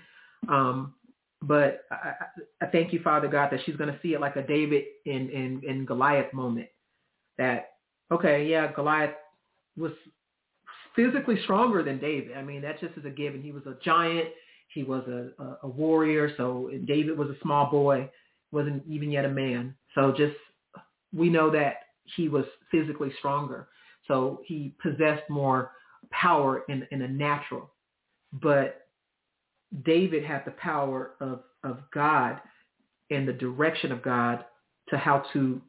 [0.50, 0.94] Um,
[1.42, 2.14] but I,
[2.62, 5.30] I, thank you, Father God, that she's going to see it like a David in,
[5.30, 6.68] in, in Goliath moment.
[7.38, 7.74] That,
[8.12, 9.14] okay, yeah, Goliath
[9.76, 9.92] was
[10.96, 12.36] physically stronger than David.
[12.36, 13.42] I mean, that just is a given.
[13.42, 14.30] He was a giant.
[14.74, 16.32] He was a, a, a warrior.
[16.38, 18.10] So David was a small boy,
[18.52, 19.76] wasn't even yet a man.
[19.94, 20.36] So just
[21.16, 21.76] we know that
[22.16, 23.68] he was physically stronger.
[24.08, 25.72] So he possessed more
[26.12, 27.70] power in, in a natural.
[28.34, 28.87] But
[29.84, 32.40] David had the power of, of God
[33.10, 34.46] and the direction of God
[34.90, 35.62] to how to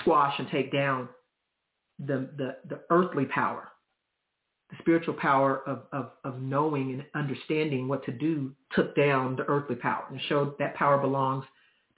[0.00, 1.08] squash and take down
[1.98, 3.72] the, the, the earthly power
[4.72, 9.44] the spiritual power of, of, of knowing and understanding what to do took down the
[9.44, 11.44] earthly power and showed that power belongs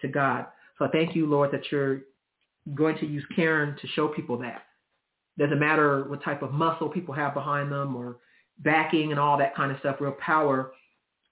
[0.00, 0.46] to God.
[0.78, 2.00] So I thank you, Lord, that you're
[2.74, 4.62] going to use Karen to show people that.
[5.38, 8.16] Doesn't matter what type of muscle people have behind them or
[8.58, 9.96] backing and all that kind of stuff.
[10.00, 10.72] Real power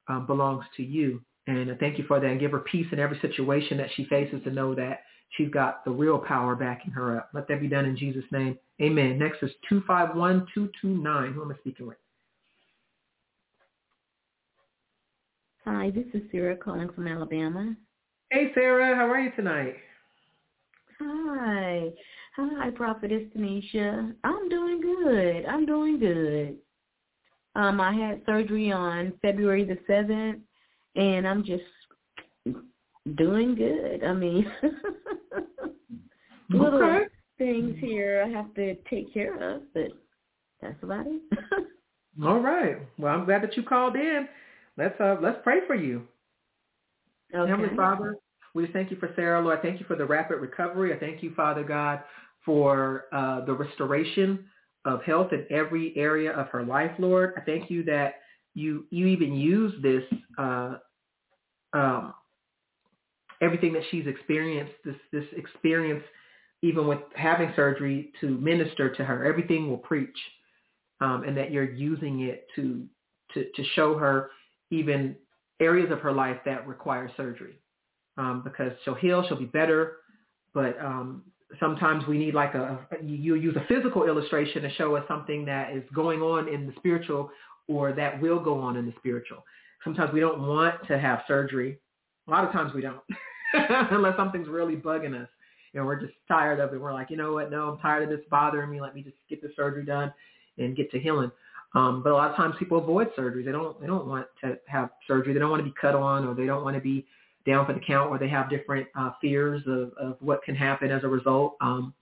[0.09, 1.21] um, belongs to you.
[1.47, 4.05] And I thank you for that and give her peace in every situation that she
[4.05, 5.01] faces to know that
[5.37, 7.31] she's got the real power backing her up.
[7.35, 8.59] Let that be done in Jesus' name.
[8.81, 9.19] Amen.
[9.19, 11.33] Next is 251229.
[11.33, 11.97] Who am I speaking with?
[15.65, 17.75] Hi, this is Sarah calling from Alabama.
[18.31, 18.97] Hey, Sarah.
[18.97, 19.77] How are you tonight?
[21.01, 21.91] Hi.
[22.37, 24.15] Hi, Prophetess Tanisha.
[24.25, 25.45] I'm doing good.
[25.47, 26.57] I'm doing good.
[27.55, 30.41] Um, I had surgery on February the 7th,
[30.97, 31.63] and I'm just
[33.17, 34.05] doing good.
[34.05, 34.51] I mean,
[36.51, 37.05] little Okay.
[37.39, 39.89] things here I have to take care of, but
[40.61, 41.23] that's about it.
[42.25, 42.77] All right.
[42.99, 44.29] Well, I'm glad that you called in.
[44.77, 46.07] Let's uh, let's pray for you.
[47.33, 47.75] Heavenly.
[47.77, 48.17] Father,
[48.55, 49.63] we just thank you for Sarah, Lord.
[49.63, 50.95] Thank you for the rapid recovery.
[50.95, 52.01] I thank you, Father God,
[52.45, 54.45] for uh, the restoration
[54.85, 57.35] of health in every area of her life, Lord.
[57.37, 58.15] I thank you that
[58.55, 60.05] you you even use this
[60.39, 60.77] uh,
[61.73, 62.15] um,
[63.41, 66.03] everything that she's experienced, this this experience,
[66.63, 69.25] even with having surgery, to minister to her.
[69.25, 70.17] Everything will preach,
[71.01, 72.87] um, and that you're using it to
[73.35, 74.31] to to show her
[74.71, 75.17] even
[75.61, 77.59] areas of her life that require surgery
[78.17, 79.99] um, because she'll heal, she'll be better.
[80.55, 81.23] But um,
[81.61, 85.75] sometimes we need like a, you use a physical illustration to show us something that
[85.75, 87.31] is going on in the spiritual
[87.69, 89.45] or that will go on in the spiritual.
[89.85, 91.79] Sometimes we don't want to have surgery.
[92.29, 93.01] A lot of times we don't,
[93.91, 95.29] unless something's really bugging us.
[95.73, 96.81] You know, we're just tired of it.
[96.81, 97.51] We're like, you know what?
[97.51, 98.81] No, I'm tired of this bothering me.
[98.81, 100.13] Let me just get the surgery done
[100.59, 101.31] and get to healing.
[101.75, 103.43] Um, but a lot of times people avoid surgery.
[103.43, 105.33] They don't they don't want to have surgery.
[105.33, 107.07] They don't want to be cut on or they don't want to be
[107.45, 110.91] down for the count or they have different uh, fears of, of what can happen
[110.91, 111.57] as a result.
[111.61, 111.95] Um,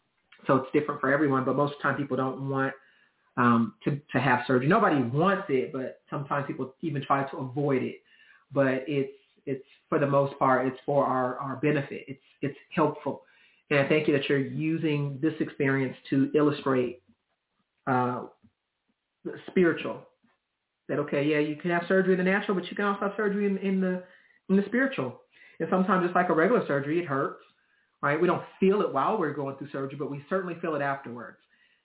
[0.46, 2.72] so it's different for everyone, but most of the time people don't want
[3.36, 4.68] um, to, to have surgery.
[4.68, 7.96] Nobody wants it, but sometimes people even try to avoid it.
[8.52, 9.12] But it's
[9.46, 12.04] it's for the most part, it's for our, our benefit.
[12.08, 13.22] It's it's helpful.
[13.70, 17.02] And I thank you that you're using this experience to illustrate
[17.86, 18.24] uh,
[19.46, 20.00] spiritual.
[20.88, 23.12] That okay, yeah, you can have surgery in the natural, but you can also have
[23.16, 24.02] surgery in, in the
[24.48, 25.19] in the spiritual.
[25.60, 27.42] And sometimes it's like a regular surgery, it hurts,
[28.02, 28.20] right?
[28.20, 31.36] We don't feel it while we're going through surgery, but we certainly feel it afterwards,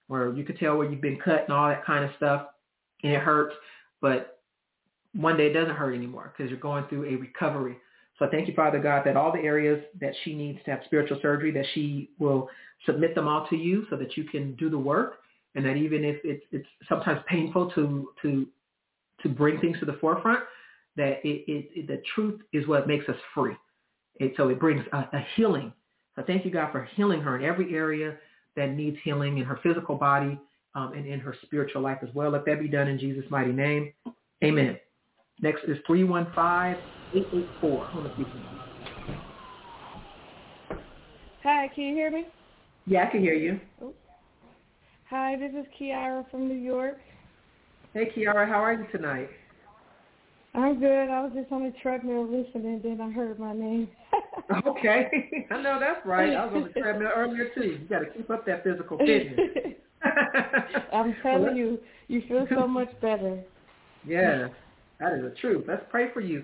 [0.07, 2.47] where you could tell where you've been cut and all that kind of stuff,
[3.03, 3.53] and it hurts,
[4.01, 4.39] but
[5.13, 7.77] one day it doesn't hurt anymore because you're going through a recovery.
[8.17, 10.81] So I thank you, Father God, that all the areas that she needs to have
[10.85, 12.49] spiritual surgery, that she will
[12.85, 15.15] submit them all to you so that you can do the work
[15.55, 18.45] and that even if it's, it's sometimes painful to, to,
[19.21, 20.41] to bring things to the forefront,
[20.95, 23.55] that it, it, it, the truth is what makes us free.
[24.17, 25.73] It, so it brings a, a healing.
[26.15, 28.17] So thank you, God, for healing her in every area
[28.55, 30.39] that needs healing in her physical body
[30.75, 32.31] um, and in her spiritual life as well.
[32.31, 33.91] Let that be done in Jesus' mighty name.
[34.43, 34.77] Amen.
[35.41, 36.77] Next is 315-884.
[37.61, 38.27] Hold on, please.
[41.43, 42.25] Hi, can you hear me?
[42.87, 43.59] Yeah, I can hear you.
[45.09, 46.97] Hi, this is Kiara from New York.
[47.93, 49.29] Hey, Kiara, how are you tonight?
[50.53, 51.09] I'm good.
[51.09, 53.89] I was just on the treadmill listening, then I heard my name.
[54.67, 55.47] Okay.
[55.51, 56.33] I know that's right.
[56.33, 57.77] I was on the treadmill earlier, too.
[57.81, 59.39] You got to keep up that physical fitness.
[60.93, 63.43] I'm telling you, you feel so much better.
[64.05, 64.49] Yeah,
[64.99, 65.65] that is the truth.
[65.67, 66.43] Let's pray for you,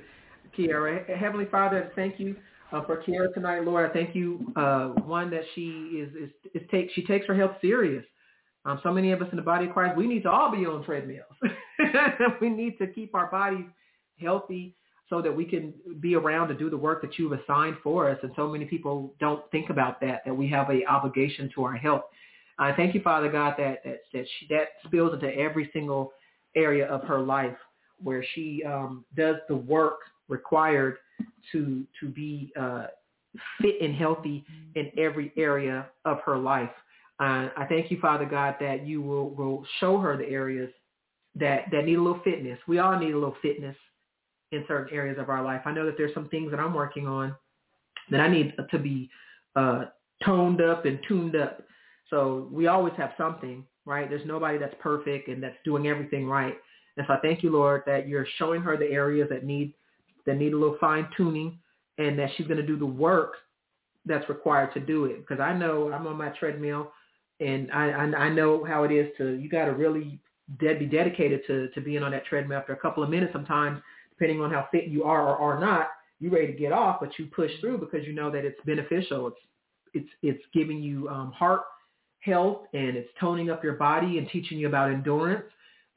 [0.58, 1.16] Kiara.
[1.16, 2.36] Heavenly Father, thank you
[2.72, 3.90] uh, for Kiara tonight, Lord.
[3.90, 5.70] I thank you, uh, one, that she
[6.02, 8.04] is, is, is take, she takes her health serious.
[8.66, 10.66] Um, so many of us in the body of Christ, we need to all be
[10.66, 11.26] on treadmills.
[12.42, 13.66] we need to keep our bodies
[14.20, 14.76] healthy
[15.12, 18.18] so that we can be around to do the work that you've assigned for us.
[18.24, 21.76] And so many people don't think about that, that we have a obligation to our
[21.76, 22.04] health.
[22.58, 26.14] I thank you, Father God, that that that, she, that spills into every single
[26.56, 27.58] area of her life
[28.02, 30.96] where she um, does the work required
[31.52, 32.86] to to be uh,
[33.62, 36.72] fit and healthy in every area of her life.
[37.20, 40.72] Uh, I thank you, Father God, that you will, will show her the areas
[41.36, 42.58] that, that need a little fitness.
[42.68, 43.76] We all need a little fitness
[44.52, 45.62] in certain areas of our life.
[45.66, 47.36] I know that there's some things that I'm working on
[48.10, 49.10] that I need to be
[49.56, 49.86] uh,
[50.26, 51.62] toned up and tuned up.
[52.10, 54.10] So we always have something, right?
[54.10, 56.56] There's nobody that's perfect and that's doing everything right.
[56.98, 59.74] And so I thank you, Lord, that you're showing her the areas that need
[60.26, 61.58] that need a little fine tuning
[61.98, 63.34] and that she's going to do the work
[64.06, 65.18] that's required to do it.
[65.18, 66.92] Because I know I'm on my treadmill
[67.40, 70.20] and I, I, I know how it is to, you got to really
[70.60, 73.82] dead be dedicated to to being on that treadmill after a couple of minutes sometimes
[74.22, 75.88] depending on how fit you are or are not
[76.20, 79.28] you're ready to get off but you push through because you know that it's beneficial.
[79.28, 79.38] It's
[79.94, 81.62] it's it's giving you um, heart
[82.20, 85.46] health and it's toning up your body and teaching you about endurance.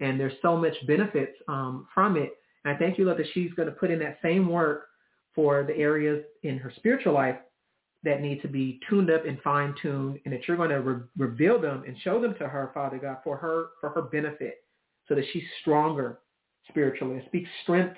[0.01, 2.31] And there's so much benefits um, from it.
[2.65, 4.87] And i thank you love that she's going to put in that same work
[5.35, 7.37] for the areas in her spiritual life
[8.05, 11.61] that need to be tuned up and fine-tuned and that you're going to re- reveal
[11.61, 14.65] them and show them to her, Father God, for her, for her benefit
[15.09, 16.21] so that she's stronger
[16.69, 17.97] spiritually and speaks strength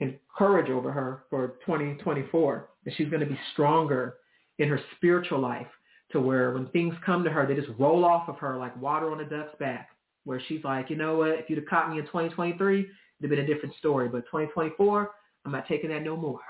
[0.00, 4.16] and courage over her for 2024, that she's going to be stronger
[4.58, 5.66] in her spiritual life
[6.12, 9.10] to where when things come to her, they just roll off of her like water
[9.10, 9.90] on a duck's back,
[10.24, 12.90] where she's like, you know what, if you'd have caught me in 2023, it'd
[13.22, 14.08] have been a different story.
[14.08, 15.10] But 2024,
[15.44, 16.40] I'm not taking that no more.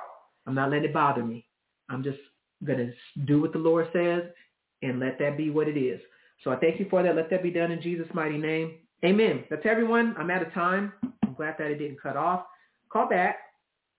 [0.47, 1.47] I'm not letting it bother me.
[1.89, 2.19] I'm just
[2.65, 2.93] going to
[3.25, 4.23] do what the Lord says
[4.83, 6.01] and let that be what it is.
[6.45, 7.17] So I thank you for that.
[7.17, 8.79] Let that be done in Jesus' mighty name.
[9.05, 9.45] Amen.
[9.51, 10.15] That's everyone.
[10.19, 10.93] I'm out of time.
[11.25, 12.45] I'm glad that it didn't cut off.
[12.97, 13.37] Call back.